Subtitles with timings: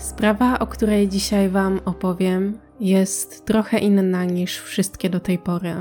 [0.00, 5.74] Sprawa, o której dzisiaj Wam opowiem, jest trochę inna niż wszystkie do tej pory.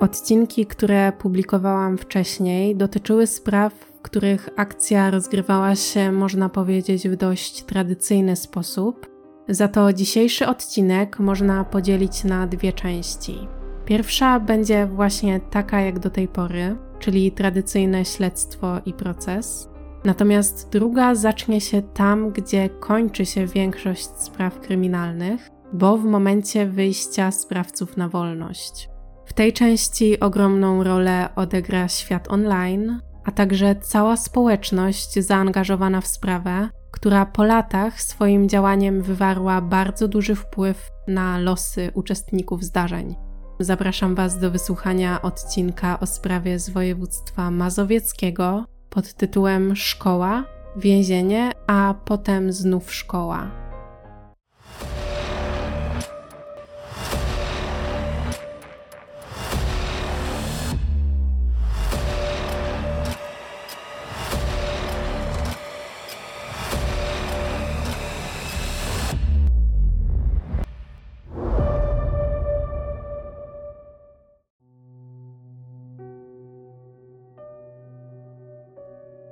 [0.00, 7.62] Odcinki, które publikowałam wcześniej, dotyczyły spraw, w których akcja rozgrywała się, można powiedzieć, w dość
[7.62, 9.06] tradycyjny sposób.
[9.48, 13.48] Za to dzisiejszy odcinek można podzielić na dwie części.
[13.84, 19.68] Pierwsza będzie właśnie taka jak do tej pory, czyli tradycyjne śledztwo i proces.
[20.08, 27.30] Natomiast druga zacznie się tam, gdzie kończy się większość spraw kryminalnych, bo w momencie wyjścia
[27.30, 28.88] sprawców na wolność.
[29.26, 36.68] W tej części ogromną rolę odegra świat online, a także cała społeczność zaangażowana w sprawę,
[36.90, 43.16] która po latach swoim działaniem wywarła bardzo duży wpływ na losy uczestników zdarzeń.
[43.60, 48.64] Zapraszam Was do wysłuchania odcinka o sprawie z województwa mazowieckiego
[48.98, 50.44] pod tytułem Szkoła,
[50.76, 53.50] więzienie, a potem znów szkoła.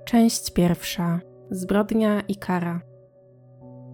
[0.06, 1.20] Część pierwsza.
[1.50, 2.80] Zbrodnia i kara.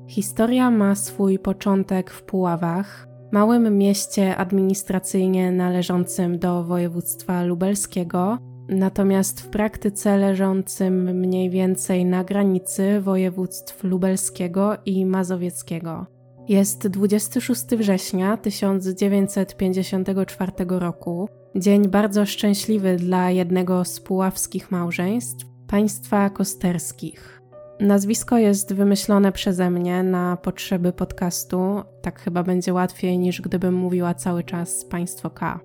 [0.09, 9.49] Historia ma swój początek w Puławach, małym mieście administracyjnie należącym do województwa lubelskiego, natomiast w
[9.49, 16.07] praktyce leżącym mniej więcej na granicy województw lubelskiego i mazowieckiego.
[16.49, 27.43] Jest 26 września 1954 roku, dzień bardzo szczęśliwy dla jednego z puławskich małżeństw, państwa kosterskich.
[27.81, 31.83] Nazwisko jest wymyślone przeze mnie na potrzeby podcastu.
[32.03, 35.61] Tak chyba będzie łatwiej niż gdybym mówiła cały czas państwo K.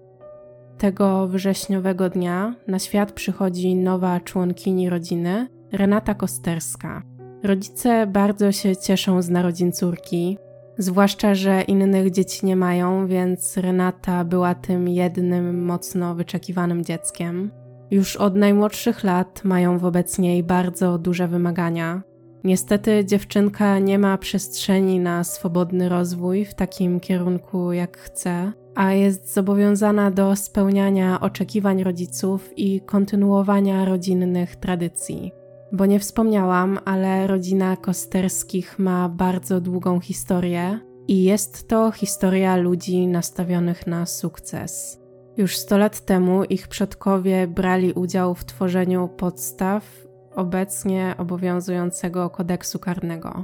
[0.77, 7.03] Tego wrześniowego dnia na świat przychodzi nowa członkini rodziny, Renata Kosterska.
[7.43, 10.37] Rodzice bardzo się cieszą z narodzin córki,
[10.77, 17.51] zwłaszcza, że innych dzieci nie mają, więc Renata była tym jednym mocno wyczekiwanym dzieckiem.
[17.91, 22.01] Już od najmłodszych lat mają wobec niej bardzo duże wymagania.
[22.43, 29.33] Niestety dziewczynka nie ma przestrzeni na swobodny rozwój w takim kierunku jak chce, a jest
[29.33, 35.31] zobowiązana do spełniania oczekiwań rodziców i kontynuowania rodzinnych tradycji.
[35.71, 43.07] Bo nie wspomniałam, ale rodzina Kosterskich ma bardzo długą historię i jest to historia ludzi
[43.07, 44.99] nastawionych na sukces.
[45.37, 53.43] Już 100 lat temu ich przodkowie brali udział w tworzeniu podstaw obecnie obowiązującego kodeksu karnego.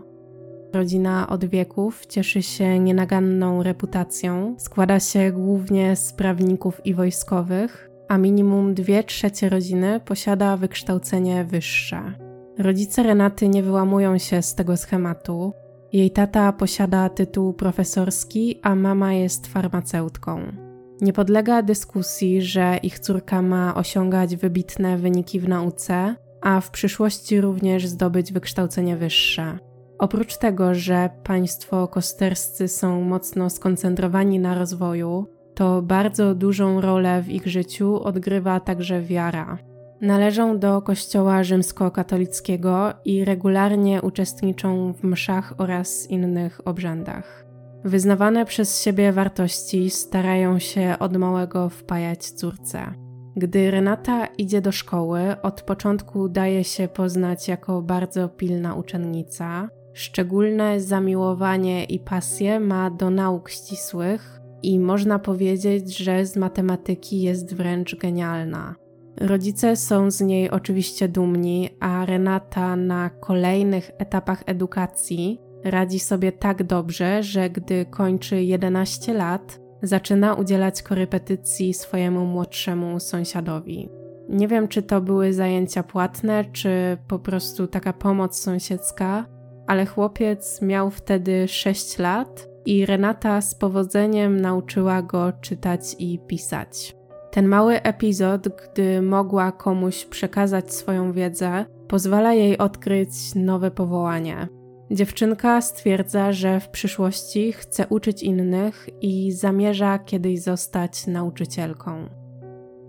[0.73, 8.17] Rodzina od wieków cieszy się nienaganną reputacją, składa się głównie z prawników i wojskowych, a
[8.17, 12.13] minimum dwie trzecie rodziny posiada wykształcenie wyższe.
[12.57, 15.53] Rodzice Renaty nie wyłamują się z tego schematu.
[15.93, 20.62] Jej tata posiada tytuł profesorski, a mama jest farmaceutką.
[21.03, 27.41] Nie podlega dyskusji, że ich córka ma osiągać wybitne wyniki w nauce, a w przyszłości
[27.41, 29.57] również zdobyć wykształcenie wyższe.
[29.99, 37.29] Oprócz tego, że państwo kosterscy są mocno skoncentrowani na rozwoju, to bardzo dużą rolę w
[37.29, 39.57] ich życiu odgrywa także wiara.
[40.01, 47.42] Należą do Kościoła rzymskokatolickiego i regularnie uczestniczą w mszach oraz innych obrzędach.
[47.85, 52.93] Wyznawane przez siebie wartości starają się od małego wpajać córce.
[53.35, 59.69] Gdy Renata idzie do szkoły, od początku daje się poznać jako bardzo pilna uczennica.
[59.93, 67.55] Szczególne zamiłowanie i pasję ma do nauk ścisłych i można powiedzieć, że z matematyki jest
[67.55, 68.75] wręcz genialna.
[69.17, 76.63] Rodzice są z niej oczywiście dumni, a Renata na kolejnych etapach edukacji radzi sobie tak
[76.63, 83.89] dobrze, że gdy kończy 11 lat, zaczyna udzielać korepetycji swojemu młodszemu sąsiadowi.
[84.29, 89.25] Nie wiem, czy to były zajęcia płatne, czy po prostu taka pomoc sąsiedzka,
[89.67, 96.95] ale chłopiec miał wtedy 6 lat i Renata z powodzeniem nauczyła go czytać i pisać.
[97.31, 104.47] Ten mały epizod, gdy mogła komuś przekazać swoją wiedzę, pozwala jej odkryć nowe powołanie.
[104.93, 112.09] Dziewczynka stwierdza, że w przyszłości chce uczyć innych i zamierza kiedyś zostać nauczycielką.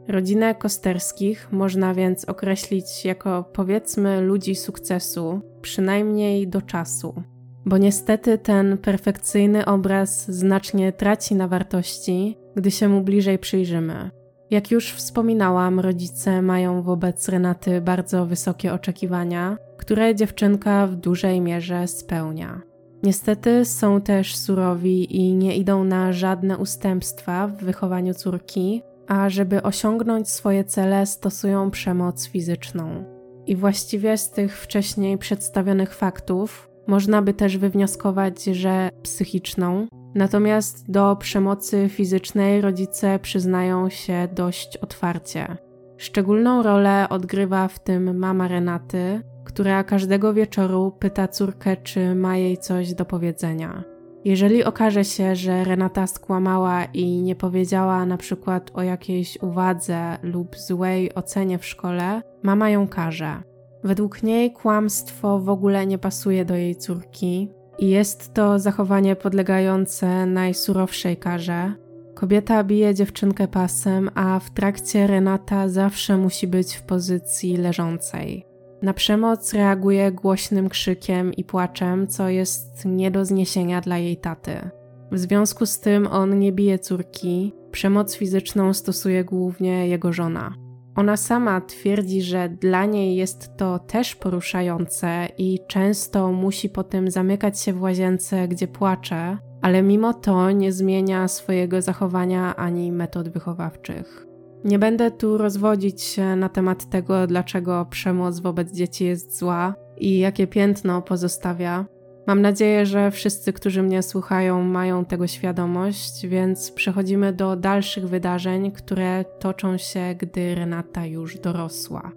[0.08, 7.22] Rodzinę Kosterskich można więc określić jako powiedzmy ludzi sukcesu, przynajmniej do czasu.
[7.66, 14.10] bo niestety ten perfekcyjny obraz znacznie traci na wartości, gdy się mu bliżej przyjrzymy.
[14.50, 21.88] Jak już wspominałam, rodzice mają wobec Renaty bardzo wysokie oczekiwania, które dziewczynka w dużej mierze
[21.88, 22.60] spełnia.
[23.02, 29.62] Niestety są też surowi i nie idą na żadne ustępstwa w wychowaniu córki, a żeby
[29.62, 33.04] osiągnąć swoje cele, stosują przemoc fizyczną.
[33.46, 41.16] I właściwie z tych wcześniej przedstawionych faktów można by też wywnioskować, że psychiczną, natomiast do
[41.16, 45.56] przemocy fizycznej rodzice przyznają się dość otwarcie.
[45.96, 52.58] Szczególną rolę odgrywa w tym mama Renaty, która każdego wieczoru pyta córkę, czy ma jej
[52.58, 53.84] coś do powiedzenia.
[54.24, 60.56] Jeżeli okaże się, że Renata skłamała i nie powiedziała na przykład o jakiejś uwadze lub
[60.56, 63.42] złej ocenie w szkole, mama ją karze.
[63.84, 70.26] Według niej kłamstwo w ogóle nie pasuje do jej córki i jest to zachowanie podlegające
[70.26, 71.72] najsurowszej karze.
[72.14, 78.46] Kobieta bije dziewczynkę pasem, a w trakcie Renata zawsze musi być w pozycji leżącej.
[78.82, 84.70] Na przemoc reaguje głośnym krzykiem i płaczem, co jest nie do zniesienia dla jej taty.
[85.12, 90.63] W związku z tym on nie bije córki, przemoc fizyczną stosuje głównie jego żona.
[90.96, 97.60] Ona sama twierdzi, że dla niej jest to też poruszające i często musi potem zamykać
[97.60, 104.26] się w łazience, gdzie płacze, ale mimo to nie zmienia swojego zachowania ani metod wychowawczych.
[104.64, 110.18] Nie będę tu rozwodzić się na temat tego, dlaczego przemoc wobec dzieci jest zła i
[110.18, 111.84] jakie piętno pozostawia.
[112.26, 118.72] Mam nadzieję, że wszyscy, którzy mnie słuchają, mają tego świadomość, więc przechodzimy do dalszych wydarzeń,
[118.72, 122.12] które toczą się, gdy Renata już dorosła.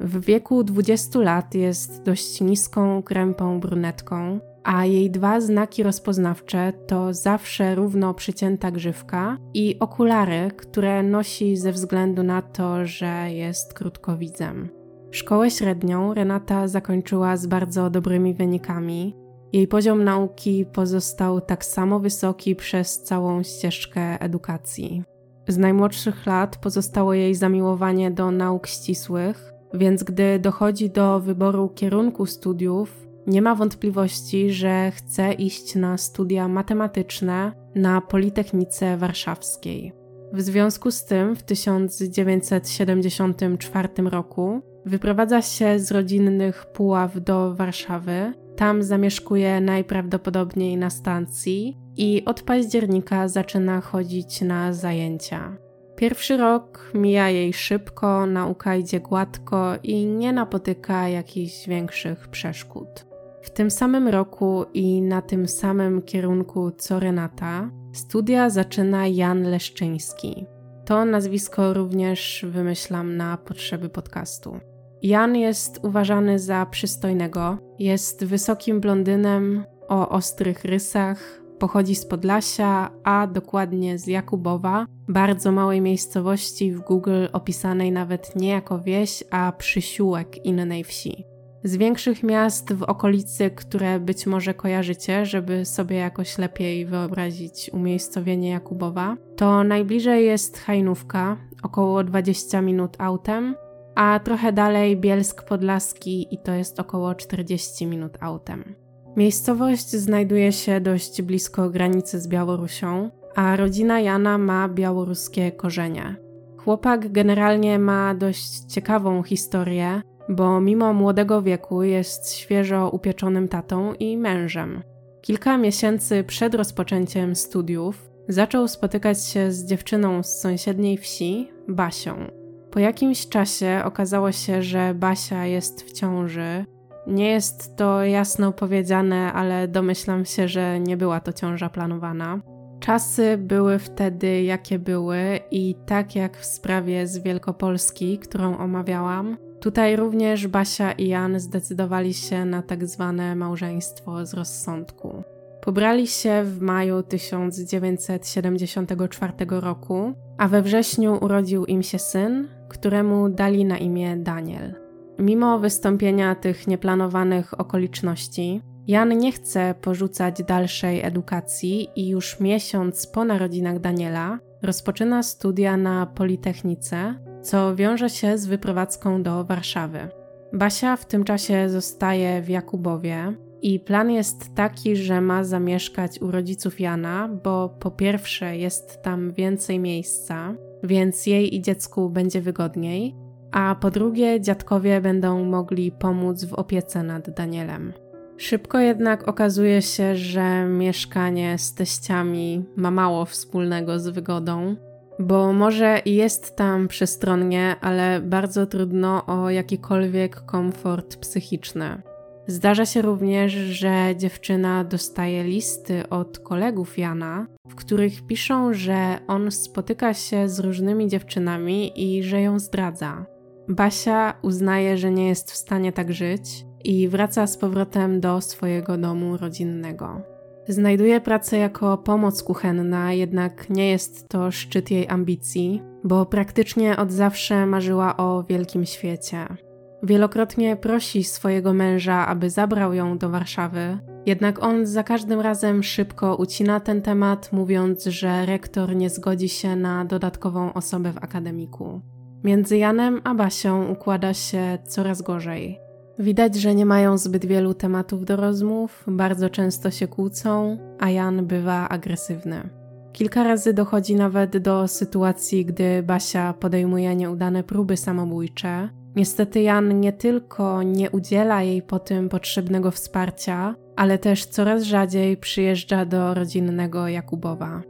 [0.00, 7.14] W wieku 20 lat jest dość niską, krępą brunetką, a jej dwa znaki rozpoznawcze to
[7.14, 14.68] zawsze równo przycięta grzywka i okulary, które nosi ze względu na to, że jest krótkowidzem.
[15.10, 19.19] Szkołę średnią Renata zakończyła z bardzo dobrymi wynikami.
[19.52, 25.02] Jej poziom nauki pozostał tak samo wysoki przez całą ścieżkę edukacji.
[25.48, 32.26] Z najmłodszych lat pozostało jej zamiłowanie do nauk ścisłych, więc gdy dochodzi do wyboru kierunku
[32.26, 39.92] studiów, nie ma wątpliwości, że chce iść na studia matematyczne na Politechnice Warszawskiej.
[40.32, 48.32] W związku z tym w 1974 roku wyprowadza się z rodzinnych Puław do Warszawy.
[48.60, 55.56] Tam zamieszkuje najprawdopodobniej na stacji i od października zaczyna chodzić na zajęcia.
[55.96, 63.06] Pierwszy rok mija jej szybko, nauka idzie gładko i nie napotyka jakichś większych przeszkód.
[63.42, 70.46] W tym samym roku i na tym samym kierunku co Renata, studia zaczyna Jan Leszczyński.
[70.84, 74.69] To nazwisko również wymyślam na potrzeby podcastu.
[75.02, 83.26] Jan jest uważany za przystojnego, jest wysokim blondynem o ostrych rysach, pochodzi z Podlasia, a
[83.26, 90.44] dokładnie z Jakubowa, bardzo małej miejscowości w Google opisanej nawet nie jako wieś, a przysiółek
[90.46, 91.24] innej wsi.
[91.64, 98.50] Z większych miast w okolicy, które być może kojarzycie, żeby sobie jakoś lepiej wyobrazić umiejscowienie
[98.50, 103.54] Jakubowa, to najbliżej jest Hajnówka, około 20 minut autem,
[103.94, 108.74] a trochę dalej Bielsk Podlaski i to jest około 40 minut autem.
[109.16, 116.16] Miejscowość znajduje się dość blisko granicy z Białorusią, a rodzina Jana ma białoruskie korzenie.
[116.58, 124.16] Chłopak generalnie ma dość ciekawą historię, bo mimo młodego wieku jest świeżo upieczonym tatą i
[124.16, 124.82] mężem.
[125.20, 132.39] Kilka miesięcy przed rozpoczęciem studiów zaczął spotykać się z dziewczyną z sąsiedniej wsi, Basią.
[132.70, 136.64] Po jakimś czasie okazało się, że Basia jest w ciąży.
[137.06, 142.40] Nie jest to jasno powiedziane, ale domyślam się, że nie była to ciąża planowana.
[142.80, 149.96] Czasy były wtedy jakie były, i tak jak w sprawie z Wielkopolski, którą omawiałam, Tutaj
[149.96, 155.22] również Basia i Jan zdecydowali się na tak zwane małżeństwo z rozsądku.
[155.60, 163.64] Pobrali się w maju 1974 roku, a we wrześniu urodził im się syn, któremu dali
[163.64, 164.74] na imię Daniel.
[165.18, 173.24] Mimo wystąpienia tych nieplanowanych okoliczności, Jan nie chce porzucać dalszej edukacji i już miesiąc po
[173.24, 180.08] narodzinach Daniela rozpoczyna studia na Politechnice, co wiąże się z wyprowadzką do Warszawy.
[180.52, 183.36] Basia w tym czasie zostaje w Jakubowie.
[183.62, 189.32] I plan jest taki, że ma zamieszkać u rodziców Jana, bo po pierwsze jest tam
[189.32, 193.14] więcej miejsca, więc jej i dziecku będzie wygodniej,
[193.52, 197.92] a po drugie dziadkowie będą mogli pomóc w opiece nad Danielem.
[198.36, 204.76] Szybko jednak okazuje się, że mieszkanie z teściami ma mało wspólnego z wygodą,
[205.18, 212.02] bo może jest tam przestronnie, ale bardzo trudno o jakikolwiek komfort psychiczny.
[212.50, 219.50] Zdarza się również, że dziewczyna dostaje listy od kolegów Jana, w których piszą, że on
[219.50, 223.26] spotyka się z różnymi dziewczynami i że ją zdradza.
[223.68, 228.98] Basia uznaje, że nie jest w stanie tak żyć i wraca z powrotem do swojego
[228.98, 230.22] domu rodzinnego.
[230.68, 237.12] Znajduje pracę jako pomoc kuchenna, jednak nie jest to szczyt jej ambicji, bo praktycznie od
[237.12, 239.69] zawsze marzyła o wielkim świecie.
[240.02, 246.36] Wielokrotnie prosi swojego męża, aby zabrał ją do Warszawy, jednak on za każdym razem szybko
[246.36, 252.00] ucina ten temat, mówiąc, że rektor nie zgodzi się na dodatkową osobę w akademiku.
[252.44, 255.80] Między Janem a Basią układa się coraz gorzej.
[256.18, 261.46] Widać, że nie mają zbyt wielu tematów do rozmów, bardzo często się kłócą, a Jan
[261.46, 262.68] bywa agresywny.
[263.12, 268.99] Kilka razy dochodzi nawet do sytuacji, gdy Basia podejmuje nieudane próby samobójcze.
[269.16, 275.36] Niestety Jan nie tylko nie udziela jej po tym potrzebnego wsparcia, ale też coraz rzadziej
[275.36, 277.82] przyjeżdża do rodzinnego Jakubowa.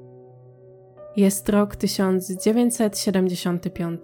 [1.16, 4.00] Jest rok 1975,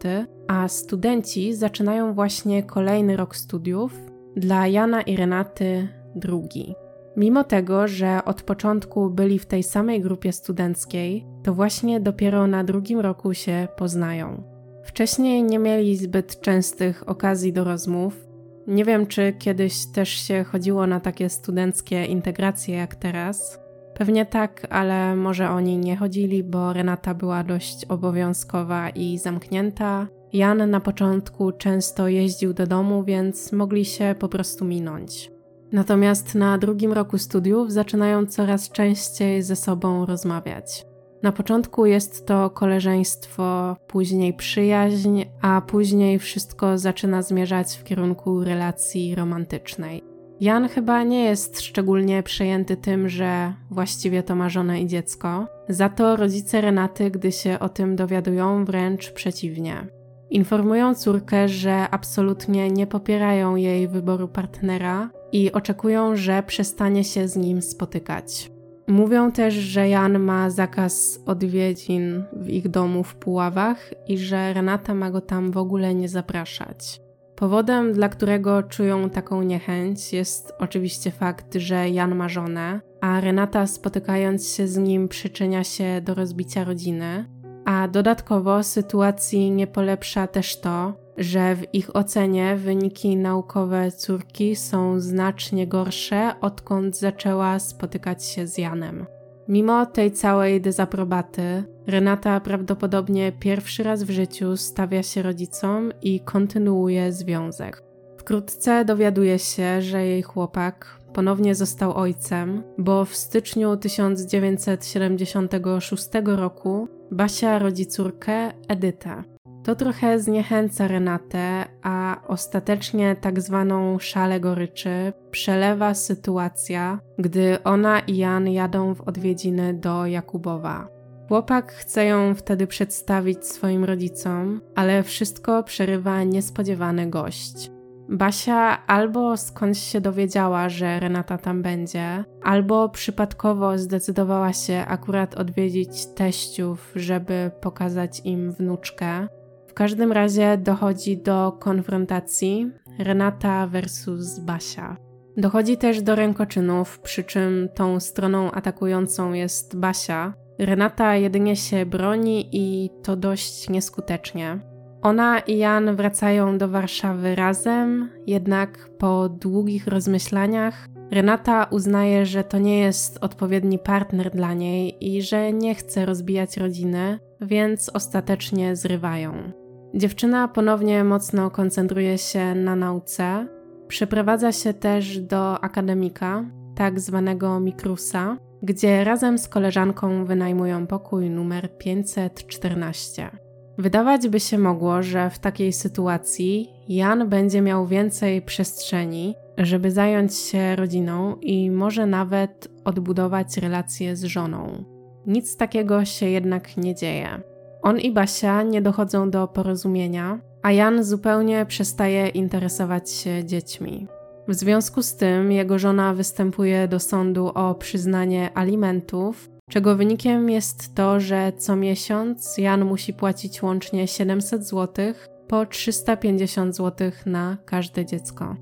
[0.48, 3.92] a studenci zaczynają właśnie kolejny rok studiów,
[4.36, 6.74] dla Jana i Renaty drugi.
[7.16, 12.64] Mimo tego, że od początku byli w tej samej grupie studenckiej, to właśnie dopiero na
[12.64, 14.55] drugim roku się poznają.
[14.96, 18.26] Wcześniej nie mieli zbyt częstych okazji do rozmów.
[18.66, 23.60] Nie wiem, czy kiedyś też się chodziło na takie studenckie integracje jak teraz.
[23.94, 30.70] Pewnie tak, ale może oni nie chodzili, bo Renata była dość obowiązkowa i zamknięta, Jan
[30.70, 35.30] na początku często jeździł do domu, więc mogli się po prostu minąć.
[35.72, 40.86] Natomiast na drugim roku studiów zaczynają coraz częściej ze sobą rozmawiać.
[41.26, 49.14] Na początku jest to koleżeństwo, później przyjaźń, a później wszystko zaczyna zmierzać w kierunku relacji
[49.14, 50.02] romantycznej.
[50.40, 55.46] Jan chyba nie jest szczególnie przejęty tym, że właściwie to ma żonę i dziecko.
[55.68, 59.86] Za to rodzice Renaty, gdy się o tym dowiadują, wręcz przeciwnie.
[60.30, 67.36] Informują córkę, że absolutnie nie popierają jej wyboru partnera i oczekują, że przestanie się z
[67.36, 68.55] nim spotykać.
[68.88, 74.94] Mówią też, że Jan ma zakaz odwiedzin w ich domu w Puławach i że Renata
[74.94, 77.00] ma go tam w ogóle nie zapraszać.
[77.36, 83.66] Powodem, dla którego czują taką niechęć, jest oczywiście fakt, że Jan ma żonę, a Renata
[83.66, 87.24] spotykając się z nim przyczynia się do rozbicia rodziny,
[87.64, 95.00] a dodatkowo sytuacji nie polepsza też to, że w ich ocenie wyniki naukowe córki są
[95.00, 99.06] znacznie gorsze, odkąd zaczęła spotykać się z Janem.
[99.48, 107.12] Mimo tej całej dezaprobaty, Renata prawdopodobnie pierwszy raz w życiu stawia się rodzicom i kontynuuje
[107.12, 107.82] związek.
[108.18, 117.58] Wkrótce dowiaduje się, że jej chłopak ponownie został ojcem, bo w styczniu 1976 roku Basia
[117.58, 119.35] rodzi córkę Edytę.
[119.66, 128.16] To trochę zniechęca Renatę, a ostatecznie tak zwaną szalę goryczy przelewa sytuacja, gdy ona i
[128.16, 130.88] Jan jadą w odwiedziny do Jakubowa.
[131.28, 137.70] Chłopak chce ją wtedy przedstawić swoim rodzicom, ale wszystko przerywa niespodziewany gość.
[138.08, 146.06] Basia albo skądś się dowiedziała, że Renata tam będzie, albo przypadkowo zdecydowała się akurat odwiedzić
[146.06, 149.28] teściów, żeby pokazać im wnuczkę.
[149.76, 154.96] Każdym razie dochodzi do konfrontacji Renata versus Basia.
[155.36, 160.34] Dochodzi też do rękoczynów, przy czym tą stroną atakującą jest Basia.
[160.58, 164.58] Renata jedynie się broni i to dość nieskutecznie.
[165.02, 172.58] Ona i Jan wracają do Warszawy razem, jednak po długich rozmyślaniach Renata uznaje, że to
[172.58, 179.65] nie jest odpowiedni partner dla niej i że nie chce rozbijać rodziny, więc ostatecznie zrywają.
[179.94, 183.46] Dziewczyna ponownie mocno koncentruje się na nauce.
[183.88, 191.78] Przeprowadza się też do akademika, tak zwanego Mikrusa, gdzie razem z koleżanką wynajmują pokój numer
[191.78, 193.30] 514.
[193.78, 200.34] Wydawać by się mogło, że w takiej sytuacji Jan będzie miał więcej przestrzeni, żeby zająć
[200.34, 204.84] się rodziną i może nawet odbudować relacje z żoną.
[205.26, 207.42] Nic takiego się jednak nie dzieje.
[207.86, 214.06] On i Basia nie dochodzą do porozumienia, a Jan zupełnie przestaje interesować się dziećmi.
[214.48, 220.94] W związku z tym jego żona występuje do sądu o przyznanie alimentów, czego wynikiem jest
[220.94, 225.14] to, że co miesiąc Jan musi płacić łącznie 700 zł
[225.48, 228.56] po 350 zł na każde dziecko.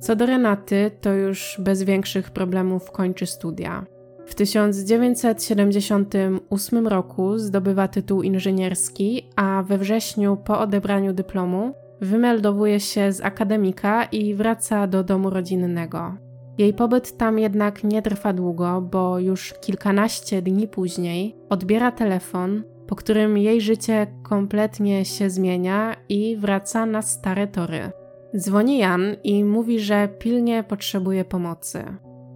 [0.00, 3.86] Co do Renaty, to już bez większych problemów kończy studia.
[4.28, 13.20] W 1978 roku zdobywa tytuł inżynierski, a we wrześniu po odebraniu dyplomu wymeldowuje się z
[13.20, 16.16] akademika i wraca do domu rodzinnego.
[16.58, 22.96] Jej pobyt tam jednak nie trwa długo, bo już kilkanaście dni później odbiera telefon, po
[22.96, 27.90] którym jej życie kompletnie się zmienia i wraca na stare tory.
[28.36, 31.84] Dzwoni Jan i mówi, że pilnie potrzebuje pomocy.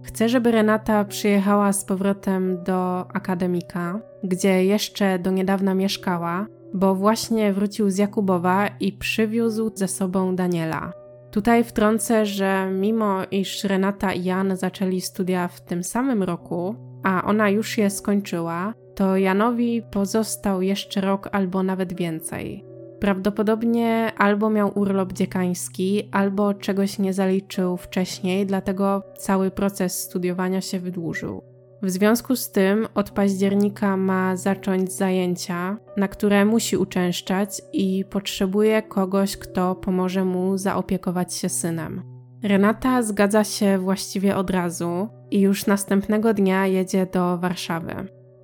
[0.03, 7.53] Chce, żeby Renata przyjechała z powrotem do akademika, gdzie jeszcze do niedawna mieszkała, bo właśnie
[7.53, 10.93] wrócił z Jakubowa i przywiózł ze sobą Daniela.
[11.31, 17.23] Tutaj wtrącę, że mimo iż Renata i Jan zaczęli studia w tym samym roku, a
[17.23, 22.72] ona już je skończyła, to Janowi pozostał jeszcze rok albo nawet więcej.
[23.03, 30.79] Prawdopodobnie albo miał urlop dziekański, albo czegoś nie zaliczył wcześniej, dlatego cały proces studiowania się
[30.79, 31.43] wydłużył.
[31.81, 38.81] W związku z tym od października ma zacząć zajęcia, na które musi uczęszczać i potrzebuje
[38.81, 42.03] kogoś, kto pomoże mu zaopiekować się synem.
[42.43, 47.95] Renata zgadza się właściwie od razu i już następnego dnia jedzie do Warszawy.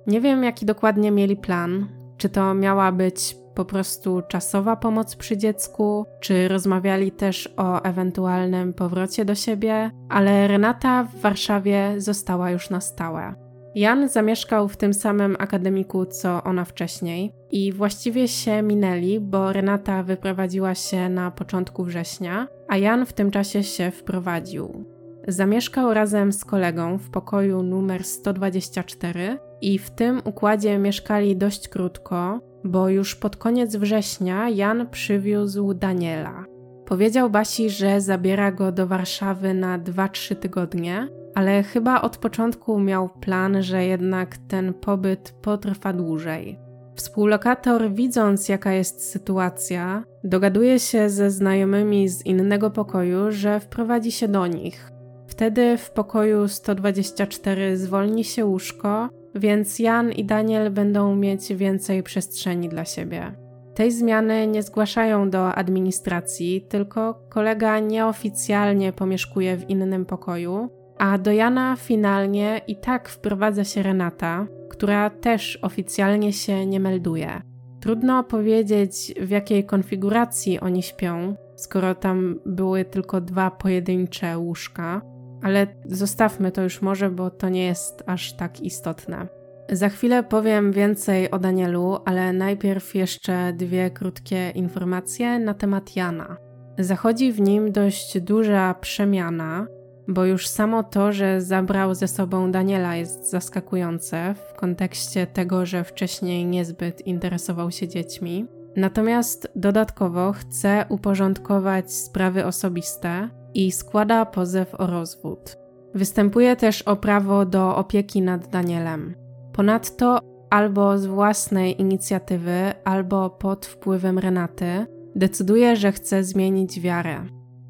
[0.06, 1.86] Nie wiem, jaki dokładnie mieli plan.
[2.16, 8.72] Czy to miała być po prostu czasowa pomoc przy dziecku, czy rozmawiali też o ewentualnym
[8.72, 13.34] powrocie do siebie, ale Renata w Warszawie została już na stałe.
[13.74, 20.02] Jan zamieszkał w tym samym akademiku co ona wcześniej i właściwie się minęli, bo Renata
[20.02, 24.84] wyprowadziła się na początku września, a Jan w tym czasie się wprowadził.
[25.28, 32.40] Zamieszkał razem z kolegą w pokoju numer 124 i w tym układzie mieszkali dość krótko,
[32.64, 36.44] bo już pod koniec września Jan przywiózł Daniela.
[36.86, 43.08] Powiedział Basi, że zabiera go do Warszawy na 2-3 tygodnie, ale chyba od początku miał
[43.08, 46.58] plan, że jednak ten pobyt potrwa dłużej.
[46.94, 54.28] Współlokator, widząc jaka jest sytuacja, dogaduje się ze znajomymi z innego pokoju, że wprowadzi się
[54.28, 54.92] do nich.
[55.26, 62.68] Wtedy w pokoju 124 zwolni się łóżko, więc Jan i Daniel będą mieć więcej przestrzeni
[62.68, 63.32] dla siebie.
[63.74, 71.32] Tej zmiany nie zgłaszają do administracji, tylko kolega nieoficjalnie pomieszkuje w innym pokoju, a do
[71.32, 77.42] Jana finalnie i tak wprowadza się Renata, która też oficjalnie się nie melduje.
[77.80, 85.02] Trudno powiedzieć, w jakiej konfiguracji oni śpią, skoro tam były tylko dwa pojedyncze łóżka,
[85.42, 89.28] ale zostawmy to już może, bo to nie jest aż tak istotne.
[89.72, 96.36] Za chwilę powiem więcej o Danielu, ale najpierw jeszcze dwie krótkie informacje na temat Jana.
[96.78, 99.66] Zachodzi w nim dość duża przemiana,
[100.08, 105.84] bo już samo to, że zabrał ze sobą Daniela jest zaskakujące w kontekście tego, że
[105.84, 108.46] wcześniej niezbyt interesował się dziećmi.
[108.76, 115.56] Natomiast dodatkowo chce uporządkować sprawy osobiste i składa pozew o rozwód.
[115.94, 119.14] Występuje też o prawo do opieki nad Danielem.
[119.52, 120.18] Ponadto
[120.50, 127.26] albo z własnej inicjatywy, albo pod wpływem Renaty, decyduje, że chce zmienić wiarę.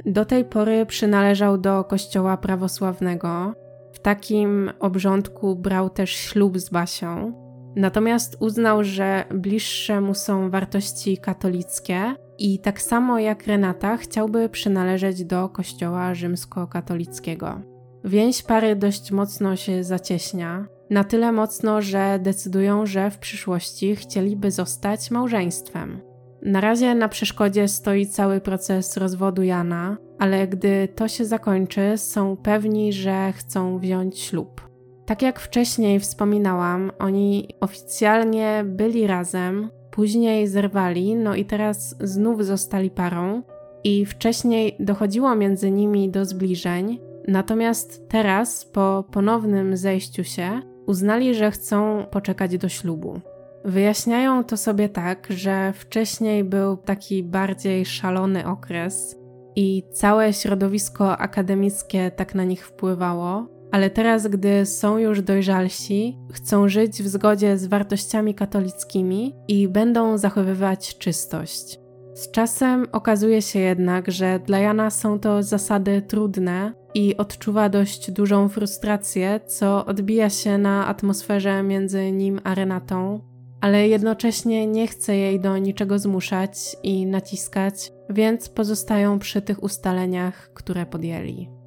[0.06, 3.54] Do tej pory przynależał do kościoła prawosławnego.
[3.92, 7.32] W takim obrządku brał też ślub z Basią.
[7.76, 15.24] Natomiast uznał, że bliższe mu są wartości katolickie i tak samo jak Renata chciałby przynależeć
[15.24, 17.60] do kościoła rzymskokatolickiego.
[18.04, 24.50] Więź pary dość mocno się zacieśnia, na tyle mocno, że decydują, że w przyszłości chcieliby
[24.50, 26.00] zostać małżeństwem.
[26.42, 32.36] Na razie na przeszkodzie stoi cały proces rozwodu Jana, ale gdy to się zakończy, są
[32.36, 34.69] pewni, że chcą wziąć ślub.
[35.10, 42.90] Tak jak wcześniej wspominałam, oni oficjalnie byli razem, później zerwali, no i teraz znów zostali
[42.90, 43.42] parą.
[43.84, 51.50] I wcześniej dochodziło między nimi do zbliżeń, natomiast teraz, po ponownym zejściu się, uznali, że
[51.50, 53.20] chcą poczekać do ślubu.
[53.64, 59.16] Wyjaśniają to sobie tak, że wcześniej był taki bardziej szalony okres
[59.56, 66.68] i całe środowisko akademickie tak na nich wpływało, ale teraz, gdy są już dojrzalsi, chcą
[66.68, 71.80] żyć w zgodzie z wartościami katolickimi i będą zachowywać czystość.
[72.14, 78.10] Z czasem okazuje się jednak, że dla Jana są to zasady trudne i odczuwa dość
[78.10, 83.20] dużą frustrację, co odbija się na atmosferze między nim a Renatą,
[83.60, 90.50] ale jednocześnie nie chce jej do niczego zmuszać i naciskać, więc pozostają przy tych ustaleniach,
[90.54, 91.59] które podjęli.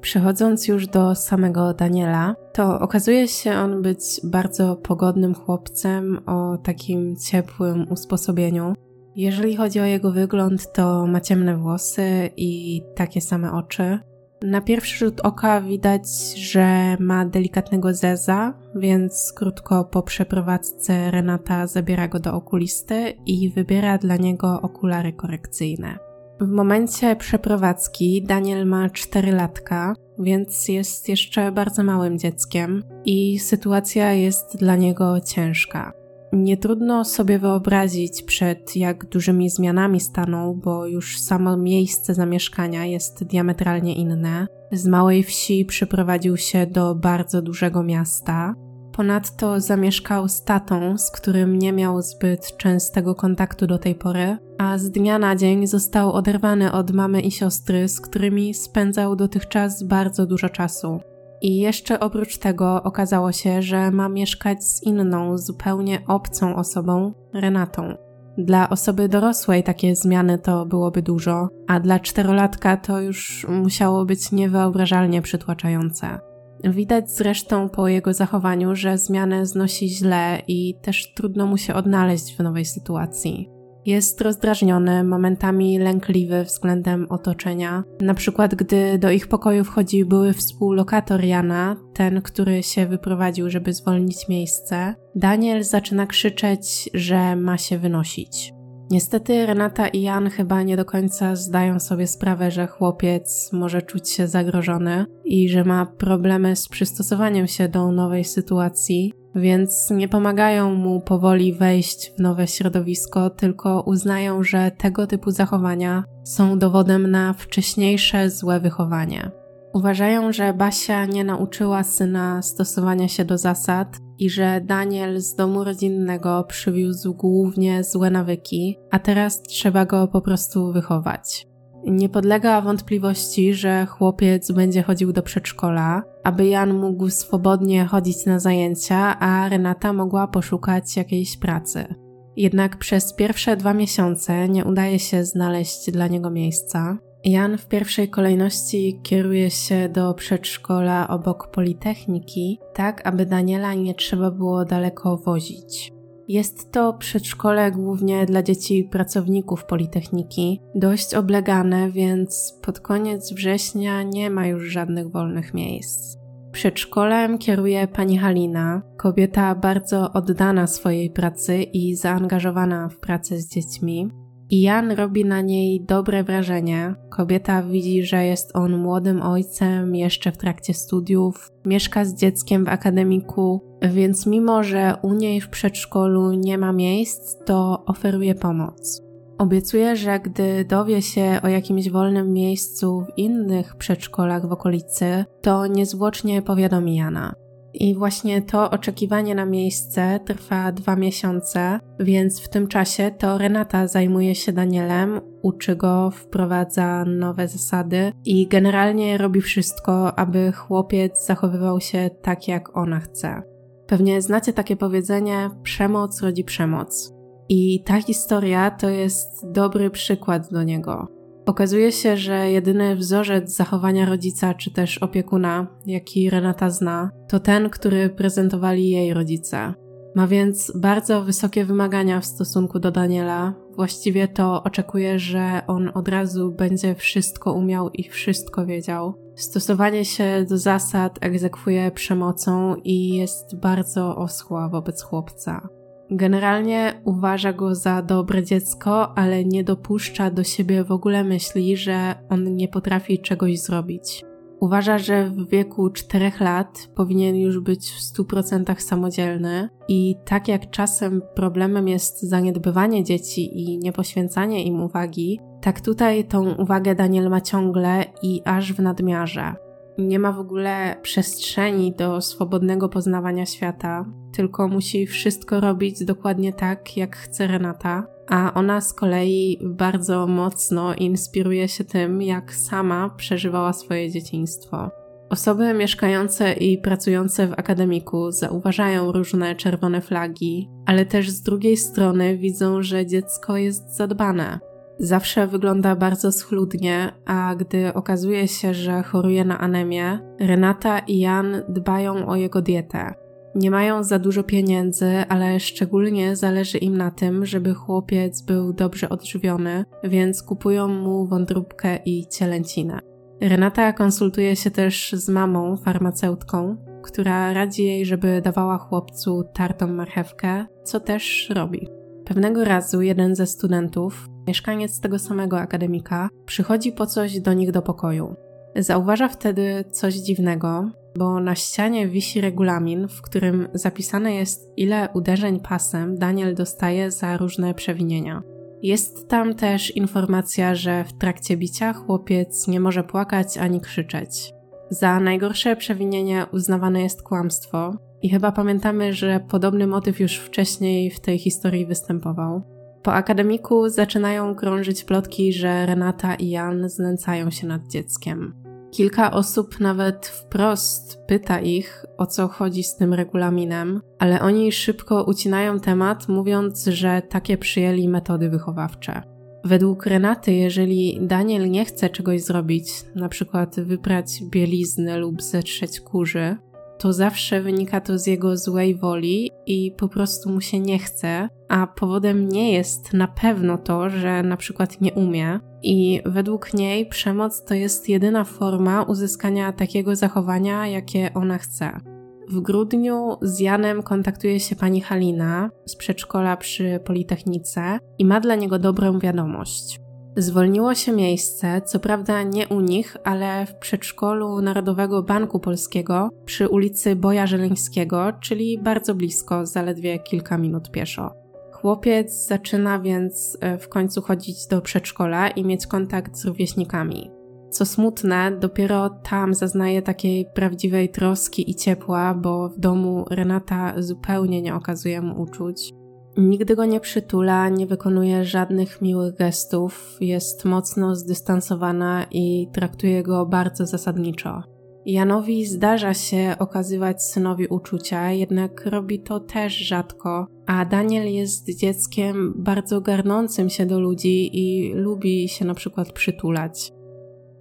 [0.00, 7.16] Przechodząc już do samego Daniela, to okazuje się on być bardzo pogodnym chłopcem o takim
[7.16, 8.74] ciepłym usposobieniu.
[9.16, 13.98] Jeżeli chodzi o jego wygląd, to ma ciemne włosy i takie same oczy.
[14.42, 22.08] Na pierwszy rzut oka widać, że ma delikatnego zeza, więc krótko po przeprowadzce Renata zabiera
[22.08, 26.07] go do okulisty i wybiera dla niego okulary korekcyjne.
[26.40, 34.12] W momencie przeprowadzki Daniel ma 4 latka, więc jest jeszcze bardzo małym dzieckiem i sytuacja
[34.12, 35.92] jest dla niego ciężka.
[36.32, 43.24] Nie trudno sobie wyobrazić, przed jak dużymi zmianami stanął, bo już samo miejsce zamieszkania jest
[43.24, 44.46] diametralnie inne.
[44.72, 48.54] Z małej wsi przyprowadził się do bardzo dużego miasta,
[48.98, 54.78] Ponadto zamieszkał z tatą, z którym nie miał zbyt częstego kontaktu do tej pory, a
[54.78, 60.26] z dnia na dzień został oderwany od mamy i siostry, z którymi spędzał dotychczas bardzo
[60.26, 61.00] dużo czasu.
[61.42, 67.94] I jeszcze oprócz tego okazało się, że ma mieszkać z inną, zupełnie obcą osobą, Renatą.
[68.38, 74.32] Dla osoby dorosłej takie zmiany to byłoby dużo, a dla czterolatka to już musiało być
[74.32, 76.27] niewyobrażalnie przytłaczające.
[76.64, 82.36] Widać zresztą po jego zachowaniu, że zmianę znosi źle i też trudno mu się odnaleźć
[82.36, 83.50] w nowej sytuacji.
[83.86, 87.84] Jest rozdrażniony, momentami lękliwy względem otoczenia.
[88.00, 93.72] Na przykład, gdy do ich pokoju wchodzi były współlokator Jana, ten, który się wyprowadził, żeby
[93.72, 98.57] zwolnić miejsce, Daniel zaczyna krzyczeć, że ma się wynosić.
[98.90, 104.10] Niestety Renata i Jan chyba nie do końca zdają sobie sprawę, że chłopiec może czuć
[104.10, 110.74] się zagrożony i że ma problemy z przystosowaniem się do nowej sytuacji, więc nie pomagają
[110.74, 117.32] mu powoli wejść w nowe środowisko, tylko uznają, że tego typu zachowania są dowodem na
[117.32, 119.30] wcześniejsze złe wychowanie.
[119.72, 125.64] Uważają, że Basia nie nauczyła syna stosowania się do zasad i że Daniel z domu
[125.64, 131.46] rodzinnego przywiózł głównie złe nawyki, a teraz trzeba go po prostu wychować.
[131.84, 138.38] Nie podlega wątpliwości, że chłopiec będzie chodził do przedszkola, aby Jan mógł swobodnie chodzić na
[138.38, 141.94] zajęcia, a Renata mogła poszukać jakiejś pracy.
[142.36, 146.98] Jednak przez pierwsze dwa miesiące nie udaje się znaleźć dla niego miejsca.
[147.30, 154.30] Jan w pierwszej kolejności kieruje się do przedszkola obok Politechniki, tak aby Daniela nie trzeba
[154.30, 155.92] było daleko wozić.
[156.28, 164.30] Jest to przedszkole głównie dla dzieci pracowników Politechniki, dość oblegane, więc pod koniec września nie
[164.30, 166.18] ma już żadnych wolnych miejsc.
[166.52, 174.10] Przedszkolem kieruje pani Halina, kobieta bardzo oddana swojej pracy i zaangażowana w pracę z dziećmi.
[174.50, 176.94] I Jan robi na niej dobre wrażenie.
[177.08, 182.68] Kobieta widzi, że jest on młodym ojcem, jeszcze w trakcie studiów, mieszka z dzieckiem w
[182.68, 189.02] akademiku, więc mimo, że u niej w przedszkolu nie ma miejsc, to oferuje pomoc.
[189.38, 195.66] Obiecuje, że gdy dowie się o jakimś wolnym miejscu w innych przedszkolach w okolicy, to
[195.66, 197.34] niezwłocznie powiadomi Jana.
[197.80, 203.86] I właśnie to oczekiwanie na miejsce trwa dwa miesiące, więc w tym czasie to Renata
[203.86, 211.80] zajmuje się Danielem, uczy go, wprowadza nowe zasady i generalnie robi wszystko, aby chłopiec zachowywał
[211.80, 213.42] się tak, jak ona chce.
[213.86, 217.12] Pewnie znacie takie powiedzenie: przemoc rodzi przemoc.
[217.48, 221.17] I ta historia to jest dobry przykład do niego.
[221.48, 227.70] Okazuje się, że jedyny wzorzec zachowania rodzica czy też opiekuna, jaki Renata zna, to ten,
[227.70, 229.74] który prezentowali jej rodzice.
[230.14, 233.54] Ma więc bardzo wysokie wymagania w stosunku do Daniela.
[233.76, 239.14] Właściwie to oczekuje, że on od razu będzie wszystko umiał i wszystko wiedział.
[239.36, 245.68] Stosowanie się do zasad egzekwuje przemocą i jest bardzo oschła wobec chłopca.
[246.10, 252.14] Generalnie uważa go za dobre dziecko, ale nie dopuszcza do siebie w ogóle myśli, że
[252.28, 254.24] on nie potrafi czegoś zrobić.
[254.60, 260.70] Uważa, że w wieku 4 lat powinien już być w 100% samodzielny i tak jak
[260.70, 267.40] czasem problemem jest zaniedbywanie dzieci i niepoświęcanie im uwagi, tak tutaj tą uwagę Daniel ma
[267.40, 269.67] ciągle i aż w nadmiarze.
[269.98, 276.96] Nie ma w ogóle przestrzeni do swobodnego poznawania świata, tylko musi wszystko robić dokładnie tak,
[276.96, 283.72] jak chce Renata, a ona z kolei bardzo mocno inspiruje się tym, jak sama przeżywała
[283.72, 284.90] swoje dzieciństwo.
[285.30, 292.36] Osoby mieszkające i pracujące w akademiku zauważają różne czerwone flagi, ale też z drugiej strony
[292.36, 294.58] widzą, że dziecko jest zadbane.
[294.98, 301.62] Zawsze wygląda bardzo schludnie, a gdy okazuje się, że choruje na anemię, Renata i Jan
[301.68, 303.14] dbają o jego dietę.
[303.54, 309.08] Nie mają za dużo pieniędzy, ale szczególnie zależy im na tym, żeby chłopiec był dobrze
[309.08, 312.98] odżywiony, więc kupują mu wątróbkę i cielęcinę.
[313.40, 320.66] Renata konsultuje się też z mamą, farmaceutką, która radzi jej, żeby dawała chłopcu tartą marchewkę,
[320.84, 321.88] co też robi.
[322.24, 327.82] Pewnego razu jeden ze studentów, mieszkaniec tego samego akademika, przychodzi po coś do nich do
[327.82, 328.36] pokoju.
[328.76, 335.60] Zauważa wtedy coś dziwnego, bo na ścianie wisi regulamin, w którym zapisane jest, ile uderzeń
[335.60, 338.42] pasem Daniel dostaje za różne przewinienia.
[338.82, 344.52] Jest tam też informacja, że w trakcie bicia chłopiec nie może płakać ani krzyczeć.
[344.90, 351.20] Za najgorsze przewinienie uznawane jest kłamstwo, i chyba pamiętamy, że podobny motyw już wcześniej w
[351.20, 352.77] tej historii występował.
[353.02, 358.54] Po akademiku zaczynają krążyć plotki, że Renata i Jan znęcają się nad dzieckiem.
[358.90, 365.24] Kilka osób nawet wprost pyta ich, o co chodzi z tym regulaminem, ale oni szybko
[365.24, 369.22] ucinają temat, mówiąc, że takie przyjęli metody wychowawcze.
[369.64, 376.56] Według Renaty, jeżeli Daniel nie chce czegoś zrobić, na przykład wyprać bieliznę lub zetrzeć kurzy,
[376.98, 381.48] to zawsze wynika to z jego złej woli i po prostu mu się nie chce,
[381.68, 385.60] a powodem nie jest na pewno to, że na przykład nie umie.
[385.82, 392.00] I według niej przemoc to jest jedyna forma uzyskania takiego zachowania, jakie ona chce.
[392.48, 398.54] W grudniu z Janem kontaktuje się pani Halina z przedszkola przy Politechnice i ma dla
[398.54, 400.00] niego dobrą wiadomość.
[400.36, 406.68] Zwolniło się miejsce, co prawda nie u nich, ale w przedszkolu Narodowego Banku Polskiego przy
[406.68, 411.30] ulicy Boja Żeleńskiego, czyli bardzo blisko, zaledwie kilka minut pieszo.
[411.72, 417.30] Chłopiec zaczyna więc e, w końcu chodzić do przedszkola i mieć kontakt z rówieśnikami.
[417.70, 424.62] Co smutne, dopiero tam zaznaje takiej prawdziwej troski i ciepła, bo w domu Renata zupełnie
[424.62, 425.92] nie okazuje mu uczuć.
[426.38, 433.46] Nigdy go nie przytula, nie wykonuje żadnych miłych gestów, jest mocno zdystansowana i traktuje go
[433.46, 434.62] bardzo zasadniczo.
[435.06, 442.54] Janowi zdarza się okazywać synowi uczucia, jednak robi to też rzadko, a Daniel jest dzieckiem
[442.56, 446.92] bardzo garnącym się do ludzi i lubi się na przykład przytulać.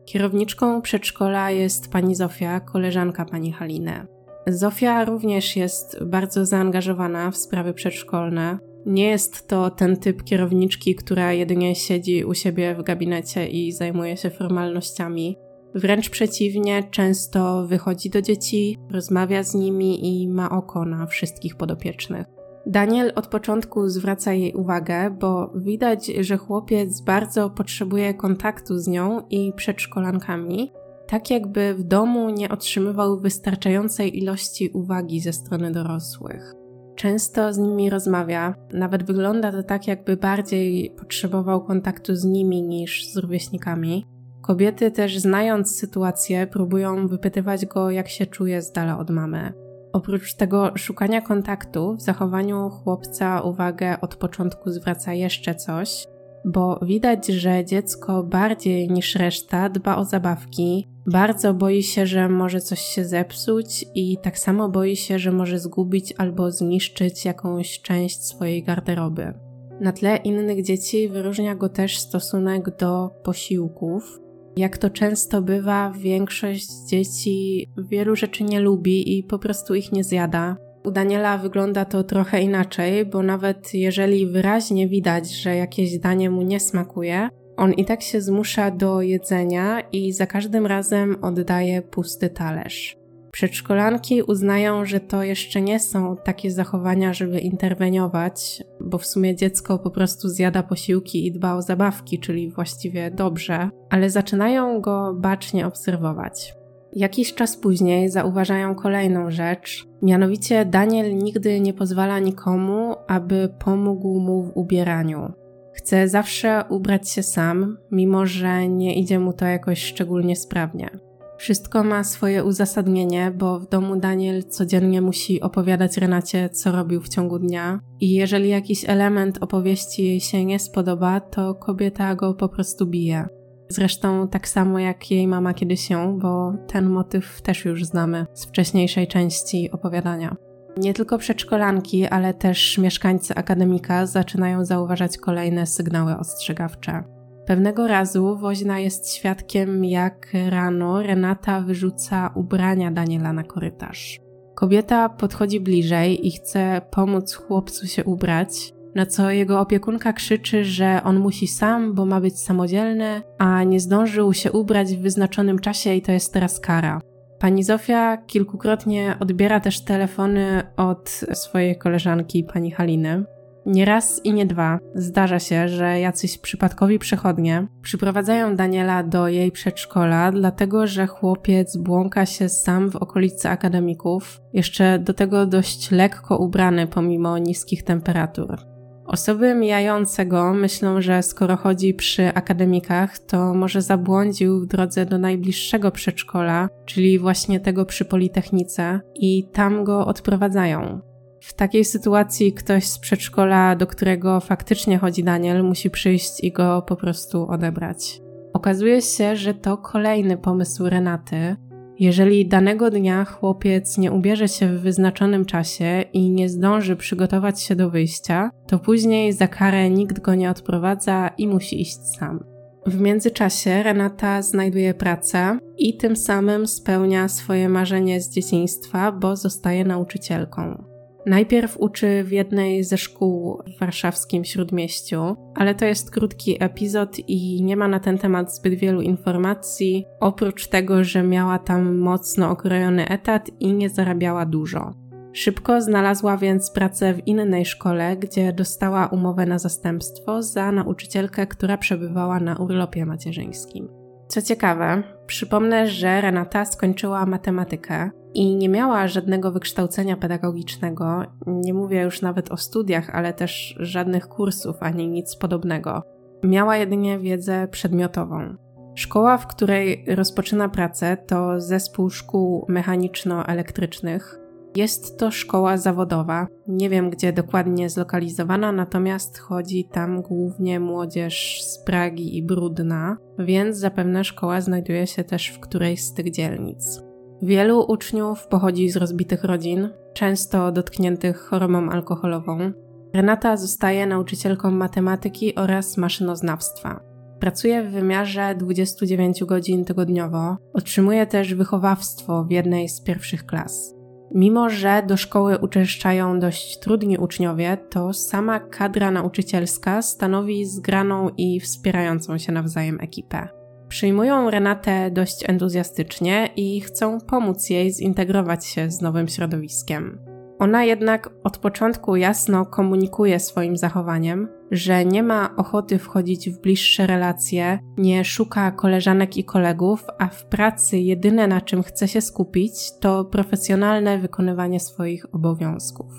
[0.05, 4.07] Kierowniczką przedszkola jest pani Zofia, koleżanka pani Haliny.
[4.47, 8.66] Zofia również jest bardzo zaangażowana w sprawy przedszkolne.
[8.87, 14.17] Nie jest to ten typ kierowniczki, która jedynie siedzi u siebie w gabinecie i zajmuje
[14.17, 15.37] się formalnościami.
[15.75, 22.27] Wręcz przeciwnie, często wychodzi do dzieci, rozmawia z nimi i ma oko na wszystkich podopiecznych.
[22.65, 29.21] Daniel od początku zwraca jej uwagę, bo widać, że chłopiec bardzo potrzebuje kontaktu z nią
[29.29, 30.71] i przedszkolankami,
[31.07, 36.56] tak jakby w domu nie otrzymywał wystarczającej ilości uwagi ze strony dorosłych.
[36.97, 43.07] Często z nimi rozmawia, nawet wygląda to tak, jakby bardziej potrzebował kontaktu z nimi niż
[43.07, 44.05] z rówieśnikami.
[44.41, 49.53] Kobiety też znając sytuację, próbują wypytywać go, jak się czuje z dala od mamy.
[49.93, 56.07] Oprócz tego szukania kontaktu, w zachowaniu chłopca uwagę od początku zwraca jeszcze coś,
[56.47, 62.61] bo widać, że dziecko bardziej niż reszta dba o zabawki, bardzo boi się, że może
[62.61, 68.23] coś się zepsuć i tak samo boi się, że może zgubić albo zniszczyć jakąś część
[68.23, 69.33] swojej garderoby.
[69.81, 74.19] Na tle innych dzieci wyróżnia go też stosunek do posiłków.
[74.57, 80.03] Jak to często bywa, większość dzieci wielu rzeczy nie lubi i po prostu ich nie
[80.03, 80.66] zjada.
[80.87, 86.41] U Daniela wygląda to trochę inaczej, bo nawet jeżeli wyraźnie widać, że jakieś danie mu
[86.41, 92.29] nie smakuje, on i tak się zmusza do jedzenia i za każdym razem oddaje pusty
[92.29, 92.97] talerz.
[93.31, 99.79] Przedszkolanki uznają, że to jeszcze nie są takie zachowania, żeby interweniować, bo w sumie dziecko
[99.79, 105.67] po prostu zjada posiłki i dba o zabawki, czyli właściwie dobrze, ale zaczynają go bacznie
[105.67, 106.56] obserwować.
[106.97, 114.43] Jakiś czas później zauważają kolejną rzecz, mianowicie Daniel nigdy nie pozwala nikomu, aby pomógł mu
[114.43, 115.31] w ubieraniu.
[115.73, 120.89] Chce zawsze ubrać się sam, mimo że nie idzie mu to jakoś szczególnie sprawnie.
[121.37, 127.09] Wszystko ma swoje uzasadnienie, bo w domu Daniel codziennie musi opowiadać Renacie, co robił w
[127.09, 132.49] ciągu dnia, i jeżeli jakiś element opowieści jej się nie spodoba, to kobieta go po
[132.49, 133.36] prostu bije.
[133.69, 138.45] Zresztą tak samo jak jej mama kiedyś ją, bo ten motyw też już znamy z
[138.45, 140.35] wcześniejszej części opowiadania.
[140.77, 147.03] Nie tylko przedszkolanki, ale też mieszkańcy akademika zaczynają zauważać kolejne sygnały ostrzegawcze.
[147.45, 154.19] Pewnego razu woźna jest świadkiem, jak rano Renata wyrzuca ubrania Daniela na korytarz.
[154.55, 161.01] Kobieta podchodzi bliżej i chce pomóc chłopcu się ubrać, na co jego opiekunka krzyczy, że
[161.03, 165.93] on musi sam, bo ma być samodzielny, a nie zdążył się ubrać w wyznaczonym czasie
[165.93, 167.01] i to jest teraz kara.
[167.39, 173.23] Pani Zofia kilkukrotnie odbiera też telefony od swojej koleżanki, pani Haliny.
[173.65, 179.51] Nie raz i nie dwa zdarza się, że jacyś przypadkowi przechodnie przyprowadzają Daniela do jej
[179.51, 186.37] przedszkola, dlatego że chłopiec błąka się sam w okolicy akademików, jeszcze do tego dość lekko
[186.37, 188.76] ubrany pomimo niskich temperatur.
[189.07, 195.17] Osoby mijające go myślą, że skoro chodzi przy akademikach, to może zabłądził w drodze do
[195.17, 201.01] najbliższego przedszkola, czyli właśnie tego przy Politechnice, i tam go odprowadzają.
[201.41, 206.81] W takiej sytuacji ktoś z przedszkola, do którego faktycznie chodzi Daniel, musi przyjść i go
[206.81, 208.21] po prostu odebrać.
[208.53, 211.55] Okazuje się, że to kolejny pomysł Renaty,
[211.99, 217.75] jeżeli danego dnia chłopiec nie ubierze się w wyznaczonym czasie i nie zdąży przygotować się
[217.75, 222.43] do wyjścia, to później za karę nikt go nie odprowadza i musi iść sam.
[222.85, 229.85] W międzyczasie Renata znajduje pracę i tym samym spełnia swoje marzenie z dzieciństwa, bo zostaje
[229.85, 230.83] nauczycielką.
[231.27, 237.63] Najpierw uczy w jednej ze szkół w warszawskim śródmieściu, ale to jest krótki epizod i
[237.63, 243.09] nie ma na ten temat zbyt wielu informacji, oprócz tego, że miała tam mocno okrojony
[243.09, 244.93] etat i nie zarabiała dużo.
[245.33, 251.77] Szybko znalazła więc pracę w innej szkole, gdzie dostała umowę na zastępstwo za nauczycielkę, która
[251.77, 253.89] przebywała na urlopie macierzyńskim.
[254.27, 262.01] Co ciekawe, przypomnę, że Renata skończyła matematykę, i nie miała żadnego wykształcenia pedagogicznego, nie mówię
[262.01, 266.03] już nawet o studiach, ale też żadnych kursów ani nic podobnego.
[266.43, 268.55] Miała jedynie wiedzę przedmiotową.
[268.95, 274.39] Szkoła, w której rozpoczyna pracę, to zespół szkół mechaniczno-elektrycznych.
[274.77, 276.47] Jest to szkoła zawodowa.
[276.67, 283.77] Nie wiem, gdzie dokładnie zlokalizowana, natomiast chodzi tam głównie młodzież z Pragi i Brudna, więc
[283.77, 287.01] zapewne szkoła znajduje się też w którejś z tych dzielnic.
[287.41, 292.71] Wielu uczniów pochodzi z rozbitych rodzin, często dotkniętych chorobą alkoholową.
[293.13, 296.99] Renata zostaje nauczycielką matematyki oraz maszynoznawstwa.
[297.39, 303.96] Pracuje w wymiarze 29 godzin tygodniowo, otrzymuje też wychowawstwo w jednej z pierwszych klas.
[304.31, 311.59] Mimo, że do szkoły uczęszczają dość trudni uczniowie, to sama kadra nauczycielska stanowi zgraną i
[311.59, 313.47] wspierającą się nawzajem ekipę.
[313.87, 320.36] Przyjmują Renatę dość entuzjastycznie i chcą pomóc jej zintegrować się z nowym środowiskiem.
[320.59, 327.07] Ona jednak od początku jasno komunikuje swoim zachowaniem, że nie ma ochoty wchodzić w bliższe
[327.07, 332.99] relacje, nie szuka koleżanek i kolegów, a w pracy jedyne na czym chce się skupić
[332.99, 336.11] to profesjonalne wykonywanie swoich obowiązków.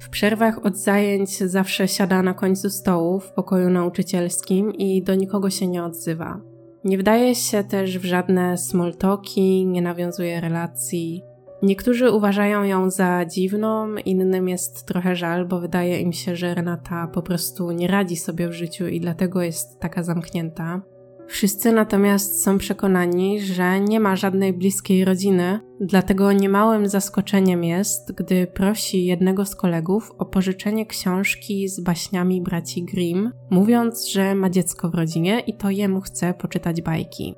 [0.00, 5.50] W przerwach od zajęć zawsze siada na końcu stołu w pokoju nauczycielskim i do nikogo
[5.50, 6.40] się nie odzywa.
[6.84, 11.22] Nie wdaje się też w żadne smoltoki, nie nawiązuje relacji.
[11.62, 17.06] Niektórzy uważają ją za dziwną, innym jest trochę żal, bo wydaje im się, że Renata
[17.06, 20.82] po prostu nie radzi sobie w życiu i dlatego jest taka zamknięta.
[21.26, 28.46] Wszyscy natomiast są przekonani, że nie ma żadnej bliskiej rodziny, dlatego niemałym zaskoczeniem jest, gdy
[28.46, 34.90] prosi jednego z kolegów o pożyczenie książki z baśniami braci Grimm, mówiąc, że ma dziecko
[34.90, 37.34] w rodzinie i to jemu chce poczytać bajki.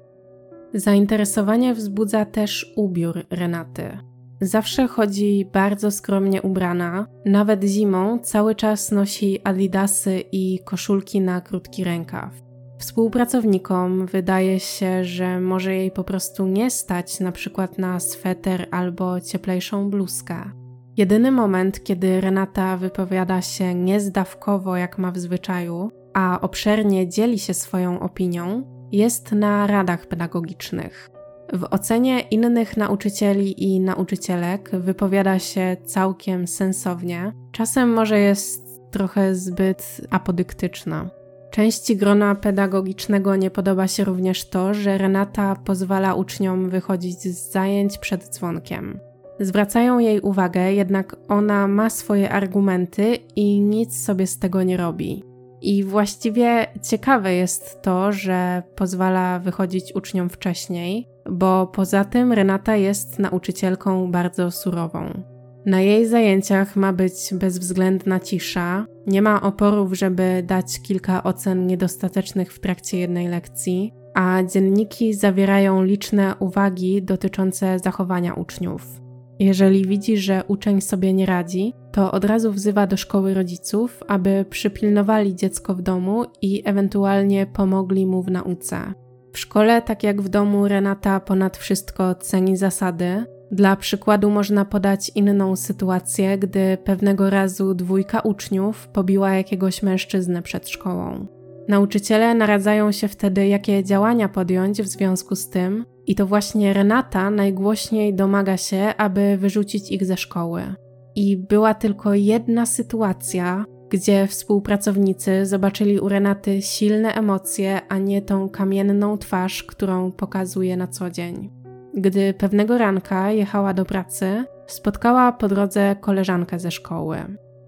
[0.75, 4.14] Zainteresowanie wzbudza też ubiór Renaty.
[4.41, 11.85] Zawsze chodzi bardzo skromnie ubrana, nawet zimą cały czas nosi adidasy i koszulki na krótki
[11.85, 12.45] rękaw.
[12.79, 19.21] Współpracownikom wydaje się, że może jej po prostu nie stać na przykład na sweter albo
[19.21, 20.51] cieplejszą bluzkę.
[20.97, 27.55] Jedyny moment, kiedy Renata wypowiada się niezdawkowo jak ma w zwyczaju, a obszernie dzieli się
[27.55, 31.14] swoją opinią, jest na radach pedagogicznych.
[31.53, 40.01] W ocenie innych nauczycieli i nauczycielek wypowiada się całkiem sensownie, czasem może jest trochę zbyt
[40.11, 41.11] apodyktyczna.
[41.51, 47.99] Części grona pedagogicznego nie podoba się również to, że Renata pozwala uczniom wychodzić z zajęć
[47.99, 49.01] przed dzwonkiem.
[49.41, 55.25] Zwracają jej uwagę, jednak ona ma swoje argumenty i nic sobie z tego nie robi.
[55.61, 63.19] I właściwie ciekawe jest to, że pozwala wychodzić uczniom wcześniej, bo poza tym Renata jest
[63.19, 65.23] nauczycielką bardzo surową.
[65.67, 72.53] Na jej zajęciach ma być bezwzględna cisza, nie ma oporów, żeby dać kilka ocen niedostatecznych
[72.53, 79.01] w trakcie jednej lekcji, a dzienniki zawierają liczne uwagi dotyczące zachowania uczniów.
[79.39, 84.45] Jeżeli widzi, że uczeń sobie nie radzi, to od razu wzywa do szkoły rodziców, aby
[84.51, 88.95] przypilnowali dziecko w domu i ewentualnie pomogli mu w nauce.
[89.35, 93.25] W szkole, tak jak w domu, Renata ponad wszystko ceni zasady.
[93.51, 100.69] Dla przykładu można podać inną sytuację, gdy pewnego razu dwójka uczniów pobiła jakiegoś mężczyznę przed
[100.69, 101.27] szkołą.
[101.69, 107.31] Nauczyciele naradzają się wtedy, jakie działania podjąć w związku z tym, i to właśnie Renata
[107.31, 110.75] najgłośniej domaga się, aby wyrzucić ich ze szkoły.
[111.15, 118.49] I była tylko jedna sytuacja, gdzie współpracownicy zobaczyli u Renaty silne emocje, a nie tą
[118.49, 121.51] kamienną twarz, którą pokazuje na co dzień.
[121.95, 127.19] Gdy pewnego ranka jechała do pracy, spotkała po drodze koleżankę ze szkoły.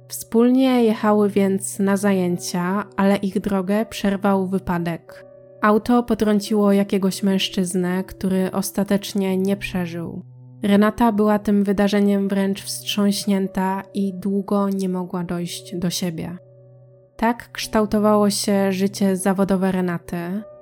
[0.09, 5.27] Wspólnie jechały więc na zajęcia, ale ich drogę przerwał wypadek.
[5.63, 10.36] Auto potrąciło jakiegoś mężczyznę, który ostatecznie nie przeżył.
[10.67, 16.39] Renata była tym wydarzeniem wręcz wstrząśnięta i długo nie mogła dojść do siebie.
[17.17, 20.17] Tak kształtowało się życie zawodowe Renaty.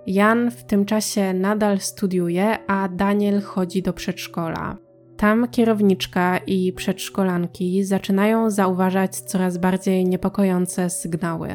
[0.06, 4.76] Jan w tym czasie nadal studiuje, a Daniel chodzi do przedszkola.
[5.16, 11.48] Tam kierowniczka i przedszkolanki zaczynają zauważać coraz bardziej niepokojące sygnały.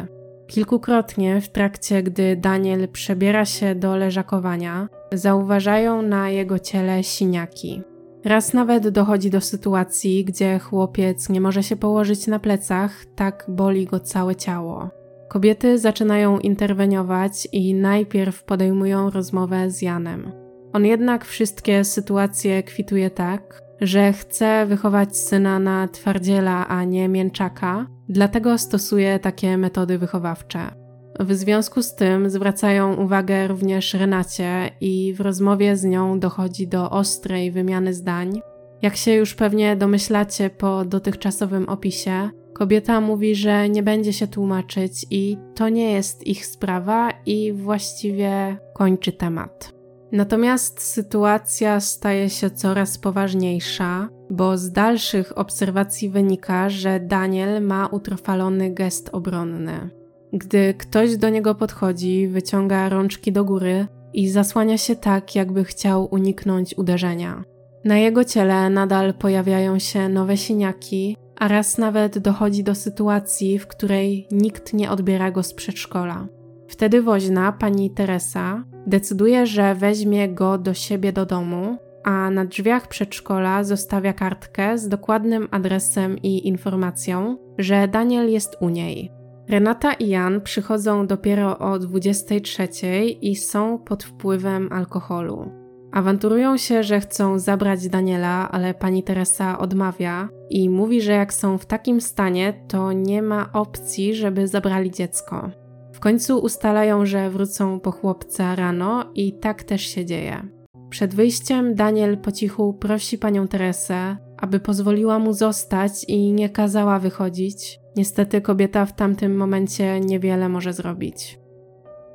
[0.48, 7.84] Kilkukrotnie w trakcie, gdy Daniel przebiera się do leżakowania, zauważają na jego ciele siniaki.
[8.26, 13.86] Raz nawet dochodzi do sytuacji, gdzie chłopiec nie może się położyć na plecach, tak boli
[13.86, 14.90] go całe ciało.
[15.30, 20.32] Kobiety zaczynają interweniować i najpierw podejmują rozmowę z Janem.
[20.74, 27.88] On jednak wszystkie sytuacje kwituje tak, że chce wychować syna na twardziela, a nie mięczaka,
[28.10, 30.79] dlatego stosuje takie metody wychowawcze.
[31.20, 36.90] W związku z tym zwracają uwagę również Renacie i w rozmowie z nią dochodzi do
[36.90, 38.42] ostrej wymiany zdań.
[38.82, 45.06] Jak się już pewnie domyślacie po dotychczasowym opisie, kobieta mówi, że nie będzie się tłumaczyć
[45.12, 49.74] i to nie jest ich sprawa i właściwie kończy temat.
[50.12, 58.74] Natomiast sytuacja staje się coraz poważniejsza, bo z dalszych obserwacji wynika, że Daniel ma utrwalony
[58.74, 59.99] gest obronny.
[60.34, 66.08] Gdy ktoś do niego podchodzi, wyciąga rączki do góry i zasłania się tak, jakby chciał
[66.12, 67.44] uniknąć uderzenia.
[67.86, 73.68] Na jego ciele nadal pojawiają się nowe siniaki, a raz nawet dochodzi do sytuacji, w
[73.68, 76.28] której nikt nie odbiera go z przedszkola.
[76.68, 82.88] Wtedy woźna, pani Teresa, decyduje, że weźmie go do siebie do domu, a na drzwiach
[82.88, 89.19] przedszkola zostawia kartkę z dokładnym adresem i informacją, że Daniel jest u niej.
[89.50, 92.78] Renata i Jan przychodzą dopiero o 23
[93.22, 95.52] i są pod wpływem alkoholu.
[95.92, 101.58] Awanturują się, że chcą zabrać Daniela, ale pani Teresa odmawia i mówi, że jak są
[101.58, 105.50] w takim stanie, to nie ma opcji, żeby zabrali dziecko.
[105.94, 110.48] W końcu ustalają, że wrócą po chłopca rano i tak też się dzieje.
[110.90, 117.00] Przed wyjściem Daniel po cichu prosi panią Teresę, aby pozwoliła mu zostać i nie kazała
[117.00, 117.80] wychodzić.
[118.00, 121.40] Niestety kobieta w tamtym momencie niewiele może zrobić.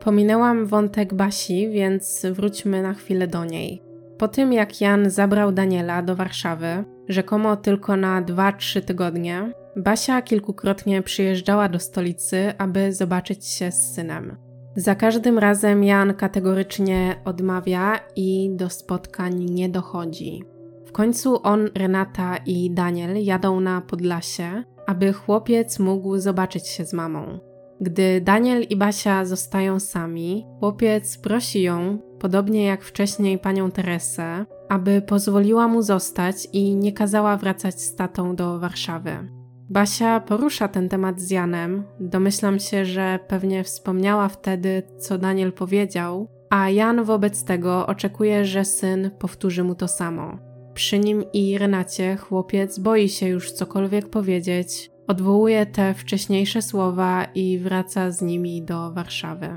[0.00, 3.82] Pominęłam wątek Basi, więc wróćmy na chwilę do niej.
[4.18, 11.02] Po tym jak Jan zabrał Daniela do Warszawy, rzekomo tylko na 2-3 tygodnie, Basia kilkukrotnie
[11.02, 14.36] przyjeżdżała do stolicy, aby zobaczyć się z synem.
[14.76, 20.53] Za każdym razem Jan kategorycznie odmawia i do spotkań nie dochodzi.
[20.94, 27.38] Końcu on, Renata i Daniel jadą na Podlasie, aby chłopiec mógł zobaczyć się z mamą.
[27.80, 35.02] Gdy Daniel i Basia zostają sami, chłopiec prosi ją, podobnie jak wcześniej panią Teresę, aby
[35.02, 39.28] pozwoliła mu zostać i nie kazała wracać z tatą do Warszawy.
[39.70, 41.84] Basia porusza ten temat z Janem.
[42.00, 48.64] Domyślam się, że pewnie wspomniała wtedy, co Daniel powiedział, a Jan wobec tego oczekuje, że
[48.64, 50.53] syn powtórzy mu to samo.
[50.74, 57.58] Przy nim i Renacie chłopiec boi się już cokolwiek powiedzieć, odwołuje te wcześniejsze słowa i
[57.58, 59.48] wraca z nimi do Warszawy.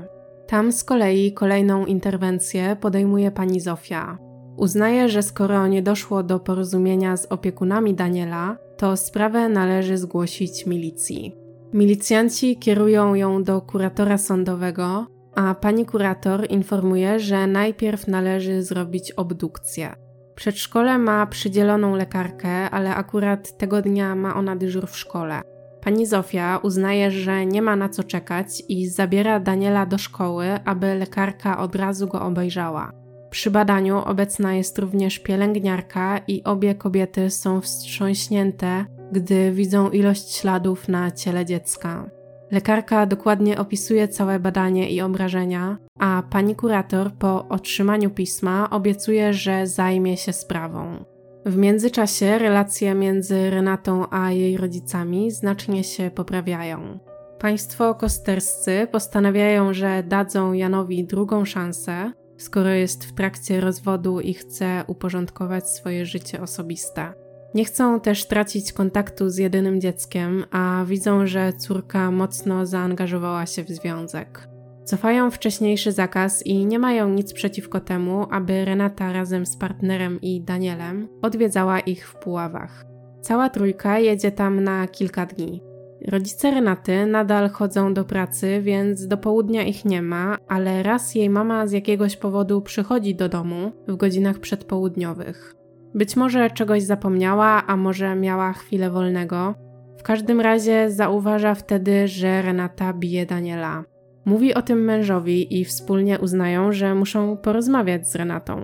[0.46, 4.18] Tam z kolei kolejną interwencję podejmuje pani Zofia.
[4.56, 11.36] Uznaje, że skoro nie doszło do porozumienia z opiekunami Daniela, to sprawę należy zgłosić milicji.
[11.72, 20.07] Milicjanci kierują ją do kuratora sądowego, a pani kurator informuje, że najpierw należy zrobić obdukcję.
[20.38, 25.40] Przedszkole ma przydzieloną lekarkę, ale akurat tego dnia ma ona dyżur w szkole.
[25.80, 30.94] Pani Zofia uznaje, że nie ma na co czekać i zabiera Daniela do szkoły, aby
[30.94, 32.92] lekarka od razu go obejrzała.
[33.30, 40.88] Przy badaniu obecna jest również pielęgniarka i obie kobiety są wstrząśnięte, gdy widzą ilość śladów
[40.88, 42.17] na ciele dziecka.
[42.50, 49.66] Lekarka dokładnie opisuje całe badanie i obrażenia, a pani kurator po otrzymaniu pisma obiecuje, że
[49.66, 51.04] zajmie się sprawą.
[51.46, 56.98] W międzyczasie relacje między Renatą a jej rodzicami znacznie się poprawiają.
[57.38, 64.84] Państwo kosterscy postanawiają, że dadzą Janowi drugą szansę, skoro jest w trakcie rozwodu i chce
[64.86, 67.27] uporządkować swoje życie osobiste.
[67.54, 73.64] Nie chcą też tracić kontaktu z jedynym dzieckiem, a widzą, że córka mocno zaangażowała się
[73.64, 74.48] w związek.
[74.84, 80.40] Cofają wcześniejszy zakaz i nie mają nic przeciwko temu, aby Renata razem z partnerem i
[80.40, 82.84] Danielem odwiedzała ich w Puławach.
[83.20, 85.62] Cała trójka jedzie tam na kilka dni.
[86.08, 91.30] Rodzice Renaty nadal chodzą do pracy, więc do południa ich nie ma, ale raz jej
[91.30, 95.57] mama z jakiegoś powodu przychodzi do domu w godzinach przedpołudniowych.
[95.94, 99.54] Być może czegoś zapomniała, a może miała chwilę wolnego.
[99.98, 103.84] W każdym razie zauważa wtedy, że Renata bije Daniela.
[104.24, 108.62] Mówi o tym mężowi i wspólnie uznają, że muszą porozmawiać z Renatą.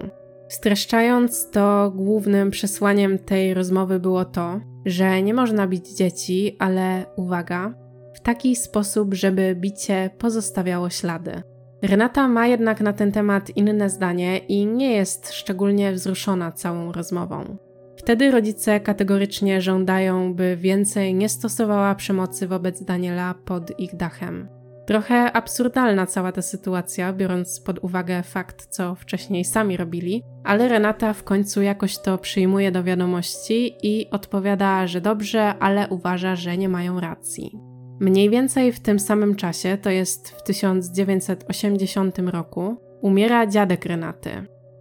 [0.48, 7.74] Streszczając to, głównym przesłaniem tej rozmowy było to, że nie można bić dzieci, ale uwaga,
[8.14, 11.42] w taki sposób, żeby bicie pozostawiało ślady.
[11.84, 17.56] Renata ma jednak na ten temat inne zdanie i nie jest szczególnie wzruszona całą rozmową.
[17.96, 24.48] Wtedy rodzice kategorycznie żądają, by więcej nie stosowała przemocy wobec Daniela pod ich dachem.
[24.86, 31.12] Trochę absurdalna cała ta sytuacja, biorąc pod uwagę fakt, co wcześniej sami robili, ale Renata
[31.12, 36.68] w końcu jakoś to przyjmuje do wiadomości i odpowiada, że dobrze, ale uważa, że nie
[36.68, 37.73] mają racji.
[38.04, 44.30] Mniej więcej w tym samym czasie, to jest w 1980 roku, umiera dziadek Renaty.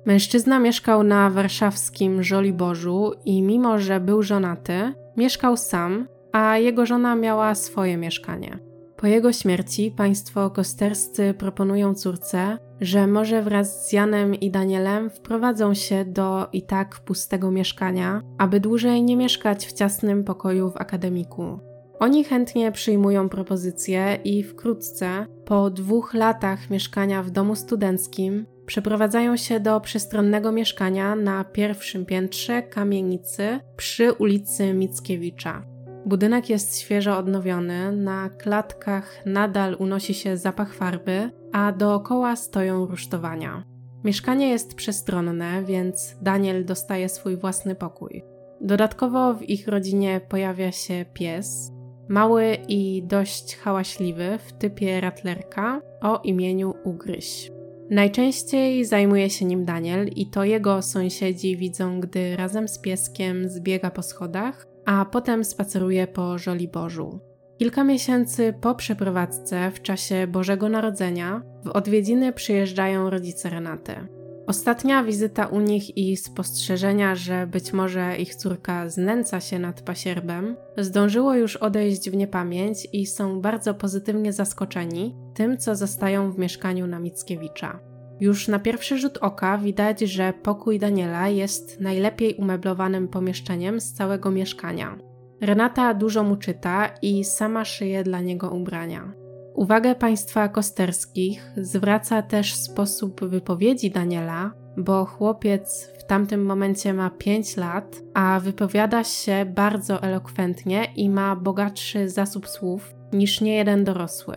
[0.05, 7.15] Mężczyzna mieszkał na warszawskim Żoliborzu i mimo, że był żonaty, mieszkał sam, a jego żona
[7.15, 8.59] miała swoje mieszkanie.
[8.97, 15.73] Po jego śmierci państwo kosterscy proponują córce, że może wraz z Janem i Danielem wprowadzą
[15.73, 21.72] się do i tak pustego mieszkania, aby dłużej nie mieszkać w ciasnym pokoju w akademiku.
[21.99, 29.59] Oni chętnie przyjmują propozycję i wkrótce, po dwóch latach mieszkania w domu studenckim, przeprowadzają się
[29.59, 35.63] do przestronnego mieszkania na pierwszym piętrze kamienicy przy ulicy Mickiewicza.
[36.05, 43.63] Budynek jest świeżo odnowiony, na klatkach nadal unosi się zapach farby, a dookoła stoją rusztowania.
[44.03, 48.23] Mieszkanie jest przestronne, więc Daniel dostaje swój własny pokój.
[48.61, 51.72] Dodatkowo w ich rodzinie pojawia się pies,
[52.07, 57.51] mały i dość hałaśliwy w typie ratlerka o imieniu Ugryś.
[57.89, 63.91] Najczęściej zajmuje się nim Daniel i to jego sąsiedzi widzą, gdy razem z pieskiem zbiega
[63.91, 67.19] po schodach, a potem spaceruje po Żoliborzu.
[67.57, 74.22] Kilka miesięcy po przeprowadzce, w czasie Bożego Narodzenia, w odwiedziny przyjeżdżają rodzice Renaty.
[74.47, 80.55] Ostatnia wizyta u nich i spostrzeżenia, że być może ich córka znęca się nad pasierbem,
[80.77, 86.87] zdążyło już odejść w niepamięć i są bardzo pozytywnie zaskoczeni tym, co zostają w mieszkaniu
[86.87, 87.79] na Mickiewicza.
[88.19, 94.31] Już na pierwszy rzut oka widać, że pokój Daniela jest najlepiej umeblowanym pomieszczeniem z całego
[94.31, 94.97] mieszkania.
[95.41, 99.22] Renata dużo mu czyta i sama szyje dla niego ubrania.
[99.55, 107.57] Uwagę państwa kosterskich zwraca też sposób wypowiedzi Daniela, bo chłopiec w tamtym momencie ma 5
[107.57, 114.35] lat, a wypowiada się bardzo elokwentnie i ma bogatszy zasób słów niż niejeden dorosły.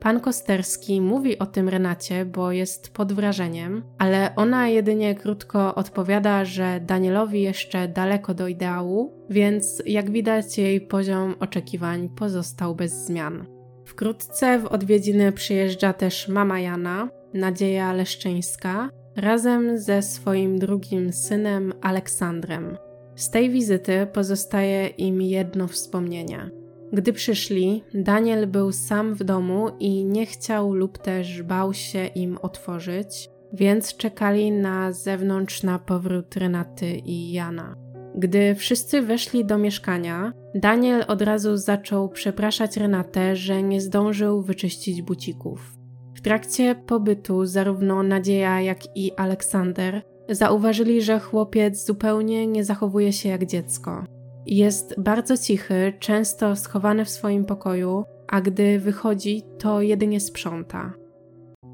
[0.00, 6.44] Pan Kosterski mówi o tym Renacie, bo jest pod wrażeniem, ale ona jedynie krótko odpowiada,
[6.44, 13.57] że Danielowi jeszcze daleko do ideału, więc jak widać jej poziom oczekiwań pozostał bez zmian.
[13.88, 22.78] Wkrótce w odwiedziny przyjeżdża też mama Jana, Nadzieja Leszczyńska, razem ze swoim drugim synem Aleksandrem.
[23.16, 26.50] Z tej wizyty pozostaje im jedno wspomnienie.
[26.92, 32.38] Gdy przyszli, Daniel był sam w domu i nie chciał lub też bał się im
[32.42, 37.76] otworzyć, więc czekali na zewnątrz na powrót Renaty i Jana.
[38.18, 45.02] Gdy wszyscy weszli do mieszkania, Daniel od razu zaczął przepraszać Renatę, że nie zdążył wyczyścić
[45.02, 45.72] bucików.
[46.14, 53.28] W trakcie pobytu zarówno Nadzieja, jak i Aleksander zauważyli, że chłopiec zupełnie nie zachowuje się
[53.28, 54.04] jak dziecko.
[54.46, 60.92] Jest bardzo cichy, często schowany w swoim pokoju, a gdy wychodzi, to jedynie sprząta.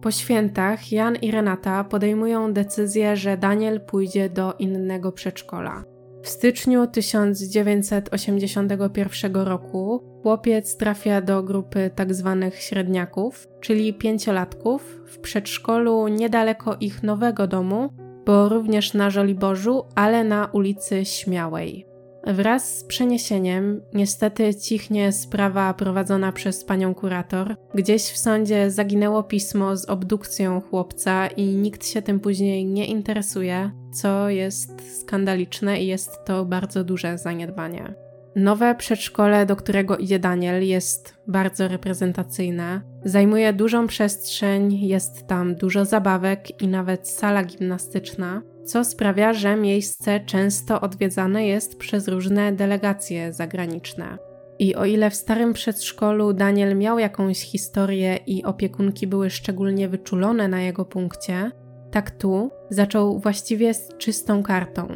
[0.03, 5.93] Po świętach Jan i Renata podejmują decyzję, że Daniel pójdzie do innego przedszkola.
[6.24, 12.36] W styczniu 1981 roku chłopiec trafia do grupy tzw.
[12.40, 17.88] Tak średniaków, czyli pięciolatków, w przedszkolu niedaleko ich nowego domu,
[18.26, 21.93] bo również na Żoliborzu, ale na ulicy Śmiałej.
[22.26, 27.56] Wraz z przeniesieniem niestety cichnie sprawa prowadzona przez panią kurator.
[27.74, 33.70] Gdzieś w sądzie zaginęło pismo z obdukcją chłopca i nikt się tym później nie interesuje,
[33.92, 37.94] co jest skandaliczne i jest to bardzo duże zaniedbanie.
[38.36, 42.80] Nowe przedszkole, do którego idzie Daniel, jest bardzo reprezentacyjne.
[43.04, 50.20] Zajmuje dużą przestrzeń, jest tam dużo zabawek i nawet sala gimnastyczna co sprawia, że miejsce
[50.20, 54.18] często odwiedzane jest przez różne delegacje zagraniczne.
[54.58, 60.48] I o ile w starym przedszkolu Daniel miał jakąś historię i opiekunki były szczególnie wyczulone
[60.48, 61.50] na jego punkcie,
[61.90, 64.88] tak tu zaczął właściwie z czystą kartą.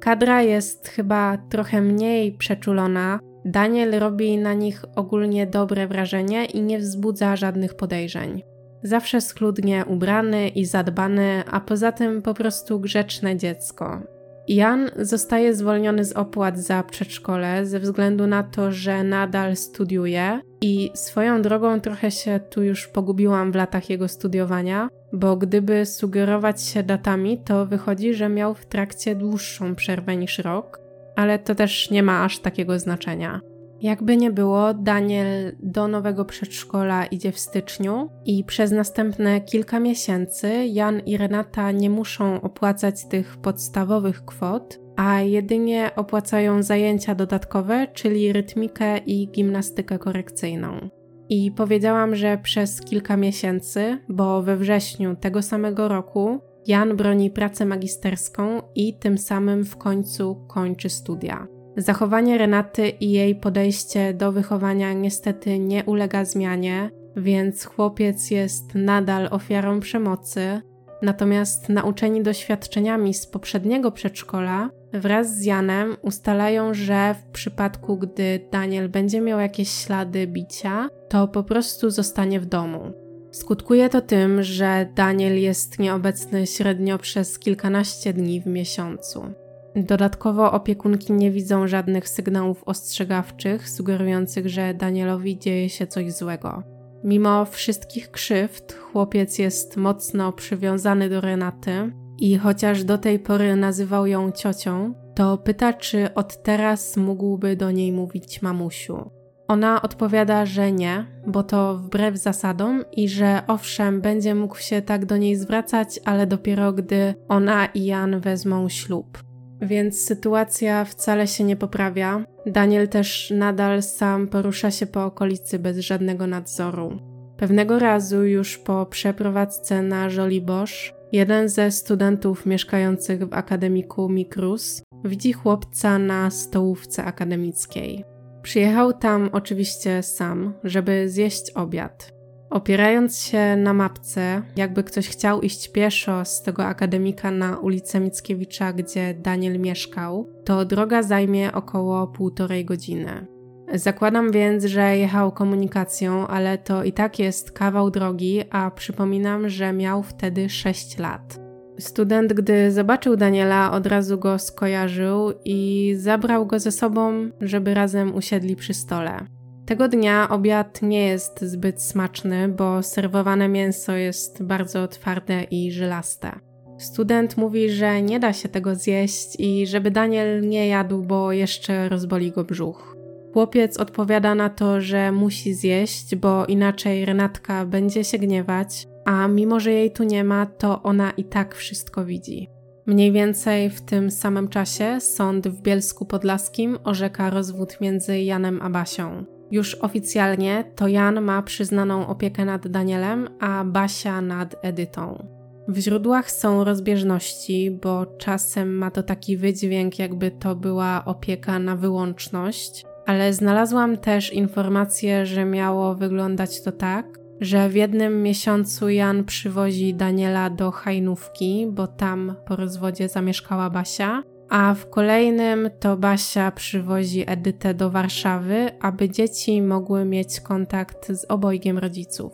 [0.00, 6.78] Kadra jest chyba trochę mniej przeczulona, Daniel robi na nich ogólnie dobre wrażenie i nie
[6.78, 8.42] wzbudza żadnych podejrzeń.
[8.82, 14.02] Zawsze schludnie ubrany i zadbany, a poza tym po prostu grzeczne dziecko.
[14.48, 20.90] Jan zostaje zwolniony z opłat za przedszkole ze względu na to, że nadal studiuje i
[20.94, 26.82] swoją drogą trochę się tu już pogubiłam w latach jego studiowania, bo gdyby sugerować się
[26.82, 30.80] datami, to wychodzi, że miał w trakcie dłuższą przerwę niż rok,
[31.16, 33.40] ale to też nie ma aż takiego znaczenia.
[33.82, 40.66] Jakby nie było, Daniel do nowego przedszkola idzie w styczniu i przez następne kilka miesięcy
[40.66, 48.32] Jan i Renata nie muszą opłacać tych podstawowych kwot, a jedynie opłacają zajęcia dodatkowe, czyli
[48.32, 50.88] rytmikę i gimnastykę korekcyjną.
[51.28, 57.66] I powiedziałam, że przez kilka miesięcy, bo we wrześniu tego samego roku Jan broni pracę
[57.66, 61.46] magisterską i tym samym w końcu kończy studia.
[61.76, 69.28] Zachowanie Renaty i jej podejście do wychowania niestety nie ulega zmianie, więc chłopiec jest nadal
[69.30, 70.60] ofiarą przemocy.
[71.02, 78.88] Natomiast nauczeni doświadczeniami z poprzedniego przedszkola, wraz z Janem ustalają, że w przypadku, gdy Daniel
[78.88, 82.92] będzie miał jakieś ślady bicia, to po prostu zostanie w domu.
[83.30, 89.41] Skutkuje to tym, że Daniel jest nieobecny średnio przez kilkanaście dni w miesiącu.
[89.76, 96.62] Dodatkowo opiekunki nie widzą żadnych sygnałów ostrzegawczych sugerujących, że Danielowi dzieje się coś złego.
[97.04, 104.06] Mimo wszystkich krzywd, chłopiec jest mocno przywiązany do Renaty i chociaż do tej pory nazywał
[104.06, 109.10] ją ciocią, to pyta, czy od teraz mógłby do niej mówić mamusiu.
[109.48, 115.06] Ona odpowiada, że nie, bo to wbrew zasadom i że owszem, będzie mógł się tak
[115.06, 119.31] do niej zwracać, ale dopiero gdy ona i Jan wezmą ślub
[119.62, 122.24] więc sytuacja wcale się nie poprawia.
[122.46, 126.98] Daniel też nadal sam porusza się po okolicy bez żadnego nadzoru.
[127.36, 135.32] Pewnego razu, już po przeprowadzce na Żoliborz, jeden ze studentów mieszkających w akademiku Mikrus widzi
[135.32, 138.04] chłopca na stołówce akademickiej.
[138.42, 142.21] Przyjechał tam oczywiście sam, żeby zjeść obiad.
[142.52, 148.72] Opierając się na mapce, jakby ktoś chciał iść pieszo z tego akademika na ulicę Mickiewicza,
[148.72, 153.26] gdzie Daniel mieszkał, to droga zajmie około półtorej godziny.
[153.74, 159.72] Zakładam więc, że jechał komunikacją, ale to i tak jest kawał drogi, a przypominam, że
[159.72, 161.40] miał wtedy 6 lat.
[161.78, 168.14] Student, gdy zobaczył Daniela, od razu go skojarzył i zabrał go ze sobą, żeby razem
[168.14, 169.26] usiedli przy stole.
[169.66, 176.40] Tego dnia obiad nie jest zbyt smaczny, bo serwowane mięso jest bardzo twarde i żylaste.
[176.78, 181.88] Student mówi, że nie da się tego zjeść i żeby Daniel nie jadł, bo jeszcze
[181.88, 182.96] rozboli go brzuch.
[183.32, 189.60] Chłopiec odpowiada na to, że musi zjeść, bo inaczej Renatka będzie się gniewać, a mimo
[189.60, 192.50] że jej tu nie ma, to ona i tak wszystko widzi.
[192.86, 198.70] Mniej więcej w tym samym czasie sąd w Bielsku Podlaskim orzeka rozwód między Janem a
[198.70, 199.24] Basią.
[199.52, 205.26] Już oficjalnie to Jan ma przyznaną opiekę nad Danielem, a Basia nad Edytą.
[205.68, 211.76] W źródłach są rozbieżności, bo czasem ma to taki wydźwięk, jakby to była opieka na
[211.76, 217.06] wyłączność, ale znalazłam też informację, że miało wyglądać to tak,
[217.40, 224.22] że w jednym miesiącu Jan przywozi Daniela do Hajnówki, bo tam po rozwodzie zamieszkała Basia,
[224.52, 231.26] a w kolejnym to Basia przywozi Edytę do Warszawy, aby dzieci mogły mieć kontakt z
[231.28, 232.32] obojgiem rodziców.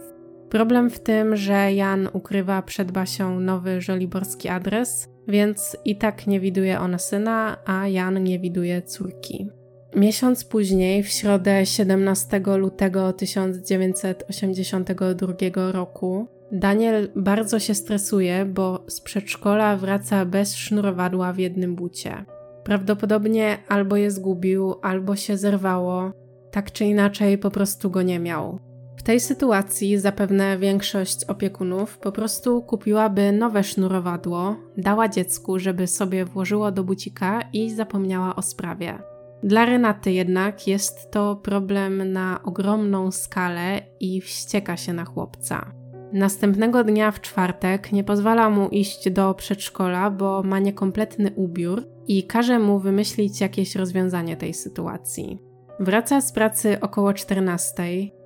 [0.51, 6.41] Problem w tym, że Jan ukrywa przed Basią nowy żoliborski adres, więc i tak nie
[6.41, 9.51] widuje ona syna, a Jan nie widuje córki.
[9.97, 19.77] Miesiąc później, w środę 17 lutego 1982 roku, Daniel bardzo się stresuje, bo z przedszkola
[19.77, 22.25] wraca bez sznurowadła w jednym bucie.
[22.65, 26.13] Prawdopodobnie albo je zgubił, albo się zerwało,
[26.51, 28.59] tak czy inaczej po prostu go nie miał.
[28.97, 36.25] W tej sytuacji zapewne większość opiekunów po prostu kupiłaby nowe sznurowadło, dała dziecku, żeby sobie
[36.25, 38.99] włożyło do bucika i zapomniała o sprawie.
[39.43, 45.78] Dla Renaty jednak jest to problem na ogromną skalę i wścieka się na chłopca.
[46.13, 52.27] Następnego dnia w czwartek nie pozwala mu iść do przedszkola, bo ma niekompletny ubiór i
[52.27, 55.39] każe mu wymyślić jakieś rozwiązanie tej sytuacji.
[55.81, 57.83] Wraca z pracy około 14,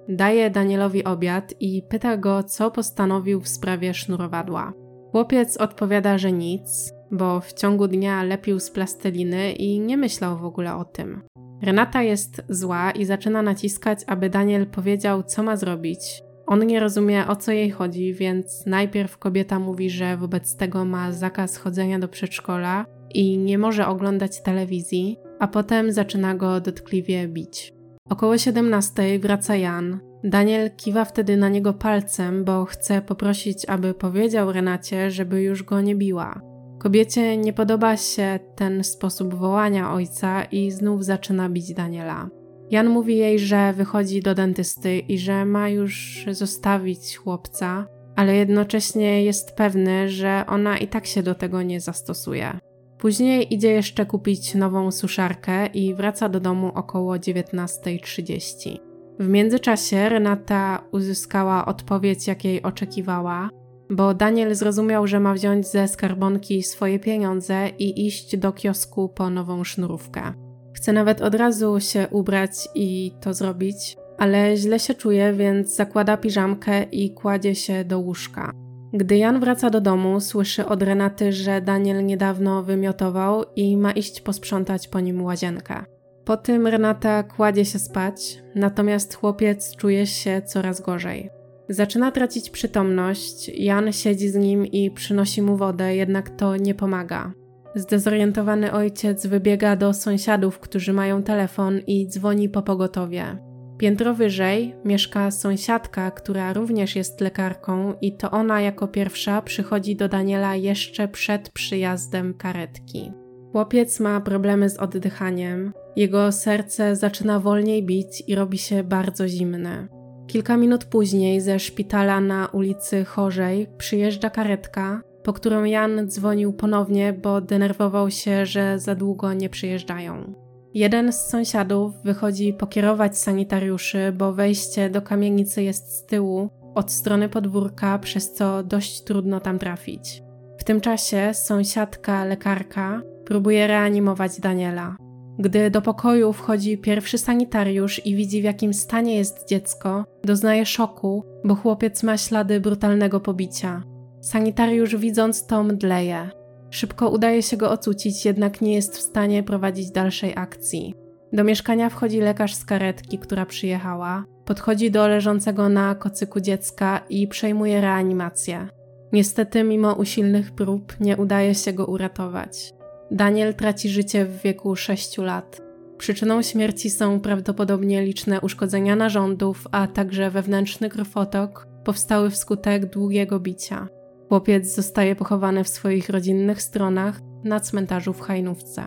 [0.09, 4.73] daje Danielowi obiad i pyta go, co postanowił w sprawie sznurowadła.
[5.11, 10.45] Chłopiec odpowiada, że nic, bo w ciągu dnia lepił z plasteliny i nie myślał w
[10.45, 11.23] ogóle o tym.
[11.63, 16.23] Renata jest zła i zaczyna naciskać, aby Daniel powiedział, co ma zrobić.
[16.53, 21.13] On nie rozumie, o co jej chodzi, więc najpierw kobieta mówi, że wobec tego ma
[21.13, 27.73] zakaz chodzenia do przedszkola i nie może oglądać telewizji, a potem zaczyna go dotkliwie bić.
[28.09, 30.01] Około 17 wraca Jan.
[30.25, 35.81] Daniel kiwa wtedy na niego palcem, bo chce poprosić, aby powiedział Renacie, żeby już go
[35.81, 36.41] nie biła.
[36.79, 42.42] Kobiecie nie podoba się ten sposób wołania ojca i znów zaczyna bić Daniela.
[42.73, 49.25] Jan mówi jej, że wychodzi do dentysty i że ma już zostawić chłopca, ale jednocześnie
[49.25, 52.59] jest pewny, że ona i tak się do tego nie zastosuje.
[52.99, 58.79] Później idzie jeszcze kupić nową suszarkę i wraca do domu około 19.30.
[59.21, 63.51] W międzyczasie Renata uzyskała odpowiedź, jakiej oczekiwała,
[63.91, 69.31] bo Daniel zrozumiał, że ma wziąć ze skarbonki swoje pieniądze i iść do kiosku po
[69.31, 70.42] nową sznurówkę.
[70.83, 76.17] Chce nawet od razu się ubrać i to zrobić, ale źle się czuje, więc zakłada
[76.17, 78.53] piżamkę i kładzie się do łóżka.
[78.93, 84.21] Gdy Jan wraca do domu, słyszy od Renaty, że Daniel niedawno wymiotował i ma iść
[84.21, 85.85] posprzątać po nim łazienkę.
[86.25, 91.31] Po tym Renata kładzie się spać, natomiast chłopiec czuje się coraz gorzej.
[91.69, 97.33] Zaczyna tracić przytomność, Jan siedzi z nim i przynosi mu wodę, jednak to nie pomaga.
[97.75, 103.39] Zdezorientowany ojciec wybiega do sąsiadów, którzy mają telefon i dzwoni po pogotowie.
[103.79, 110.09] Piętro wyżej mieszka sąsiadka, która również jest lekarką, i to ona jako pierwsza przychodzi do
[110.09, 113.13] Daniela jeszcze przed przyjazdem karetki.
[113.53, 119.89] Chłopiec ma problemy z oddychaniem, jego serce zaczyna wolniej bić i robi się bardzo zimne.
[120.27, 127.13] Kilka minut później ze szpitala na ulicy Chorzej przyjeżdża karetka, po którą Jan dzwonił ponownie,
[127.13, 130.35] bo denerwował się, że za długo nie przyjeżdżają.
[130.75, 137.29] Jeden z sąsiadów wychodzi pokierować sanitariuszy, bo wejście do kamienicy jest z tyłu, od strony
[137.29, 140.23] podwórka, przez co dość trudno tam trafić.
[140.59, 144.97] W tym czasie sąsiadka, lekarka, próbuje reanimować Daniela.
[145.39, 151.25] Gdy do pokoju wchodzi pierwszy sanitariusz i widzi w jakim stanie jest dziecko, doznaje szoku,
[151.45, 153.83] bo chłopiec ma ślady brutalnego pobicia.
[154.23, 156.31] Sanitariusz widząc to mdleje.
[156.71, 160.95] Szybko udaje się go ocucić, jednak nie jest w stanie prowadzić dalszej akcji.
[161.33, 167.29] Do mieszkania wchodzi lekarz z karetki, która przyjechała, podchodzi do leżącego na kocyku dziecka i
[167.29, 168.69] przejmuje reanimację.
[169.13, 172.75] Niestety, mimo usilnych prób, nie udaje się go uratować.
[173.11, 175.61] Daniel traci życie w wieku 6 lat.
[175.99, 183.89] Przyczyną śmierci są prawdopodobnie liczne uszkodzenia narządów, a także wewnętrzny krwotok powstały wskutek długiego bicia.
[184.33, 188.83] Chłopiec zostaje pochowany w swoich rodzinnych stronach na cmentarzu w Hajnówce.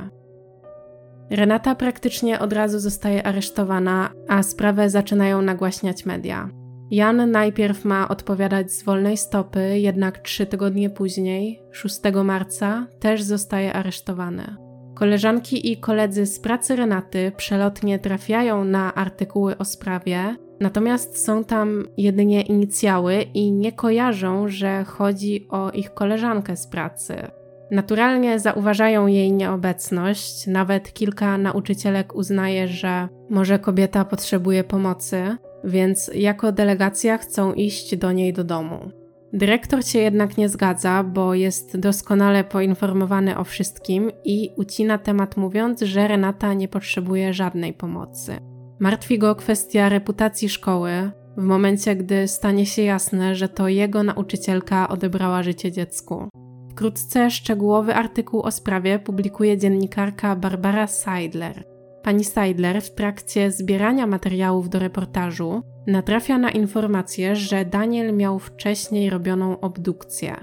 [1.29, 6.49] Renata praktycznie od razu zostaje aresztowana, a sprawę zaczynają nagłaśniać media.
[6.91, 13.73] Jan najpierw ma odpowiadać z wolnej stopy, jednak trzy tygodnie później, 6 marca, też zostaje
[13.73, 14.55] aresztowany.
[14.95, 21.83] Koleżanki i koledzy z pracy Renaty przelotnie trafiają na artykuły o sprawie, natomiast są tam
[21.97, 27.15] jedynie inicjały i nie kojarzą, że chodzi o ich koleżankę z pracy.
[27.71, 36.51] Naturalnie zauważają jej nieobecność, nawet kilka nauczycielek uznaje, że może kobieta potrzebuje pomocy, więc jako
[36.51, 38.91] delegacja chcą iść do niej do domu.
[39.33, 45.81] Dyrektor się jednak nie zgadza, bo jest doskonale poinformowany o wszystkim i ucina temat mówiąc,
[45.81, 48.54] że Renata nie potrzebuje żadnej pomocy.
[48.79, 54.87] Martwi go kwestia reputacji szkoły, w momencie gdy stanie się jasne, że to jego nauczycielka
[54.89, 56.29] odebrała życie dziecku.
[56.71, 61.63] Wkrótce szczegółowy artykuł o sprawie publikuje dziennikarka Barbara Seidler.
[62.03, 69.09] Pani Seidler w trakcie zbierania materiałów do reportażu natrafia na informację, że Daniel miał wcześniej
[69.09, 70.35] robioną obdukcję.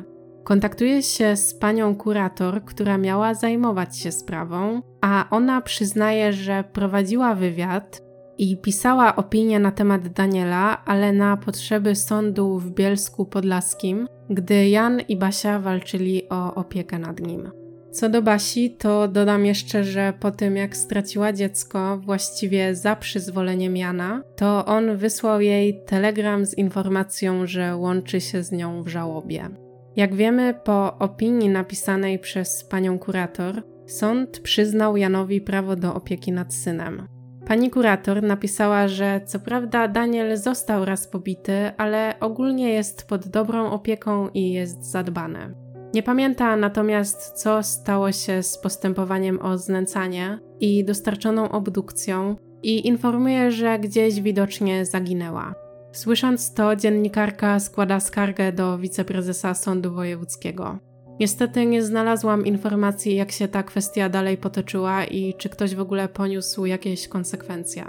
[0.44, 7.34] Kontaktuje się z panią kurator, która miała zajmować się sprawą, a ona przyznaje, że prowadziła
[7.34, 8.11] wywiad
[8.42, 15.00] i pisała opinię na temat Daniela, ale na potrzeby sądu w Bielsku Podlaskim, gdy Jan
[15.08, 17.50] i Basia walczyli o opiekę nad nim.
[17.92, 23.76] Co do Basi, to dodam jeszcze, że po tym jak straciła dziecko, właściwie za przyzwoleniem
[23.76, 29.48] Jana, to on wysłał jej telegram z informacją, że łączy się z nią w żałobie.
[29.96, 36.54] Jak wiemy, po opinii napisanej przez panią kurator, sąd przyznał Janowi prawo do opieki nad
[36.54, 37.11] synem.
[37.46, 43.70] Pani kurator napisała, że co prawda Daniel został raz pobity, ale ogólnie jest pod dobrą
[43.70, 45.54] opieką i jest zadbany.
[45.94, 53.50] Nie pamięta natomiast, co stało się z postępowaniem o znęcanie i dostarczoną obdukcją, i informuje,
[53.50, 55.54] że gdzieś widocznie zaginęła.
[55.92, 60.91] Słysząc to, dziennikarka składa skargę do wiceprezesa Sądu Wojewódzkiego.
[61.22, 66.08] Niestety nie znalazłam informacji, jak się ta kwestia dalej potoczyła i czy ktoś w ogóle
[66.08, 67.84] poniósł jakieś konsekwencje.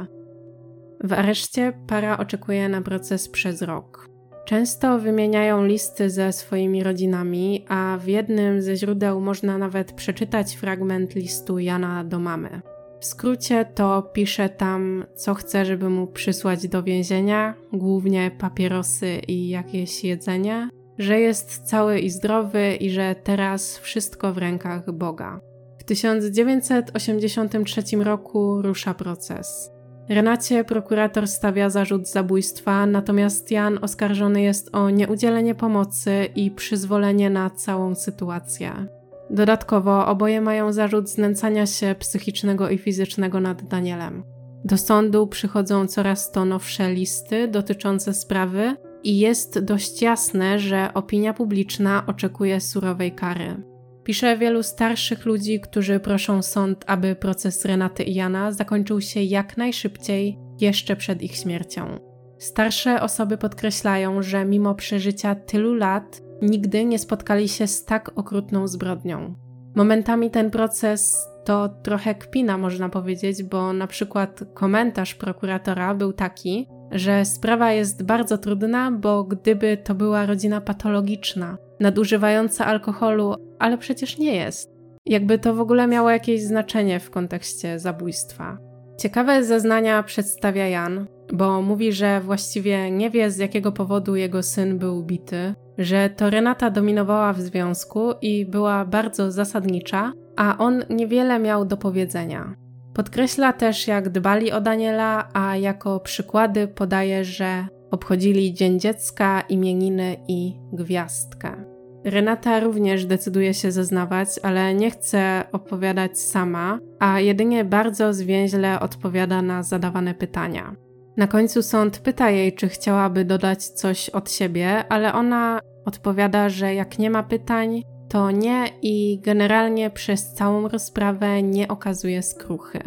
[1.03, 4.09] W areszcie para oczekuje na proces przez rok.
[4.45, 11.15] Często wymieniają listy ze swoimi rodzinami, a w jednym ze źródeł można nawet przeczytać fragment
[11.15, 12.61] listu Jana do mamy.
[12.99, 19.49] W skrócie to pisze tam, co chce, żeby mu przysłać do więzienia, głównie papierosy i
[19.49, 25.39] jakieś jedzenie, że jest cały i zdrowy i że teraz wszystko w rękach Boga.
[25.77, 29.71] W 1983 roku rusza proces.
[30.09, 37.49] Renacie prokurator stawia zarzut zabójstwa, natomiast Jan oskarżony jest o nieudzielenie pomocy i przyzwolenie na
[37.49, 38.87] całą sytuację.
[39.29, 44.23] Dodatkowo oboje mają zarzut znęcania się psychicznego i fizycznego nad Danielem.
[44.65, 51.33] Do sądu przychodzą coraz to nowsze listy dotyczące sprawy i jest dość jasne, że opinia
[51.33, 53.63] publiczna oczekuje surowej kary.
[54.03, 59.57] Pisze wielu starszych ludzi, którzy proszą sąd, aby proces Renaty i Jana zakończył się jak
[59.57, 61.99] najszybciej, jeszcze przed ich śmiercią.
[62.37, 68.67] Starsze osoby podkreślają, że mimo przeżycia tylu lat nigdy nie spotkali się z tak okrutną
[68.67, 69.35] zbrodnią.
[69.75, 76.67] Momentami ten proces to trochę kpina, można powiedzieć, bo na przykład komentarz prokuratora był taki,
[76.93, 84.17] że sprawa jest bardzo trudna, bo gdyby to była rodzina patologiczna, nadużywająca alkoholu, ale przecież
[84.17, 84.73] nie jest.
[85.05, 88.57] Jakby to w ogóle miało jakieś znaczenie w kontekście zabójstwa.
[88.99, 94.77] Ciekawe zeznania przedstawia Jan, bo mówi, że właściwie nie wie z jakiego powodu jego syn
[94.77, 101.39] był bity, że to Renata dominowała w związku i była bardzo zasadnicza, a on niewiele
[101.39, 102.62] miał do powiedzenia.
[102.93, 110.17] Podkreśla też, jak dbali o Daniela, a jako przykłady podaje, że obchodzili Dzień Dziecka, imieniny
[110.27, 111.73] i gwiazdkę.
[112.05, 119.41] Renata również decyduje się zeznawać, ale nie chce opowiadać sama, a jedynie bardzo zwięźle odpowiada
[119.41, 120.75] na zadawane pytania.
[121.17, 126.73] Na końcu sąd pyta jej, czy chciałaby dodać coś od siebie, ale ona odpowiada, że
[126.73, 127.83] jak nie ma pytań,
[128.13, 132.79] to nie i generalnie przez całą rozprawę nie okazuje skruchy.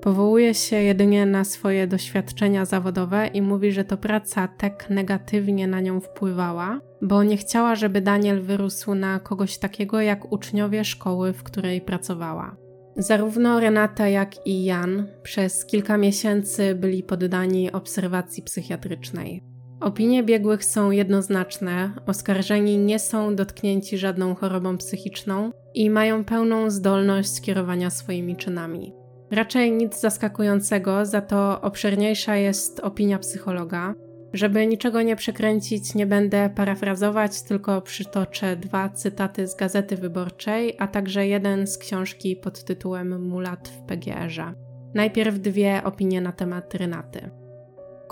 [0.00, 5.80] Powołuje się jedynie na swoje doświadczenia zawodowe i mówi, że to praca tak negatywnie na
[5.80, 11.42] nią wpływała, bo nie chciała, żeby Daniel wyrósł na kogoś takiego jak uczniowie szkoły, w
[11.42, 12.56] której pracowała.
[12.96, 19.51] Zarówno Renata, jak i Jan przez kilka miesięcy byli poddani obserwacji psychiatrycznej.
[19.82, 27.40] Opinie biegłych są jednoznaczne, oskarżeni nie są dotknięci żadną chorobą psychiczną i mają pełną zdolność
[27.40, 28.92] kierowania swoimi czynami.
[29.30, 33.94] Raczej nic zaskakującego, za to obszerniejsza jest opinia psychologa.
[34.32, 40.88] Żeby niczego nie przekręcić, nie będę parafrazować, tylko przytoczę dwa cytaty z gazety wyborczej, a
[40.88, 44.54] także jeden z książki pod tytułem Mulat w PGR-ze.
[44.94, 47.41] Najpierw dwie opinie na temat Renaty.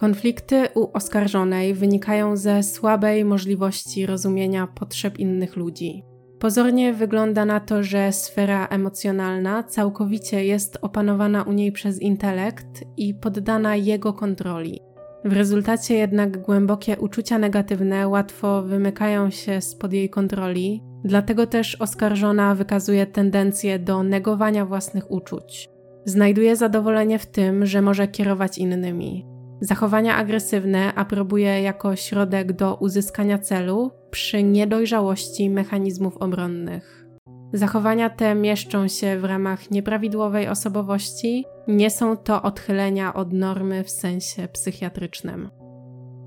[0.01, 6.05] Konflikty u oskarżonej wynikają ze słabej możliwości rozumienia potrzeb innych ludzi.
[6.39, 13.15] Pozornie wygląda na to, że sfera emocjonalna całkowicie jest opanowana u niej przez intelekt i
[13.15, 14.81] poddana jego kontroli.
[15.25, 22.55] W rezultacie jednak głębokie uczucia negatywne łatwo wymykają się spod jej kontroli, dlatego też oskarżona
[22.55, 25.69] wykazuje tendencję do negowania własnych uczuć.
[26.05, 29.40] Znajduje zadowolenie w tym, że może kierować innymi.
[29.61, 37.07] Zachowania agresywne aprobuje jako środek do uzyskania celu przy niedojrzałości mechanizmów obronnych.
[37.53, 43.91] Zachowania te mieszczą się w ramach nieprawidłowej osobowości, nie są to odchylenia od normy w
[43.91, 45.51] sensie psychiatrycznym.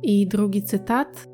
[0.03, 1.27] I drugi cytat.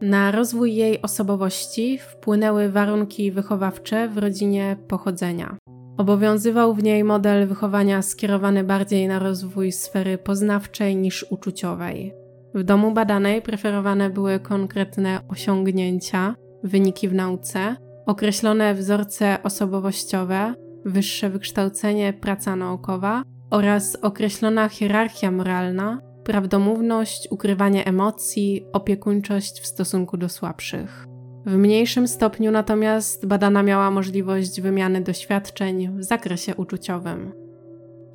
[0.00, 5.56] Na rozwój jej osobowości wpłynęły warunki wychowawcze w rodzinie pochodzenia.
[6.00, 12.14] Obowiązywał w niej model wychowania skierowany bardziej na rozwój sfery poznawczej niż uczuciowej.
[12.54, 16.34] W domu badanej preferowane były konkretne osiągnięcia,
[16.64, 17.76] wyniki w nauce,
[18.06, 29.60] określone wzorce osobowościowe, wyższe wykształcenie, praca naukowa oraz określona hierarchia moralna, prawdomówność, ukrywanie emocji, opiekuńczość
[29.60, 31.09] w stosunku do słabszych.
[31.46, 37.32] W mniejszym stopniu natomiast badana miała możliwość wymiany doświadczeń w zakresie uczuciowym.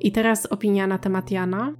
[0.00, 1.74] I teraz opinia na temat Jana.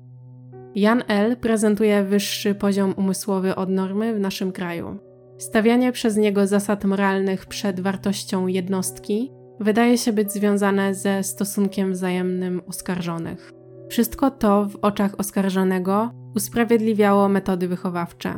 [0.75, 1.37] Jan L.
[1.37, 4.99] prezentuje wyższy poziom umysłowy od normy w naszym kraju.
[5.39, 12.61] Stawianie przez niego zasad moralnych przed wartością jednostki wydaje się być związane ze stosunkiem wzajemnym
[12.67, 13.53] oskarżonych.
[13.89, 18.35] Wszystko to w oczach oskarżonego usprawiedliwiało metody wychowawcze.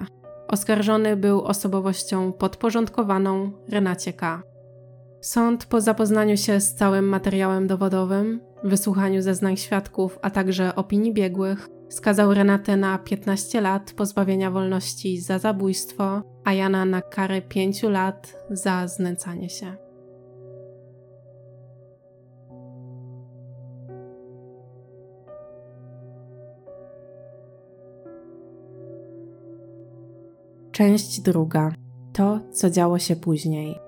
[0.49, 4.43] Oskarżony był osobowością podporządkowaną Renacie K.
[5.21, 11.69] Sąd po zapoznaniu się z całym materiałem dowodowym, wysłuchaniu zeznań świadków, a także opinii biegłych,
[11.89, 18.45] skazał Renatę na 15 lat pozbawienia wolności za zabójstwo, a Jana na karę 5 lat
[18.51, 19.88] za znęcanie się.
[30.79, 31.73] Część druga.
[32.13, 33.79] To, co działo się później.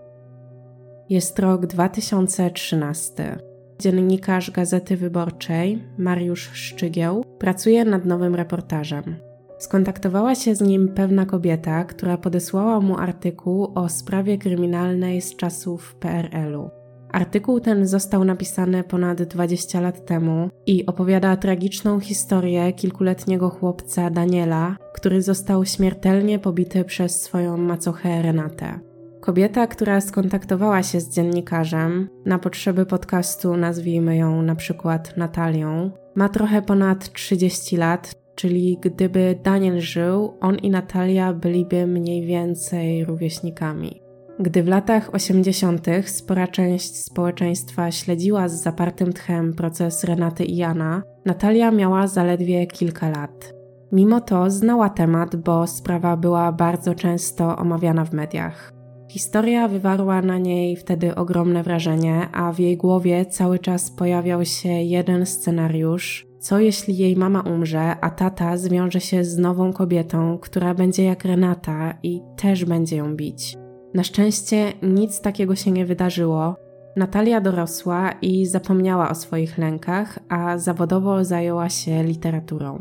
[1.09, 3.39] Jest rok 2013.
[3.79, 9.17] Dziennikarz Gazety Wyborczej, Mariusz Szczygieł, pracuje nad nowym reportażem.
[9.59, 15.95] Skontaktowała się z nim pewna kobieta, która podesłała mu artykuł o sprawie kryminalnej z czasów
[15.95, 16.80] PRL-u.
[17.13, 24.77] Artykuł ten został napisany ponad 20 lat temu i opowiada tragiczną historię kilkuletniego chłopca Daniela,
[24.95, 28.81] który został śmiertelnie pobity przez swoją macochę Renatę.
[29.21, 36.29] Kobieta, która skontaktowała się z dziennikarzem na potrzeby podcastu, nazwijmy ją na przykład Natalią, ma
[36.29, 44.10] trochę ponad 30 lat, czyli gdyby Daniel żył, on i Natalia byliby mniej więcej rówieśnikami.
[44.41, 45.87] Gdy w latach 80.
[46.07, 53.11] spora część społeczeństwa śledziła z zapartym tchem proces Renaty i Jana, Natalia miała zaledwie kilka
[53.11, 53.55] lat.
[53.93, 58.73] Mimo to znała temat, bo sprawa była bardzo często omawiana w mediach.
[59.11, 64.69] Historia wywarła na niej wtedy ogromne wrażenie, a w jej głowie cały czas pojawiał się
[64.69, 70.75] jeden scenariusz: co jeśli jej mama umrze, a tata zwiąże się z nową kobietą, która
[70.75, 73.57] będzie jak Renata i też będzie ją bić.
[73.95, 76.57] Na szczęście nic takiego się nie wydarzyło.
[76.97, 82.79] Natalia dorosła i zapomniała o swoich lękach, a zawodowo zajęła się literaturą.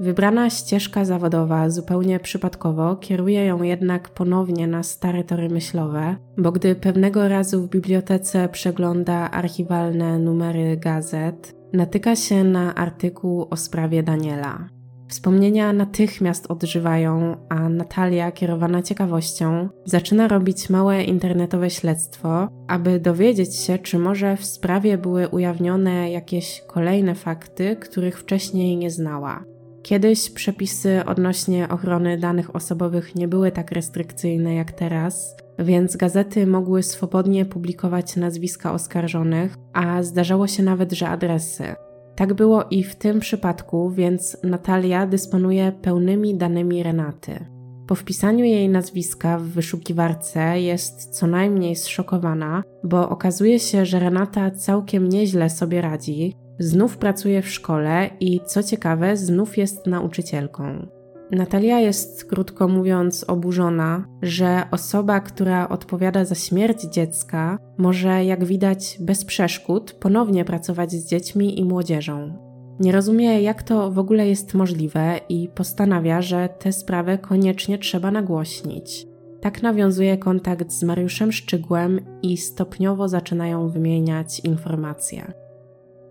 [0.00, 6.74] Wybrana ścieżka zawodowa zupełnie przypadkowo kieruje ją jednak ponownie na stare tory myślowe, bo gdy
[6.74, 14.73] pewnego razu w bibliotece przegląda archiwalne numery gazet, natyka się na artykuł o sprawie Daniela.
[15.14, 23.78] Wspomnienia natychmiast odżywają, a Natalia, kierowana ciekawością, zaczyna robić małe internetowe śledztwo, aby dowiedzieć się,
[23.78, 29.44] czy może w sprawie były ujawnione jakieś kolejne fakty, których wcześniej nie znała.
[29.82, 36.82] Kiedyś przepisy odnośnie ochrony danych osobowych nie były tak restrykcyjne jak teraz, więc gazety mogły
[36.82, 41.74] swobodnie publikować nazwiska oskarżonych, a zdarzało się nawet, że adresy.
[42.16, 47.46] Tak było i w tym przypadku, więc Natalia dysponuje pełnymi danymi Renaty.
[47.86, 54.50] Po wpisaniu jej nazwiska w wyszukiwarce jest co najmniej zszokowana, bo okazuje się, że Renata
[54.50, 60.86] całkiem nieźle sobie radzi, Znów pracuje w szkole i co ciekawe, znów jest nauczycielką.
[61.30, 68.98] Natalia jest, krótko mówiąc, oburzona, że osoba, która odpowiada za śmierć dziecka, może, jak widać,
[69.00, 72.38] bez przeszkód ponownie pracować z dziećmi i młodzieżą.
[72.80, 78.10] Nie rozumie, jak to w ogóle jest możliwe i postanawia, że tę sprawę koniecznie trzeba
[78.10, 79.06] nagłośnić.
[79.40, 85.43] Tak nawiązuje kontakt z Mariuszem Szczygłem i stopniowo zaczynają wymieniać informacje.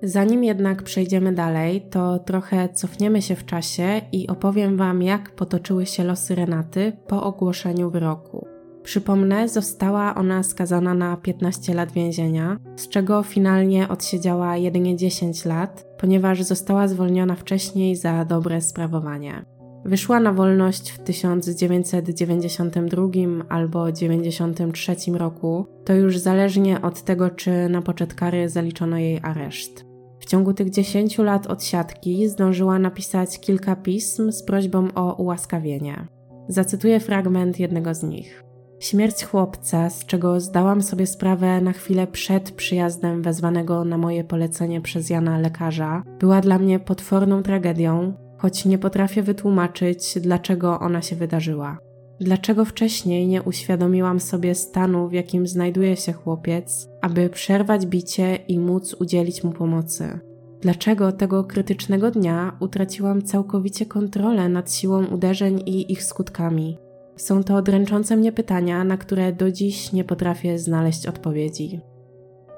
[0.06, 5.86] Zanim jednak przejdziemy dalej, to trochę cofniemy się w czasie i opowiem Wam, jak potoczyły
[5.86, 8.47] się losy Renaty po ogłoszeniu wyroku.
[8.84, 15.86] Przypomnę, została ona skazana na 15 lat więzienia, z czego finalnie odsiedziała jedynie 10 lat,
[15.97, 19.45] ponieważ została zwolniona wcześniej za dobre sprawowanie.
[19.86, 23.08] Wyszła na wolność w 1992
[23.49, 29.83] albo 1993 roku, to już zależnie od tego, czy na poczet kary zaliczono jej areszt.
[30.24, 36.08] W ciągu tych 10 lat odsiadki zdążyła napisać kilka pism z prośbą o ułaskawienie.
[36.48, 38.44] Zacytuję fragment jednego z nich.
[38.80, 44.82] Śmierć chłopca, z czego zdałam sobie sprawę na chwilę przed przyjazdem wezwanego na moje polecenie
[44.82, 51.16] przez Jana lekarza, była dla mnie potworną tragedią, choć nie potrafię wytłumaczyć, dlaczego ona się
[51.16, 51.78] wydarzyła.
[52.24, 58.60] Dlaczego wcześniej nie uświadomiłam sobie stanu, w jakim znajduje się chłopiec, aby przerwać bicie i
[58.60, 60.20] móc udzielić mu pomocy?
[60.62, 66.78] Dlaczego tego krytycznego dnia utraciłam całkowicie kontrolę nad siłą uderzeń i ich skutkami?
[67.16, 71.82] Są to dręczące mnie pytania, na które do dziś nie potrafię znaleźć odpowiedzi.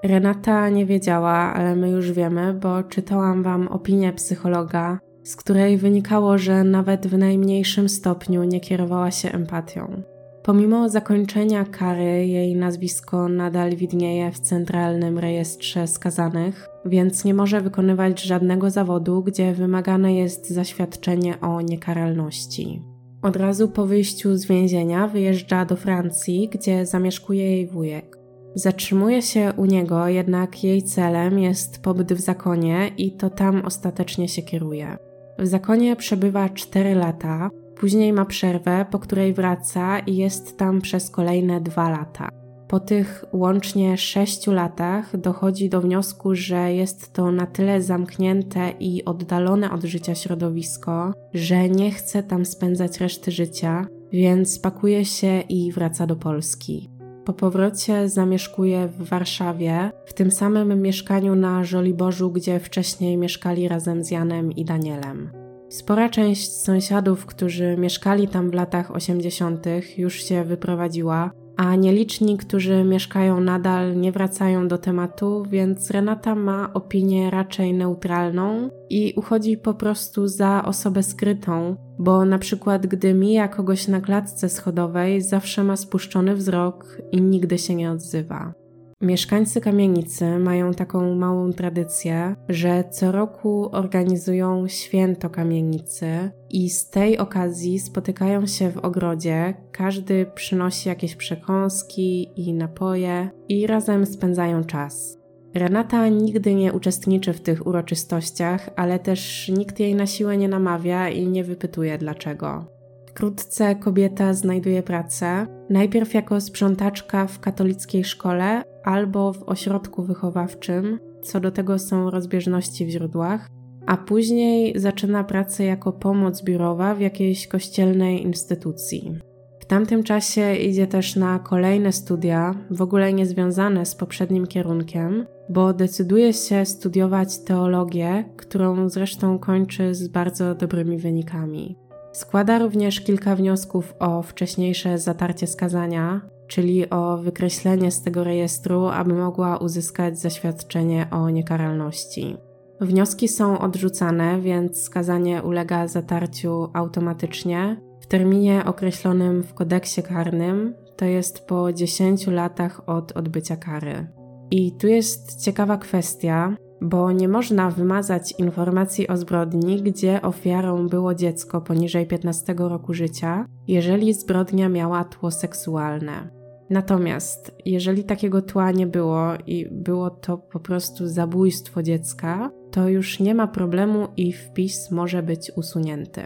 [0.04, 6.38] Renata nie wiedziała, ale my już wiemy, bo czytałam Wam opinię psychologa, z której wynikało,
[6.38, 10.02] że nawet w najmniejszym stopniu nie kierowała się empatią.
[10.44, 18.22] Pomimo zakończenia kary, jej nazwisko nadal widnieje w centralnym rejestrze skazanych, więc nie może wykonywać
[18.22, 22.82] żadnego zawodu, gdzie wymagane jest zaświadczenie o niekaralności.
[23.22, 28.18] Od razu po wyjściu z więzienia wyjeżdża do Francji, gdzie zamieszkuje jej wujek.
[28.56, 34.28] Zatrzymuje się u niego, jednak jej celem jest pobyt w zakonie i to tam ostatecznie
[34.28, 34.98] się kieruje.
[35.40, 41.10] W zakonie przebywa 4 lata, później ma przerwę, po której wraca i jest tam przez
[41.10, 42.30] kolejne 2 lata.
[42.68, 49.06] Po tych łącznie 6 latach dochodzi do wniosku, że jest to na tyle zamknięte i
[49.06, 55.72] oddalone od życia środowisko, że nie chce tam spędzać reszty życia, więc pakuje się i
[55.72, 56.95] wraca do Polski.
[57.26, 64.04] Po powrocie zamieszkuje w Warszawie, w tym samym mieszkaniu na Żoliborzu, gdzie wcześniej mieszkali razem
[64.04, 65.32] z Janem i Danielem.
[65.70, 69.66] Spora część sąsiadów, którzy mieszkali tam w latach 80.,
[69.98, 76.74] już się wyprowadziła, a nieliczni, którzy mieszkają nadal, nie wracają do tematu, więc Renata ma
[76.74, 83.48] opinię raczej neutralną i uchodzi po prostu za osobę skrytą, bo na przykład gdy mija
[83.48, 88.65] kogoś na klatce schodowej, zawsze ma spuszczony wzrok i nigdy się nie odzywa.
[89.02, 97.18] Mieszkańcy kamienicy mają taką małą tradycję, że co roku organizują święto kamienicy i z tej
[97.18, 99.54] okazji spotykają się w ogrodzie.
[99.72, 105.18] Każdy przynosi jakieś przekąski i napoje i razem spędzają czas.
[105.54, 111.10] Renata nigdy nie uczestniczy w tych uroczystościach, ale też nikt jej na siłę nie namawia
[111.10, 112.66] i nie wypytuje dlaczego.
[113.08, 121.40] Wkrótce kobieta znajduje pracę, najpierw jako sprzątaczka w katolickiej szkole albo w ośrodku wychowawczym, co
[121.40, 123.48] do tego są rozbieżności w źródłach,
[123.86, 129.20] a później zaczyna pracę jako pomoc biurowa w jakiejś kościelnej instytucji.
[129.60, 135.74] W tamtym czasie idzie też na kolejne studia, w ogóle niezwiązane z poprzednim kierunkiem, bo
[135.74, 141.78] decyduje się studiować teologię, którą zresztą kończy z bardzo dobrymi wynikami.
[142.14, 149.14] Składa również kilka wniosków o wcześniejsze zatarcie skazania, czyli o wykreślenie z tego rejestru, aby
[149.14, 152.38] mogła uzyskać zaświadczenie o niekaralności.
[152.82, 161.06] Wnioski są odrzucane, więc skazanie ulega zatarciu automatycznie w terminie określonym w kodeksie karnym, to
[161.06, 164.08] jest po 10 latach od odbycia kary.
[164.52, 166.56] I tu jest ciekawa kwestia,
[166.86, 173.46] bo nie można wymazać informacji o zbrodni, gdzie ofiarą było dziecko poniżej 15 roku życia,
[173.68, 176.30] jeżeli zbrodnia miała tło seksualne.
[176.70, 183.20] Natomiast jeżeli takiego tła nie było i było to po prostu zabójstwo dziecka, to już
[183.20, 186.22] nie ma problemu i wpis może być usunięty.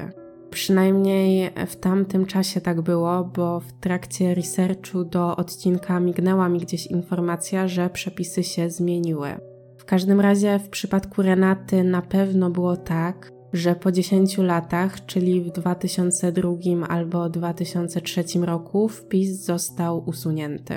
[0.49, 6.87] Przynajmniej w tamtym czasie tak było, bo w trakcie researchu do odcinka mignęła mi gdzieś
[6.87, 9.48] informacja, że przepisy się zmieniły
[9.89, 15.51] każdym razie w przypadku Renaty na pewno było tak, że po 10 latach, czyli w
[15.51, 16.51] 2002
[16.89, 20.73] albo 2003 roku, wpis został usunięty.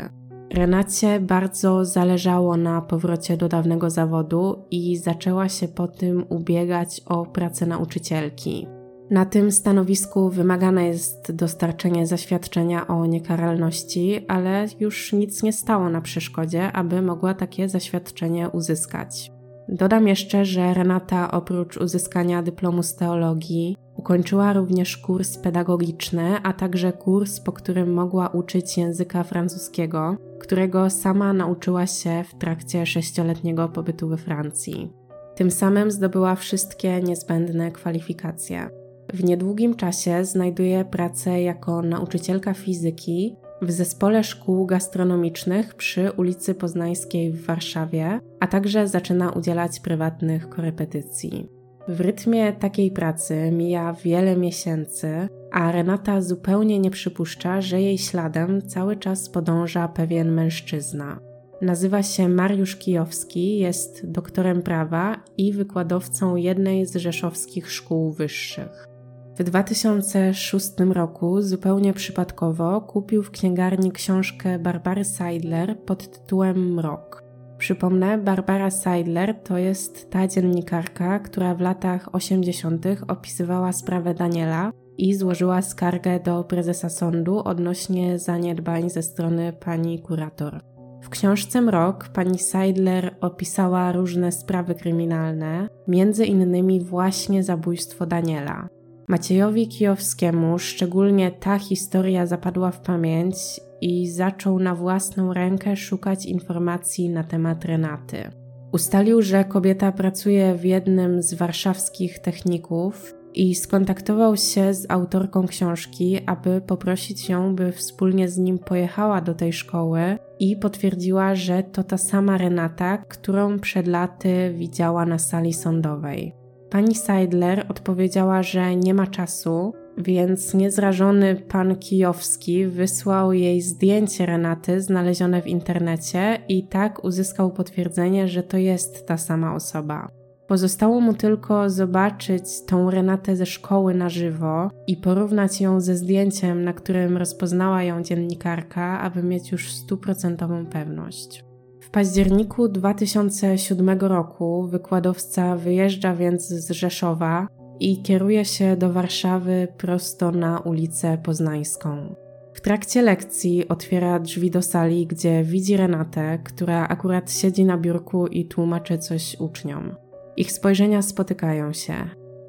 [0.55, 7.27] Renacie bardzo zależało na powrocie do dawnego zawodu i zaczęła się po tym ubiegać o
[7.27, 8.67] pracę nauczycielki.
[9.13, 16.01] Na tym stanowisku wymagane jest dostarczenie zaświadczenia o niekaralności, ale już nic nie stało na
[16.01, 19.33] przeszkodzie, aby mogła takie zaświadczenie uzyskać.
[19.69, 26.93] Dodam jeszcze, że Renata oprócz uzyskania dyplomu z teologii ukończyła również kurs pedagogiczny, a także
[26.93, 34.09] kurs, po którym mogła uczyć języka francuskiego, którego sama nauczyła się w trakcie sześcioletniego pobytu
[34.09, 34.93] we Francji.
[35.35, 38.82] Tym samym zdobyła wszystkie niezbędne kwalifikacje.
[39.13, 47.33] W niedługim czasie znajduje pracę jako nauczycielka fizyki w zespole szkół gastronomicznych przy ulicy Poznańskiej
[47.33, 51.49] w Warszawie, a także zaczyna udzielać prywatnych korepetycji.
[51.89, 58.63] W rytmie takiej pracy mija wiele miesięcy, a Renata zupełnie nie przypuszcza, że jej śladem
[58.63, 61.21] cały czas podąża pewien mężczyzna.
[61.63, 68.92] Nazywa się Mariusz Kijowski, jest doktorem prawa i wykładowcą jednej z rzeszowskich szkół wyższych.
[69.39, 77.23] W 2006 roku zupełnie przypadkowo kupił w księgarni książkę Barbary Seidler pod tytułem Mrok.
[77.59, 82.87] Przypomnę, Barbara Seidler to jest ta dziennikarka, która w latach 80.
[83.09, 90.61] opisywała sprawę Daniela i złożyła skargę do prezesa sądu odnośnie zaniedbań ze strony pani kurator.
[91.03, 98.69] W książce Mrok pani Seidler opisała różne sprawy kryminalne, między innymi właśnie zabójstwo Daniela.
[99.13, 103.37] Maciejowi Kijowskiemu szczególnie ta historia zapadła w pamięć
[103.81, 108.31] i zaczął na własną rękę szukać informacji na temat Renaty.
[108.73, 116.21] Ustalił, że kobieta pracuje w jednym z warszawskich techników i skontaktował się z autorką książki,
[116.27, 121.85] aby poprosić ją, by wspólnie z nim pojechała do tej szkoły i potwierdziła, że to
[121.85, 126.42] ta sama Renata, którą przed laty widziała na sali sądowej.
[126.73, 134.81] Pani Seidler odpowiedziała, że nie ma czasu, więc niezrażony pan Kijowski wysłał jej zdjęcie Renaty
[134.81, 140.09] znalezione w internecie i tak uzyskał potwierdzenie, że to jest ta sama osoba.
[140.47, 146.65] Pozostało mu tylko zobaczyć tą Renatę ze szkoły na żywo i porównać ją ze zdjęciem,
[146.65, 151.52] na którym rozpoznała ją dziennikarka, aby mieć już stuprocentową pewność
[151.93, 157.49] październiku 2007 roku wykładowca wyjeżdża więc z Rzeszowa
[157.81, 162.15] i kieruje się do Warszawy prosto na ulicę Poznańską.
[162.55, 168.27] W trakcie lekcji otwiera drzwi do sali, gdzie widzi Renatę, która akurat siedzi na biurku
[168.27, 169.95] i tłumaczy coś uczniom.
[170.37, 171.95] Ich spojrzenia spotykają się.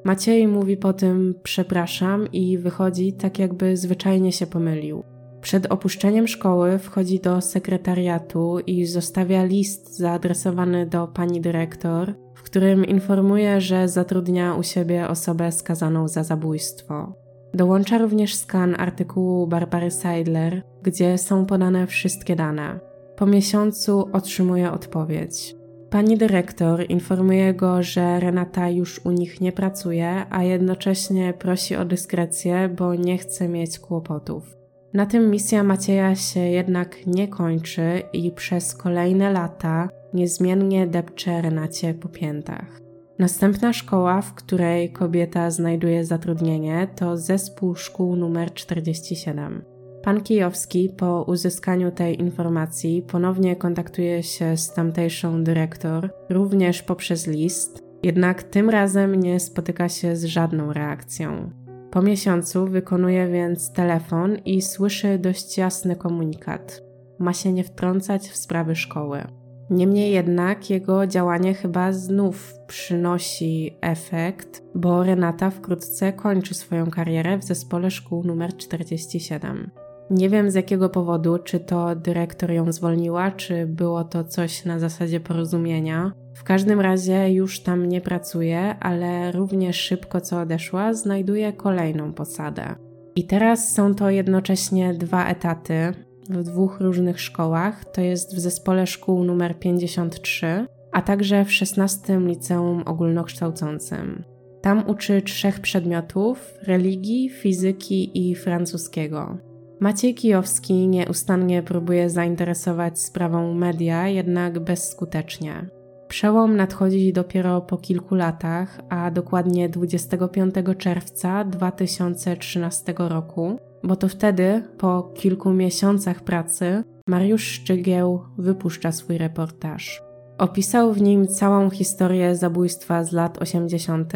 [0.03, 5.03] Maciej mówi po tym przepraszam i wychodzi tak jakby zwyczajnie się pomylił.
[5.43, 12.85] Przed opuszczeniem szkoły wchodzi do sekretariatu i zostawia list zaadresowany do pani dyrektor, w którym
[12.85, 17.13] informuje, że zatrudnia u siebie osobę skazaną za zabójstwo.
[17.53, 22.79] Dołącza również skan artykułu Barbary Seidler, gdzie są podane wszystkie dane.
[23.15, 25.55] Po miesiącu otrzymuje odpowiedź.
[25.89, 31.85] Pani dyrektor informuje go, że Renata już u nich nie pracuje, a jednocześnie prosi o
[31.85, 34.62] dyskrecję, bo nie chce mieć kłopotów.
[34.93, 41.93] Na tym misja Macieja się jednak nie kończy i przez kolejne lata niezmiennie depcze Renacie
[41.93, 42.79] po piętach.
[43.19, 49.63] Następna szkoła, w której kobieta znajduje zatrudnienie, to zespół szkół numer 47.
[50.03, 57.83] Pan Kijowski po uzyskaniu tej informacji ponownie kontaktuje się z tamtejszą dyrektor, również poprzez list,
[58.03, 61.62] jednak tym razem nie spotyka się z żadną reakcją.
[61.93, 66.81] Po miesiącu wykonuje więc telefon i słyszy dość jasny komunikat.
[67.19, 69.23] Ma się nie wtrącać w sprawy szkoły.
[69.69, 77.43] Niemniej jednak jego działanie chyba znów przynosi efekt, bo Renata wkrótce kończy swoją karierę w
[77.43, 79.71] zespole szkół numer 47.
[80.13, 84.79] Nie wiem z jakiego powodu, czy to dyrektor ją zwolniła, czy było to coś na
[84.79, 86.11] zasadzie porozumienia.
[86.35, 92.75] W każdym razie już tam nie pracuje, ale równie szybko co odeszła, znajduje kolejną posadę.
[93.15, 95.93] I teraz są to jednocześnie dwa etaty
[96.29, 102.19] w dwóch różnych szkołach, to jest w zespole szkół numer 53, a także w 16
[102.19, 104.23] liceum ogólnokształcącym.
[104.61, 109.52] Tam uczy trzech przedmiotów: religii, fizyki i francuskiego.
[109.83, 115.69] Maciej Kijowski nieustannie próbuje zainteresować sprawą media, jednak bezskutecznie.
[116.07, 124.63] Przełom nadchodzi dopiero po kilku latach, a dokładnie 25 czerwca 2013 roku, bo to wtedy,
[124.77, 130.01] po kilku miesiącach pracy, Mariusz Szczygieł wypuszcza swój reportaż.
[130.37, 134.13] Opisał w nim całą historię zabójstwa z lat 80.,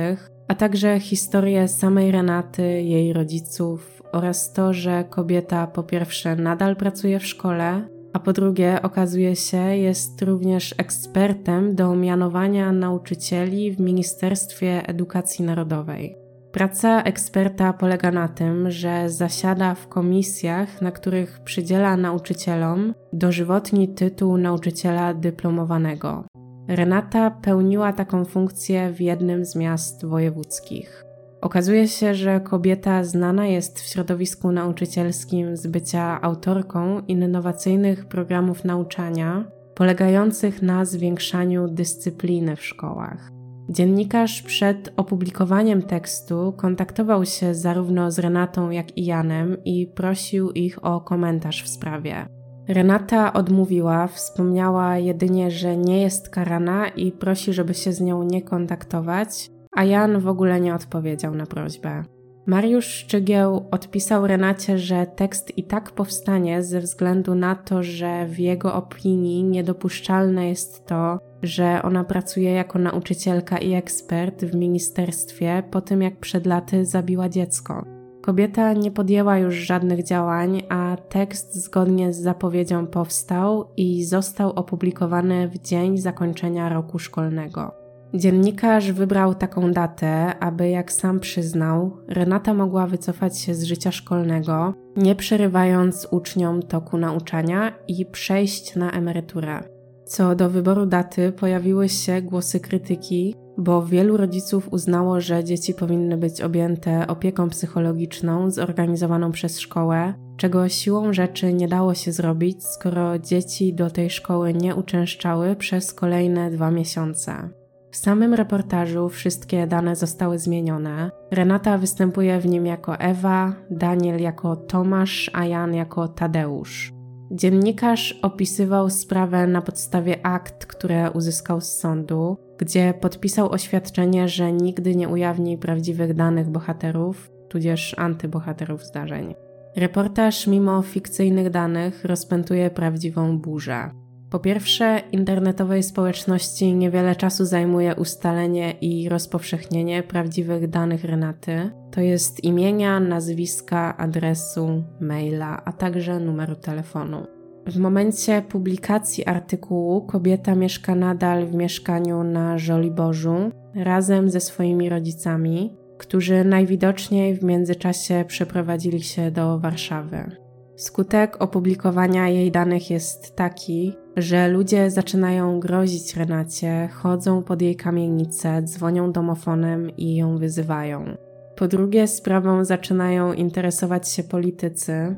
[0.47, 7.19] a także historię samej Renaty, jej rodziców oraz to, że kobieta po pierwsze nadal pracuje
[7.19, 14.87] w szkole, a po drugie okazuje się jest również ekspertem do mianowania nauczycieli w Ministerstwie
[14.87, 16.17] Edukacji Narodowej.
[16.51, 24.37] Praca eksperta polega na tym, że zasiada w komisjach, na których przydziela nauczycielom dożywotni tytuł
[24.37, 26.23] nauczyciela dyplomowanego.
[26.67, 31.06] Renata pełniła taką funkcję w jednym z miast wojewódzkich.
[31.41, 39.51] Okazuje się, że kobieta znana jest w środowisku nauczycielskim z bycia autorką innowacyjnych programów nauczania,
[39.75, 43.29] polegających na zwiększaniu dyscypliny w szkołach.
[43.69, 50.85] Dziennikarz przed opublikowaniem tekstu kontaktował się zarówno z Renatą, jak i Janem i prosił ich
[50.85, 52.25] o komentarz w sprawie.
[52.67, 58.41] Renata odmówiła, wspomniała jedynie, że nie jest karana i prosi, żeby się z nią nie
[58.41, 62.03] kontaktować, a Jan w ogóle nie odpowiedział na prośbę.
[62.45, 68.39] Mariusz Szczygieł odpisał Renacie, że tekst i tak powstanie ze względu na to, że w
[68.39, 75.81] jego opinii niedopuszczalne jest to, że ona pracuje jako nauczycielka i ekspert w ministerstwie po
[75.81, 77.85] tym, jak przed laty zabiła dziecko.
[78.21, 85.47] Kobieta nie podjęła już żadnych działań, a tekst zgodnie z zapowiedzią powstał i został opublikowany
[85.47, 87.76] w dzień zakończenia roku szkolnego.
[88.13, 94.73] Dziennikarz wybrał taką datę, aby, jak sam przyznał, Renata mogła wycofać się z życia szkolnego,
[94.95, 99.63] nie przerywając uczniom toku nauczania i przejść na emeryturę.
[100.05, 106.17] Co do wyboru daty, pojawiły się głosy krytyki, bo wielu rodziców uznało, że dzieci powinny
[106.17, 113.19] być objęte opieką psychologiczną zorganizowaną przez szkołę, czego siłą rzeczy nie dało się zrobić, skoro
[113.19, 117.49] dzieci do tej szkoły nie uczęszczały przez kolejne dwa miesiące.
[117.97, 121.11] W samym reportażu wszystkie dane zostały zmienione.
[121.31, 126.93] Renata występuje w nim jako Ewa, Daniel jako Tomasz, a Jan jako Tadeusz.
[127.31, 134.95] Dziennikarz opisywał sprawę na podstawie akt, które uzyskał z sądu, gdzie podpisał oświadczenie, że nigdy
[134.95, 139.35] nie ujawni prawdziwych danych bohaterów, tudzież antybohaterów zdarzeń.
[139.75, 144.06] Reportaż, mimo fikcyjnych danych, rozpętuje prawdziwą burzę.
[144.29, 152.43] Po pierwsze, internetowej społeczności niewiele czasu zajmuje ustalenie i rozpowszechnienie prawdziwych danych Renaty, to jest
[152.43, 157.25] imienia, nazwiska, adresu, maila, a także numeru telefonu.
[157.67, 165.77] W momencie publikacji artykułu kobieta mieszka nadal w mieszkaniu na Żoliborzu razem ze swoimi rodzicami,
[165.97, 170.31] którzy najwidoczniej w międzyczasie przeprowadzili się do Warszawy.
[170.75, 178.61] Skutek opublikowania jej danych jest taki, że ludzie zaczynają grozić Renacie, chodzą pod jej kamienicę,
[178.61, 181.17] dzwonią domofonem i ją wyzywają.
[181.55, 185.15] Po drugie, sprawą zaczynają interesować się politycy.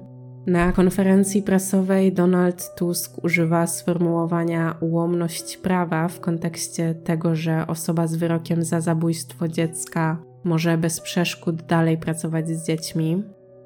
[0.47, 8.15] Na konferencji prasowej Donald Tusk używa sformułowania ułomność prawa w kontekście tego, że osoba z
[8.15, 13.23] wyrokiem za zabójstwo dziecka może bez przeszkód dalej pracować z dziećmi.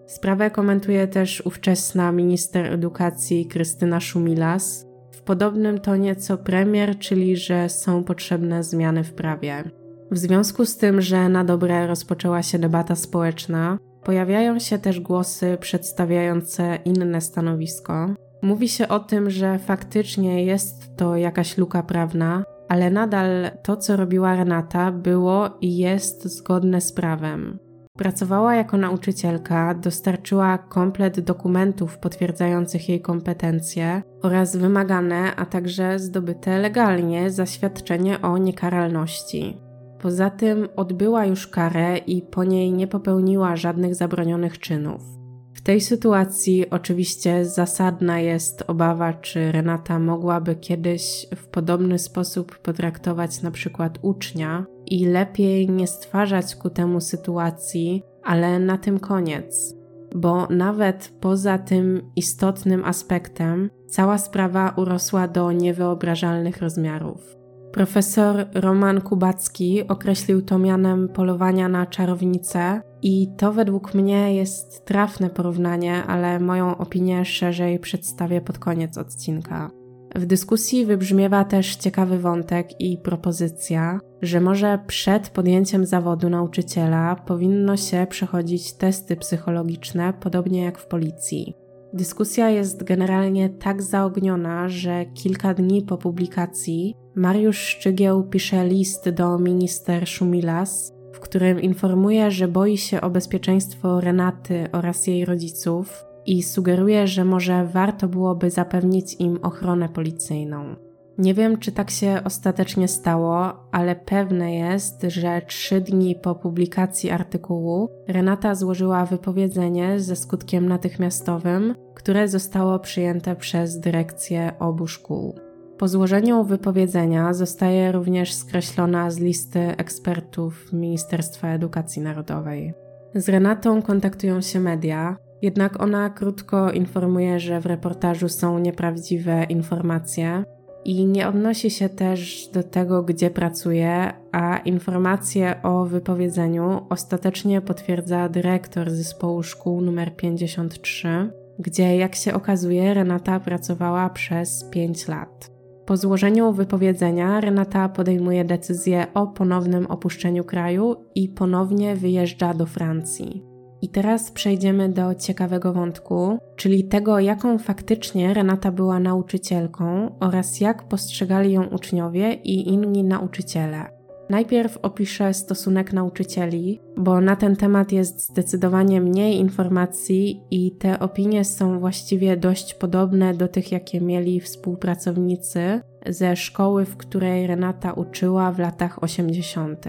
[0.07, 4.92] Sprawę komentuje też ówczesna minister edukacji Krystyna Szumilas,
[5.25, 9.63] podobnym tonie co premier, czyli że są potrzebne zmiany w prawie.
[10.11, 15.57] W związku z tym, że na dobre rozpoczęła się debata społeczna, pojawiają się też głosy
[15.59, 18.09] przedstawiające inne stanowisko.
[18.41, 23.97] Mówi się o tym, że faktycznie jest to jakaś luka prawna, ale nadal to, co
[23.97, 27.59] robiła Renata, było i jest zgodne z prawem.
[27.97, 37.31] Pracowała jako nauczycielka, dostarczyła komplet dokumentów potwierdzających jej kompetencje oraz wymagane, a także zdobyte legalnie
[37.31, 39.57] zaświadczenie o niekaralności.
[40.01, 45.22] Poza tym odbyła już karę i po niej nie popełniła żadnych zabronionych czynów.
[45.63, 53.51] Tej sytuacji oczywiście zasadna jest obawa, czy Renata mogłaby kiedyś w podobny sposób potraktować na
[53.51, 59.75] przykład ucznia i lepiej nie stwarzać ku temu sytuacji, ale na tym koniec.
[60.15, 67.42] Bo nawet poza tym istotnym aspektem, cała sprawa urosła do niewyobrażalnych rozmiarów.
[67.73, 75.29] Profesor Roman Kubacki określił to mianem polowania na czarownicę, i to według mnie jest trafne
[75.29, 79.71] porównanie, ale moją opinię szerzej przedstawię pod koniec odcinka.
[80.15, 87.77] W dyskusji wybrzmiewa też ciekawy wątek i propozycja, że może przed podjęciem zawodu nauczyciela powinno
[87.77, 91.62] się przechodzić testy psychologiczne, podobnie jak w policji.
[91.93, 99.39] Dyskusja jest generalnie tak zaogniona, że kilka dni po publikacji Mariusz Szczygieł pisze list do
[99.39, 106.43] minister Szumilas, w którym informuje, że boi się o bezpieczeństwo Renaty oraz jej rodziców i
[106.43, 110.75] sugeruje, że może warto byłoby zapewnić im ochronę policyjną.
[111.17, 117.09] Nie wiem, czy tak się ostatecznie stało, ale pewne jest, że trzy dni po publikacji
[117.09, 125.35] artykułu Renata złożyła wypowiedzenie ze skutkiem natychmiastowym, które zostało przyjęte przez dyrekcję obu szkół.
[125.77, 132.73] Po złożeniu wypowiedzenia zostaje również skreślona z listy ekspertów Ministerstwa Edukacji Narodowej.
[133.15, 140.43] Z Renatą kontaktują się media, jednak ona krótko informuje, że w reportażu są nieprawdziwe informacje
[140.85, 148.29] i nie odnosi się też do tego, gdzie pracuje, a informacje o wypowiedzeniu ostatecznie potwierdza
[148.29, 155.51] dyrektor zespołu szkół nr 53, gdzie, jak się okazuje, Renata pracowała przez 5 lat.
[155.85, 163.43] Po złożeniu wypowiedzenia Renata podejmuje decyzję o ponownym opuszczeniu kraju i ponownie wyjeżdża do Francji.
[163.81, 170.83] I teraz przejdziemy do ciekawego wątku, czyli tego, jaką faktycznie Renata była nauczycielką oraz jak
[170.83, 174.02] postrzegali ją uczniowie i inni nauczyciele.
[174.33, 181.45] Najpierw opiszę stosunek nauczycieli, bo na ten temat jest zdecydowanie mniej informacji i te opinie
[181.45, 188.51] są właściwie dość podobne do tych, jakie mieli współpracownicy ze szkoły, w której Renata uczyła
[188.51, 189.85] w latach 80.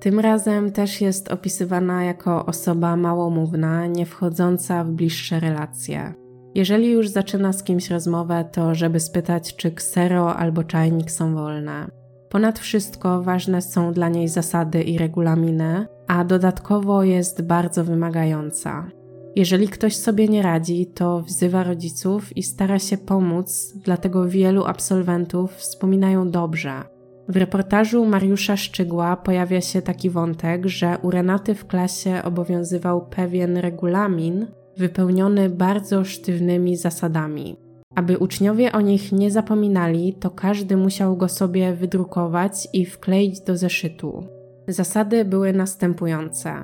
[0.00, 6.14] Tym razem też jest opisywana jako osoba małomówna, nie wchodząca w bliższe relacje.
[6.54, 12.03] Jeżeli już zaczyna z kimś rozmowę, to żeby spytać, czy ksero albo czajnik są wolne.
[12.34, 18.90] Ponad wszystko ważne są dla niej zasady i regulaminy, a dodatkowo jest bardzo wymagająca.
[19.36, 25.52] Jeżeli ktoś sobie nie radzi, to wzywa rodziców i stara się pomóc, dlatego wielu absolwentów
[25.52, 26.82] wspominają dobrze.
[27.28, 33.56] W reportażu Mariusza Szczygła pojawia się taki wątek, że u Renaty w klasie obowiązywał pewien
[33.56, 34.46] regulamin
[34.76, 37.63] wypełniony bardzo sztywnymi zasadami.
[37.94, 43.56] Aby uczniowie o nich nie zapominali, to każdy musiał go sobie wydrukować i wkleić do
[43.56, 44.26] zeszytu.
[44.68, 46.54] Zasady były następujące.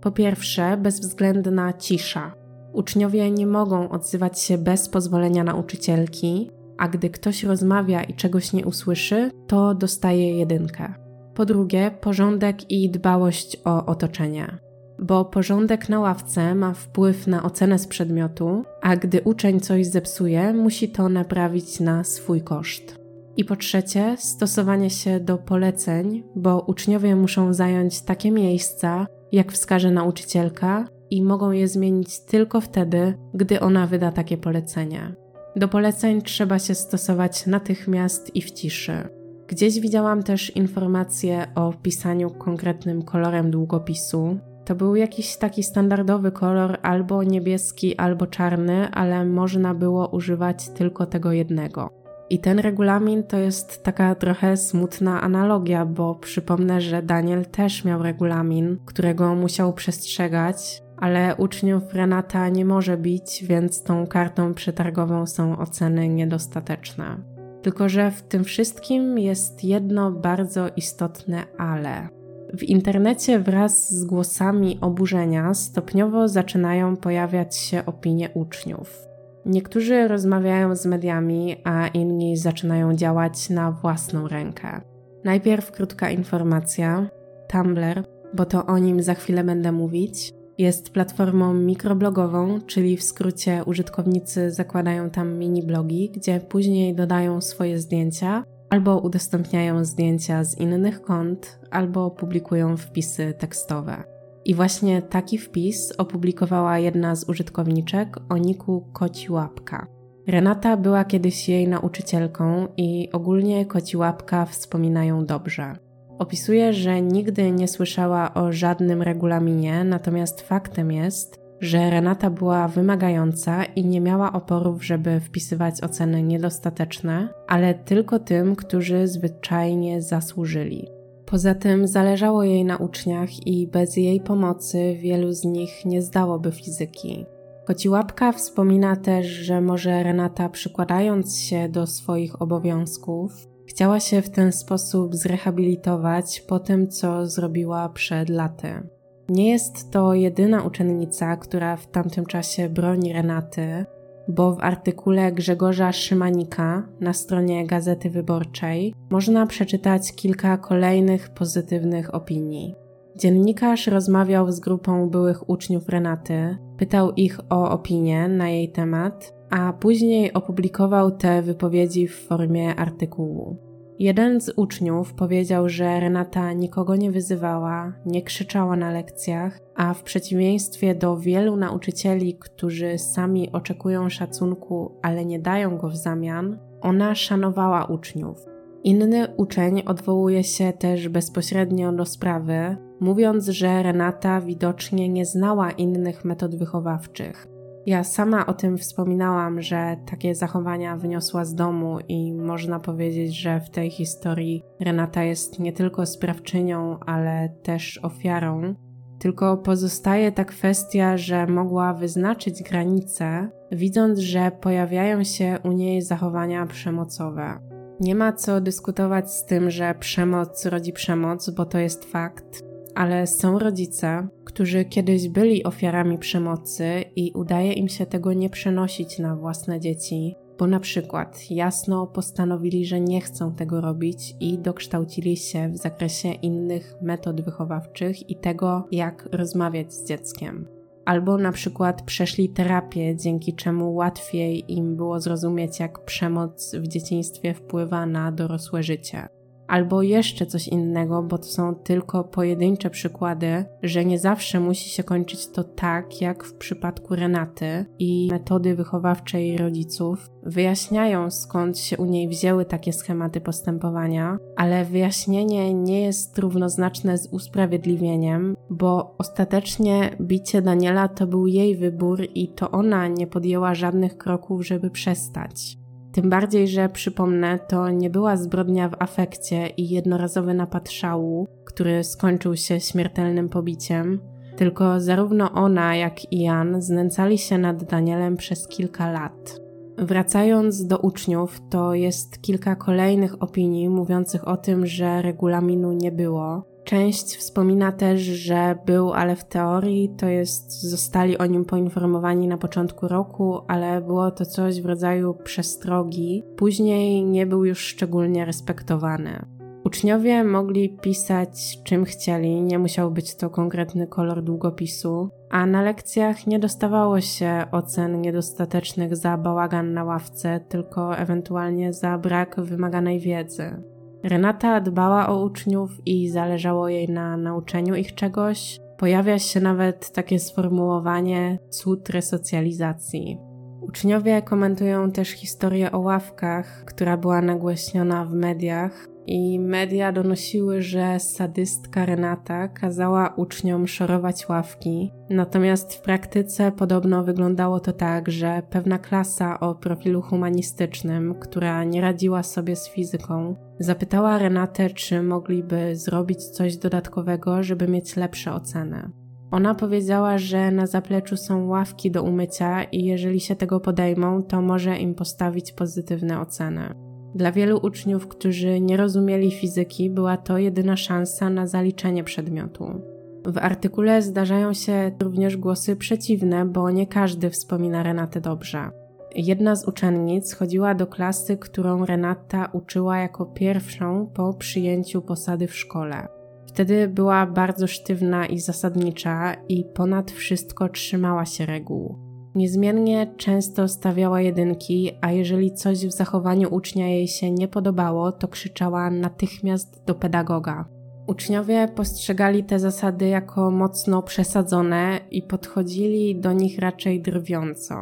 [0.00, 2.34] Po pierwsze, bezwzględna cisza.
[2.72, 8.66] Uczniowie nie mogą odzywać się bez pozwolenia nauczycielki, a gdy ktoś rozmawia i czegoś nie
[8.66, 10.94] usłyszy, to dostaje jedynkę.
[11.34, 14.65] Po drugie, porządek i dbałość o otoczenie.
[14.98, 20.52] Bo porządek na ławce ma wpływ na ocenę z przedmiotu, a gdy uczeń coś zepsuje,
[20.52, 22.98] musi to naprawić na swój koszt.
[23.36, 29.90] I po trzecie, stosowanie się do poleceń, bo uczniowie muszą zająć takie miejsca, jak wskaże
[29.90, 35.14] nauczycielka, i mogą je zmienić tylko wtedy, gdy ona wyda takie polecenie.
[35.56, 39.08] Do poleceń trzeba się stosować natychmiast i w ciszy.
[39.48, 44.38] Gdzieś widziałam też informacje o pisaniu konkretnym kolorem długopisu.
[44.66, 51.06] To był jakiś taki standardowy kolor, albo niebieski, albo czarny, ale można było używać tylko
[51.06, 51.90] tego jednego.
[52.30, 58.02] I ten regulamin to jest taka trochę smutna analogia, bo przypomnę, że Daniel też miał
[58.02, 65.58] regulamin, którego musiał przestrzegać, ale uczniów Renata nie może bić, więc tą kartą przetargową są
[65.58, 67.16] oceny niedostateczne.
[67.62, 72.15] Tylko, że w tym wszystkim jest jedno bardzo istotne ale.
[72.54, 79.06] W internecie wraz z głosami oburzenia stopniowo zaczynają pojawiać się opinie uczniów.
[79.46, 84.80] Niektórzy rozmawiają z mediami, a inni zaczynają działać na własną rękę.
[85.24, 87.08] Najpierw krótka informacja:
[87.48, 88.04] Tumblr,
[88.34, 94.50] bo to o nim za chwilę będę mówić, jest platformą mikroblogową, czyli w skrócie użytkownicy
[94.50, 101.60] zakładają tam mini blogi, gdzie później dodają swoje zdjęcia albo udostępniają zdjęcia z innych kont,
[101.70, 104.04] albo publikują wpisy tekstowe.
[104.44, 109.86] I właśnie taki wpis opublikowała jedna z użytkowniczek o niku Koci Łapka.
[110.26, 115.76] Renata była kiedyś jej nauczycielką i ogólnie Koci Łapka wspominają dobrze.
[116.18, 123.64] Opisuje, że nigdy nie słyszała o żadnym regulaminie, natomiast faktem jest, że Renata była wymagająca
[123.64, 130.88] i nie miała oporów, żeby wpisywać oceny niedostateczne, ale tylko tym, którzy zwyczajnie zasłużyli.
[131.26, 136.52] Poza tym zależało jej na uczniach i bez jej pomocy wielu z nich nie zdałoby
[136.52, 137.26] fizyki.
[137.64, 143.32] Kociłapka wspomina też, że może Renata przykładając się do swoich obowiązków,
[143.66, 148.88] chciała się w ten sposób zrehabilitować po tym, co zrobiła przed laty.
[149.28, 153.84] Nie jest to jedyna uczennica, która w tamtym czasie broni Renaty,
[154.28, 162.74] bo w artykule Grzegorza Szymanika na stronie Gazety Wyborczej można przeczytać kilka kolejnych pozytywnych opinii.
[163.16, 169.72] Dziennikarz rozmawiał z grupą byłych uczniów Renaty, pytał ich o opinie na jej temat, a
[169.72, 173.65] później opublikował te wypowiedzi w formie artykułu.
[173.98, 180.02] Jeden z uczniów powiedział, że Renata nikogo nie wyzywała, nie krzyczała na lekcjach, a w
[180.02, 187.14] przeciwieństwie do wielu nauczycieli, którzy sami oczekują szacunku, ale nie dają go w zamian, ona
[187.14, 188.46] szanowała uczniów.
[188.84, 196.24] Inny uczeń odwołuje się też bezpośrednio do sprawy, mówiąc, że Renata widocznie nie znała innych
[196.24, 197.55] metod wychowawczych.
[197.86, 203.60] Ja sama o tym wspominałam, że takie zachowania wyniosła z domu i można powiedzieć, że
[203.60, 208.74] w tej historii Renata jest nie tylko sprawczynią, ale też ofiarą.
[209.18, 216.66] Tylko pozostaje ta kwestia, że mogła wyznaczyć granice, widząc, że pojawiają się u niej zachowania
[216.66, 217.58] przemocowe.
[218.00, 222.65] Nie ma co dyskutować z tym, że przemoc rodzi przemoc, bo to jest fakt,
[222.96, 229.18] ale są rodzice, którzy kiedyś byli ofiarami przemocy i udaje im się tego nie przenosić
[229.18, 235.36] na własne dzieci, bo na przykład jasno postanowili, że nie chcą tego robić i dokształcili
[235.36, 240.68] się w zakresie innych metod wychowawczych i tego, jak rozmawiać z dzieckiem.
[241.04, 247.54] Albo na przykład przeszli terapię, dzięki czemu łatwiej im było zrozumieć, jak przemoc w dzieciństwie
[247.54, 249.35] wpływa na dorosłe życie
[249.68, 255.04] albo jeszcze coś innego, bo to są tylko pojedyncze przykłady, że nie zawsze musi się
[255.04, 261.96] kończyć to tak, jak w przypadku Renaty i metody wychowawcze jej rodziców wyjaśniają skąd się
[261.96, 270.16] u niej wzięły takie schematy postępowania, ale wyjaśnienie nie jest równoznaczne z usprawiedliwieniem, bo ostatecznie
[270.20, 275.78] bicie Daniela to był jej wybór i to ona nie podjęła żadnych kroków, żeby przestać.
[276.16, 282.04] Tym bardziej, że przypomnę, to nie była zbrodnia w afekcie i jednorazowy napad szału, który
[282.04, 284.20] skończył się śmiertelnym pobiciem,
[284.56, 289.60] tylko zarówno ona, jak i Jan znęcali się nad Danielem przez kilka lat.
[289.98, 296.64] Wracając do uczniów, to jest kilka kolejnych opinii mówiących o tym, że regulaminu nie było,
[296.86, 302.58] Część wspomina też, że był, ale w teorii to jest, zostali o nim poinformowani na
[302.58, 306.42] początku roku, ale było to coś w rodzaju przestrogi.
[306.56, 309.46] Później nie był już szczególnie respektowany.
[309.84, 316.46] Uczniowie mogli pisać czym chcieli, nie musiał być to konkretny kolor długopisu, a na lekcjach
[316.46, 323.95] nie dostawało się ocen niedostatecznych za bałagan na ławce, tylko ewentualnie za brak wymaganej wiedzy.
[324.22, 328.80] Renata dbała o uczniów i zależało jej na nauczeniu ich czegoś.
[328.98, 333.38] Pojawia się nawet takie sformułowanie cud resocjalizacji.
[333.80, 341.20] Uczniowie komentują też historię o ławkach, która była nagłośniona w mediach, i media donosiły, że
[341.20, 348.98] sadystka Renata kazała uczniom szorować ławki, natomiast w praktyce podobno wyglądało to tak, że pewna
[348.98, 356.44] klasa o profilu humanistycznym, która nie radziła sobie z fizyką, zapytała Renatę, czy mogliby zrobić
[356.44, 359.10] coś dodatkowego, żeby mieć lepsze oceny.
[359.50, 364.62] Ona powiedziała, że na zapleczu są ławki do umycia i jeżeli się tego podejmą, to
[364.62, 367.05] może im postawić pozytywne oceny.
[367.36, 373.00] Dla wielu uczniów, którzy nie rozumieli fizyki, była to jedyna szansa na zaliczenie przedmiotu.
[373.46, 378.90] W artykule zdarzają się również głosy przeciwne, bo nie każdy wspomina Renatę dobrze.
[379.34, 385.76] Jedna z uczennic chodziła do klasy, którą Renata uczyła jako pierwszą po przyjęciu posady w
[385.76, 386.28] szkole.
[386.66, 392.25] Wtedy była bardzo sztywna i zasadnicza i ponad wszystko trzymała się reguł.
[392.56, 398.48] Niezmiennie często stawiała jedynki, a jeżeli coś w zachowaniu ucznia jej się nie podobało, to
[398.48, 400.84] krzyczała natychmiast do pedagoga.
[401.26, 407.94] Uczniowie postrzegali te zasady jako mocno przesadzone i podchodzili do nich raczej drwiąco.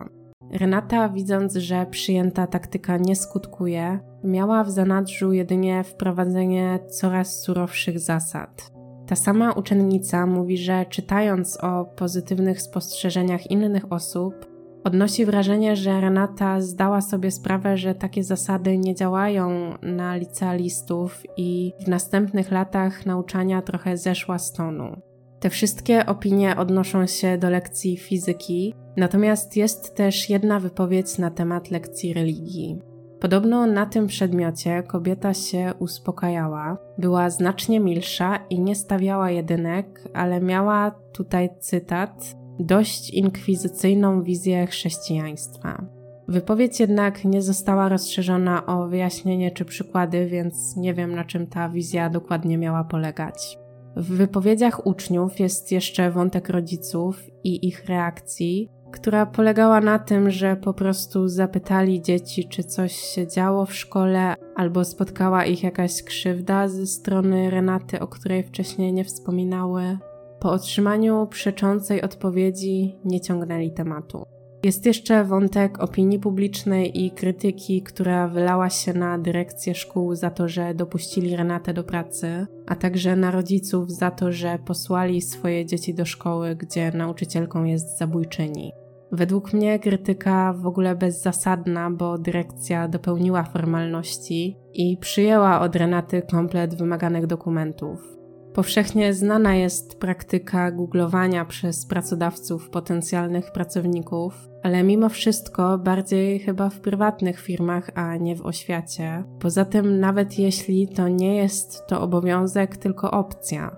[0.51, 8.73] Renata, widząc, że przyjęta taktyka nie skutkuje, miała w zanadrzu jedynie wprowadzenie coraz surowszych zasad.
[9.06, 14.47] Ta sama uczennica mówi, że czytając o pozytywnych spostrzeżeniach innych osób,
[14.85, 21.72] odnosi wrażenie, że Renata zdała sobie sprawę, że takie zasady nie działają na licealistów i
[21.85, 25.01] w następnych latach nauczania trochę zeszła z tonu.
[25.40, 31.70] Te wszystkie opinie odnoszą się do lekcji fizyki, natomiast jest też jedna wypowiedź na temat
[31.70, 32.93] lekcji religii.
[33.24, 40.40] Podobno na tym przedmiocie kobieta się uspokajała, była znacznie milsza i nie stawiała jedynek, ale
[40.40, 45.84] miała tutaj cytat dość inkwizycyjną wizję chrześcijaństwa.
[46.28, 51.68] Wypowiedź jednak nie została rozszerzona o wyjaśnienie czy przykłady, więc nie wiem na czym ta
[51.68, 53.59] wizja dokładnie miała polegać.
[53.96, 60.56] W wypowiedziach uczniów jest jeszcze wątek rodziców i ich reakcji, która polegała na tym, że
[60.56, 66.68] po prostu zapytali dzieci, czy coś się działo w szkole, albo spotkała ich jakaś krzywda
[66.68, 69.98] ze strony Renaty, o której wcześniej nie wspominały.
[70.40, 74.26] Po otrzymaniu przeczącej odpowiedzi nie ciągnęli tematu.
[74.64, 80.48] Jest jeszcze wątek opinii publicznej i krytyki, która wylała się na dyrekcję szkół za to,
[80.48, 85.94] że dopuścili Renatę do pracy, a także na rodziców za to, że posłali swoje dzieci
[85.94, 88.72] do szkoły, gdzie nauczycielką jest zabójczyni.
[89.12, 96.74] Według mnie krytyka w ogóle bezzasadna, bo dyrekcja dopełniła formalności i przyjęła od Renaty komplet
[96.74, 98.14] wymaganych dokumentów.
[98.55, 106.81] Powszechnie znana jest praktyka googlowania przez pracodawców potencjalnych pracowników, ale mimo wszystko bardziej chyba w
[106.81, 109.24] prywatnych firmach, a nie w oświacie.
[109.40, 113.76] Poza tym, nawet jeśli to nie jest to obowiązek, tylko opcja.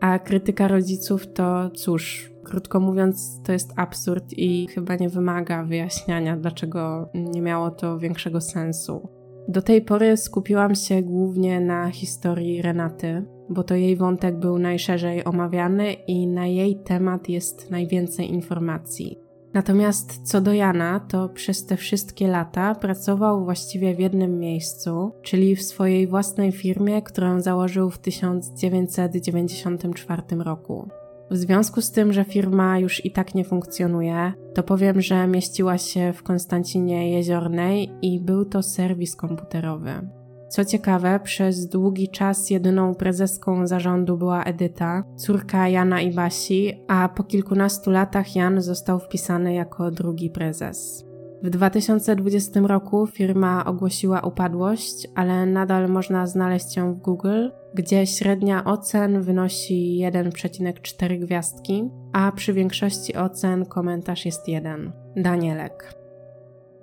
[0.00, 6.36] A krytyka rodziców to cóż, krótko mówiąc, to jest absurd i chyba nie wymaga wyjaśniania,
[6.36, 9.08] dlaczego nie miało to większego sensu.
[9.48, 15.24] Do tej pory skupiłam się głównie na historii Renaty, bo to jej wątek był najszerzej
[15.24, 19.18] omawiany i na jej temat jest najwięcej informacji.
[19.54, 25.56] Natomiast co do Jana, to przez te wszystkie lata pracował właściwie w jednym miejscu, czyli
[25.56, 30.88] w swojej własnej firmie, którą założył w 1994 roku.
[31.30, 35.78] W związku z tym, że firma już i tak nie funkcjonuje, to powiem, że mieściła
[35.78, 39.90] się w Konstancinie Jeziornej i był to serwis komputerowy.
[40.48, 47.08] Co ciekawe, przez długi czas jedyną prezeską zarządu była Edyta, córka Jana i Basi, a
[47.08, 51.04] po kilkunastu latach Jan został wpisany jako drugi prezes.
[51.42, 57.48] W 2020 roku firma ogłosiła upadłość, ale nadal można znaleźć ją w Google,
[57.78, 64.92] gdzie średnia ocen wynosi 1,4 gwiazdki, a przy większości ocen komentarz jest 1.
[65.16, 65.94] Danielek.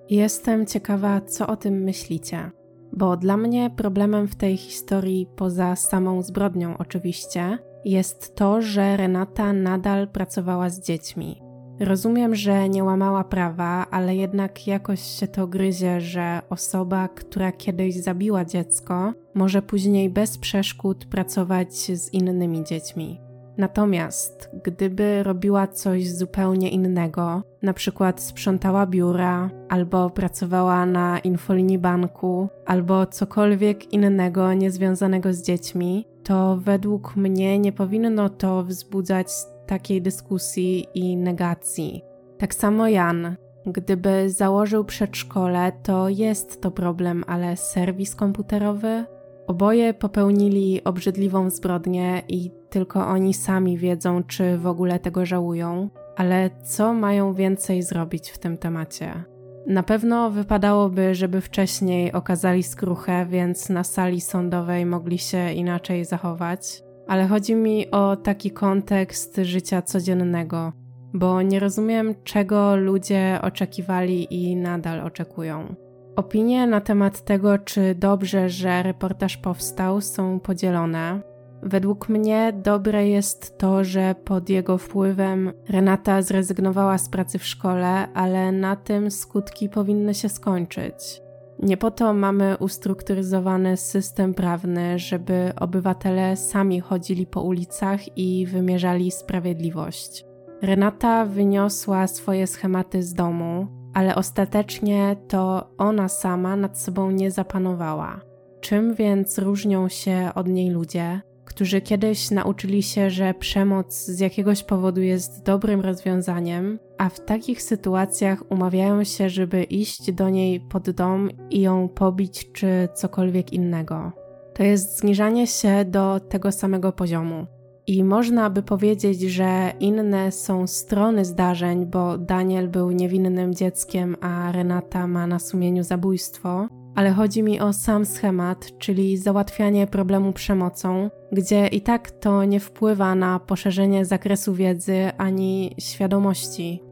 [0.10, 2.52] Jestem ciekawa, co o tym myślicie
[2.96, 9.54] bo dla mnie problemem w tej historii, poza samą zbrodnią oczywiście, jest to, że Renata
[9.54, 11.45] nadal pracowała z dziećmi.
[11.80, 17.96] Rozumiem, że nie łamała prawa, ale jednak jakoś się to gryzie, że osoba, która kiedyś
[17.96, 23.22] zabiła dziecko, może później bez przeszkód pracować z innymi dziećmi.
[23.58, 32.50] Natomiast gdyby robiła coś zupełnie innego, na przykład sprzątała biura, albo pracowała na infolinii banku,
[32.66, 39.28] albo cokolwiek innego niezwiązanego z dziećmi, to według mnie nie powinno to wzbudzać
[39.68, 42.04] takiej dyskusji i negacji.
[42.38, 43.36] Tak samo Jan.
[43.66, 49.06] Gdyby założył przedszkole, to jest to problem, ale serwis komputerowy?
[49.48, 56.50] Oboje popełnili obrzydliwą zbrodnię i tylko oni sami wiedzą, czy w ogóle tego żałują, ale
[56.64, 59.24] co mają więcej zrobić w tym temacie?
[59.68, 66.84] Na pewno wypadałoby, żeby wcześniej okazali skruchę, więc na sali sądowej mogli się inaczej zachować,
[67.07, 70.73] ale chodzi mi o taki kontekst życia codziennego,
[71.14, 75.76] bo nie rozumiem, czego ludzie oczekiwali i nadal oczekują.
[76.15, 81.22] Opinie na temat tego, czy dobrze, że reportaż powstał, są podzielone.
[81.64, 88.07] Według mnie dobre jest to, że pod jego wpływem Renata zrezygnowała z pracy w szkole,
[88.14, 91.25] ale na tym skutki powinny się skończyć.
[91.60, 99.11] Nie po to mamy ustrukturyzowany system prawny, żeby obywatele sami chodzili po ulicach i wymierzali
[99.11, 100.26] sprawiedliwość.
[100.61, 108.22] Renata wyniosła swoje schematy z domu, ale ostatecznie to ona sama nad sobą nie zapanowała.
[108.61, 114.64] Czym więc różnią się od niej ludzie, którzy kiedyś nauczyli się, że przemoc z jakiegoś
[114.64, 120.90] powodu jest dobrym rozwiązaniem, a w takich sytuacjach umawiają się, żeby iść do niej pod
[120.90, 124.12] dom i ją pobić czy cokolwiek innego?
[124.54, 127.46] To jest zniżanie się do tego samego poziomu.
[127.88, 134.52] I można by powiedzieć, że inne są strony zdarzeń, bo Daniel był niewinnym dzieckiem, a
[134.52, 141.10] Renata ma na sumieniu zabójstwo, ale chodzi mi o sam schemat, czyli załatwianie problemu przemocą,
[141.32, 146.84] gdzie i tak to nie wpływa na poszerzenie zakresu wiedzy ani świadomości.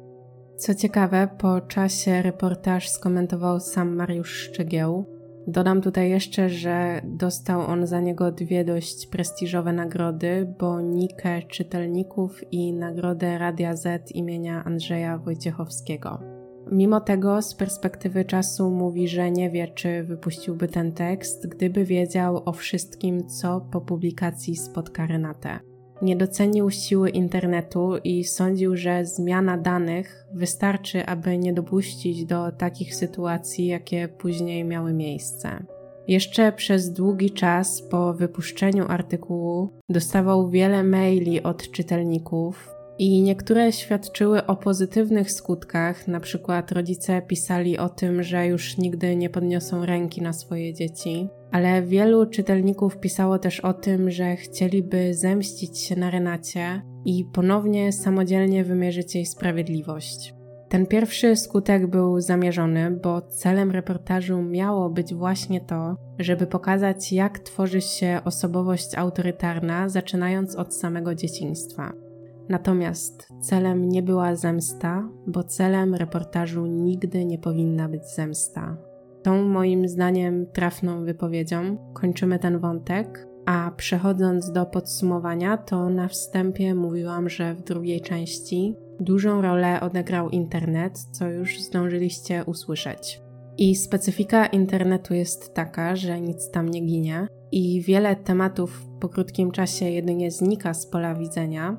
[0.57, 5.05] Co ciekawe, po czasie reportaż skomentował sam Mariusz Szczegieł.
[5.47, 12.41] Dodam tutaj jeszcze, że dostał on za niego dwie dość prestiżowe nagrody, bo Nikę czytelników
[12.51, 16.32] i nagrodę Radia Z imienia Andrzeja Wojciechowskiego.
[16.73, 22.41] Mimo tego z perspektywy czasu mówi, że nie wie, czy wypuściłby ten tekst, gdyby wiedział
[22.45, 25.59] o wszystkim, co po publikacji spotka Renatę.
[26.01, 32.95] Nie docenił siły internetu i sądził, że zmiana danych wystarczy, aby nie dopuścić do takich
[32.95, 35.65] sytuacji, jakie później miały miejsce.
[36.07, 44.45] Jeszcze przez długi czas po wypuszczeniu artykułu dostawał wiele maili od czytelników, i niektóre świadczyły
[44.45, 50.21] o pozytywnych skutkach, na przykład rodzice pisali o tym, że już nigdy nie podniosą ręki
[50.21, 56.11] na swoje dzieci, ale wielu czytelników pisało też o tym, że chcieliby zemścić się na
[56.11, 60.33] Renacie i ponownie samodzielnie wymierzyć jej sprawiedliwość.
[60.69, 67.39] Ten pierwszy skutek był zamierzony, bo celem reportażu miało być właśnie to, żeby pokazać, jak
[67.39, 72.02] tworzy się osobowość autorytarna, zaczynając od samego dzieciństwa.
[72.49, 78.77] Natomiast celem nie była zemsta, bo celem reportażu nigdy nie powinna być zemsta.
[79.23, 86.75] Tą moim zdaniem trafną wypowiedzią kończymy ten wątek, a przechodząc do podsumowania, to na wstępie
[86.75, 93.21] mówiłam, że w drugiej części dużą rolę odegrał internet, co już zdążyliście usłyszeć.
[93.57, 99.51] I specyfika internetu jest taka, że nic tam nie ginie i wiele tematów po krótkim
[99.51, 101.77] czasie jedynie znika z pola widzenia,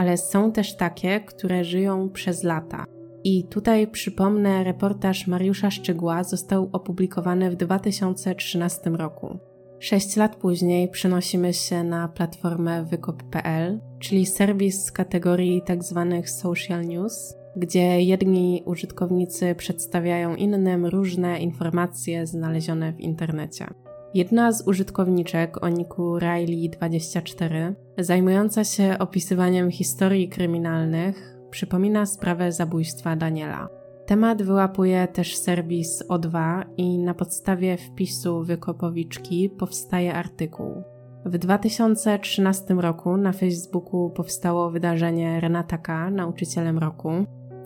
[0.00, 2.84] ale są też takie, które żyją przez lata.
[3.24, 9.38] I tutaj przypomnę, reportaż Mariusza Szczygła został opublikowany w 2013 roku.
[9.78, 16.06] Sześć lat później przenosimy się na platformę wykop.pl, czyli serwis z kategorii tzw.
[16.10, 23.66] Tak social news, gdzie jedni użytkownicy przedstawiają innym różne informacje znalezione w internecie.
[24.14, 33.68] Jedna z użytkowniczek o niku Riley24, zajmująca się opisywaniem historii kryminalnych, przypomina sprawę zabójstwa Daniela.
[34.06, 40.82] Temat wyłapuje też serwis O2 i na podstawie wpisu Wykopowiczki powstaje artykuł.
[41.24, 46.10] W 2013 roku na Facebooku powstało wydarzenie Renata K.
[46.10, 47.10] Nauczycielem Roku.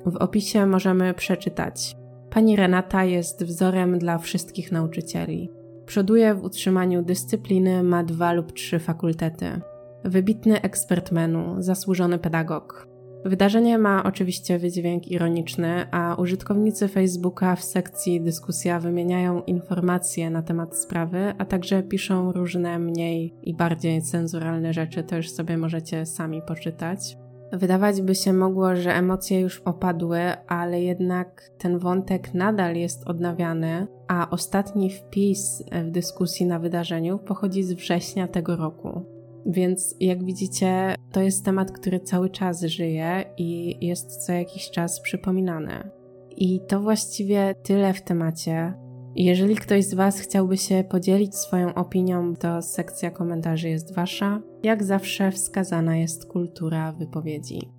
[0.07, 1.97] W opisie możemy przeczytać:
[2.31, 5.51] Pani Renata jest wzorem dla wszystkich nauczycieli.
[5.87, 9.61] Przoduje w utrzymaniu dyscypliny, ma dwa lub trzy fakultety.
[10.05, 12.89] Wybitny ekspert menu, zasłużony pedagog.
[13.25, 20.77] Wydarzenie ma oczywiście wydźwięk ironiczny, a użytkownicy Facebooka w sekcji dyskusja wymieniają informacje na temat
[20.77, 26.43] sprawy, a także piszą różne mniej i bardziej cenzuralne rzeczy, to już sobie możecie sami
[26.43, 27.17] poczytać.
[27.59, 33.87] Wydawać by się mogło, że emocje już opadły, ale jednak ten wątek nadal jest odnawiany,
[34.09, 39.03] a ostatni wpis w dyskusji na wydarzeniu pochodzi z września tego roku.
[39.47, 45.01] Więc jak widzicie, to jest temat, który cały czas żyje i jest co jakiś czas
[45.01, 45.91] przypominany.
[46.37, 48.84] I to właściwie tyle w temacie.
[49.17, 54.41] Jeżeli ktoś z Was chciałby się podzielić swoją opinią, to sekcja komentarzy jest Wasza.
[54.63, 57.71] Jak zawsze wskazana jest kultura wypowiedzi.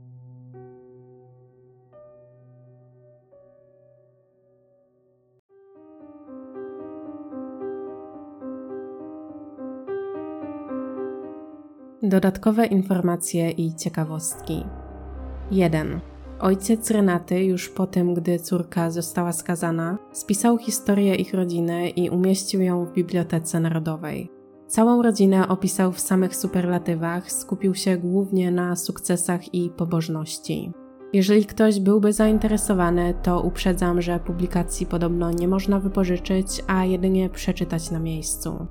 [12.03, 14.63] Dodatkowe informacje i ciekawostki.
[15.51, 16.14] 1.
[16.39, 22.61] Ojciec Renaty, już po tym, gdy córka została skazana, spisał historię ich rodziny i umieścił
[22.61, 24.31] ją w Bibliotece Narodowej.
[24.67, 30.71] Całą rodzinę opisał w samych superlatywach, skupił się głównie na sukcesach i pobożności.
[31.13, 37.91] Jeżeli ktoś byłby zainteresowany, to uprzedzam, że publikacji podobno nie można wypożyczyć, a jedynie przeczytać
[37.91, 38.67] na miejscu.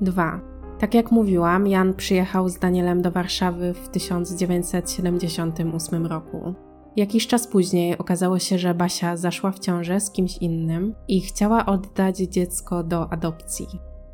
[0.00, 0.40] 2.
[0.78, 6.54] Tak jak mówiłam, Jan przyjechał z Danielem do Warszawy w 1978 roku.
[6.98, 11.66] Jakiś czas później okazało się, że Basia zaszła w ciążę z kimś innym i chciała
[11.66, 13.66] oddać dziecko do adopcji.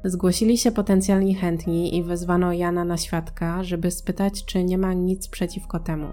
[0.04, 5.28] Zgłosili się potencjalni chętni i wezwano Jana na świadka, żeby spytać, czy nie ma nic
[5.28, 6.06] przeciwko temu.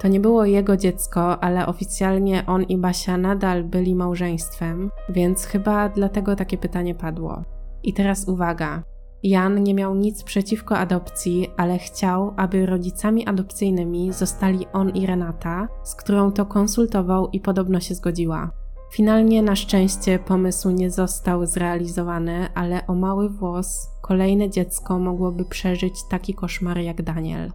[0.00, 5.88] To nie było jego dziecko, ale oficjalnie on i Basia nadal byli małżeństwem, więc chyba
[5.88, 7.42] dlatego takie pytanie padło.
[7.82, 8.82] I teraz uwaga.
[9.22, 15.68] Jan nie miał nic przeciwko adopcji, ale chciał, aby rodzicami adopcyjnymi zostali on i Renata,
[15.84, 18.50] z którą to konsultował i podobno się zgodziła.
[18.92, 25.94] Finalnie na szczęście pomysł nie został zrealizowany, ale o mały włos kolejne dziecko mogłoby przeżyć
[26.10, 27.52] taki koszmar jak Daniel.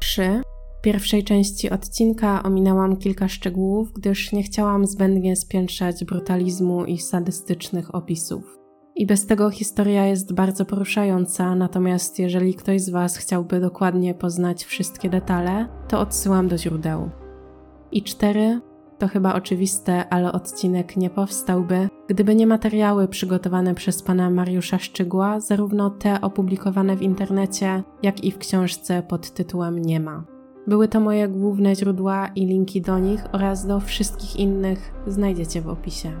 [0.00, 0.42] 3.
[0.78, 7.94] W pierwszej części odcinka ominęłam kilka szczegółów, gdyż nie chciałam zbędnie spiętrzać brutalizmu i sadystycznych
[7.94, 8.61] opisów.
[8.96, 14.64] I bez tego historia jest bardzo poruszająca, natomiast jeżeli ktoś z Was chciałby dokładnie poznać
[14.64, 17.10] wszystkie detale, to odsyłam do źródeł.
[17.92, 18.60] I cztery,
[18.98, 25.40] to chyba oczywiste, ale odcinek nie powstałby, gdyby nie materiały przygotowane przez pana Mariusza Szczygła,
[25.40, 30.24] zarówno te opublikowane w internecie, jak i w książce pod tytułem Nie ma.
[30.66, 35.68] Były to moje główne źródła i linki do nich oraz do wszystkich innych znajdziecie w
[35.68, 36.12] opisie.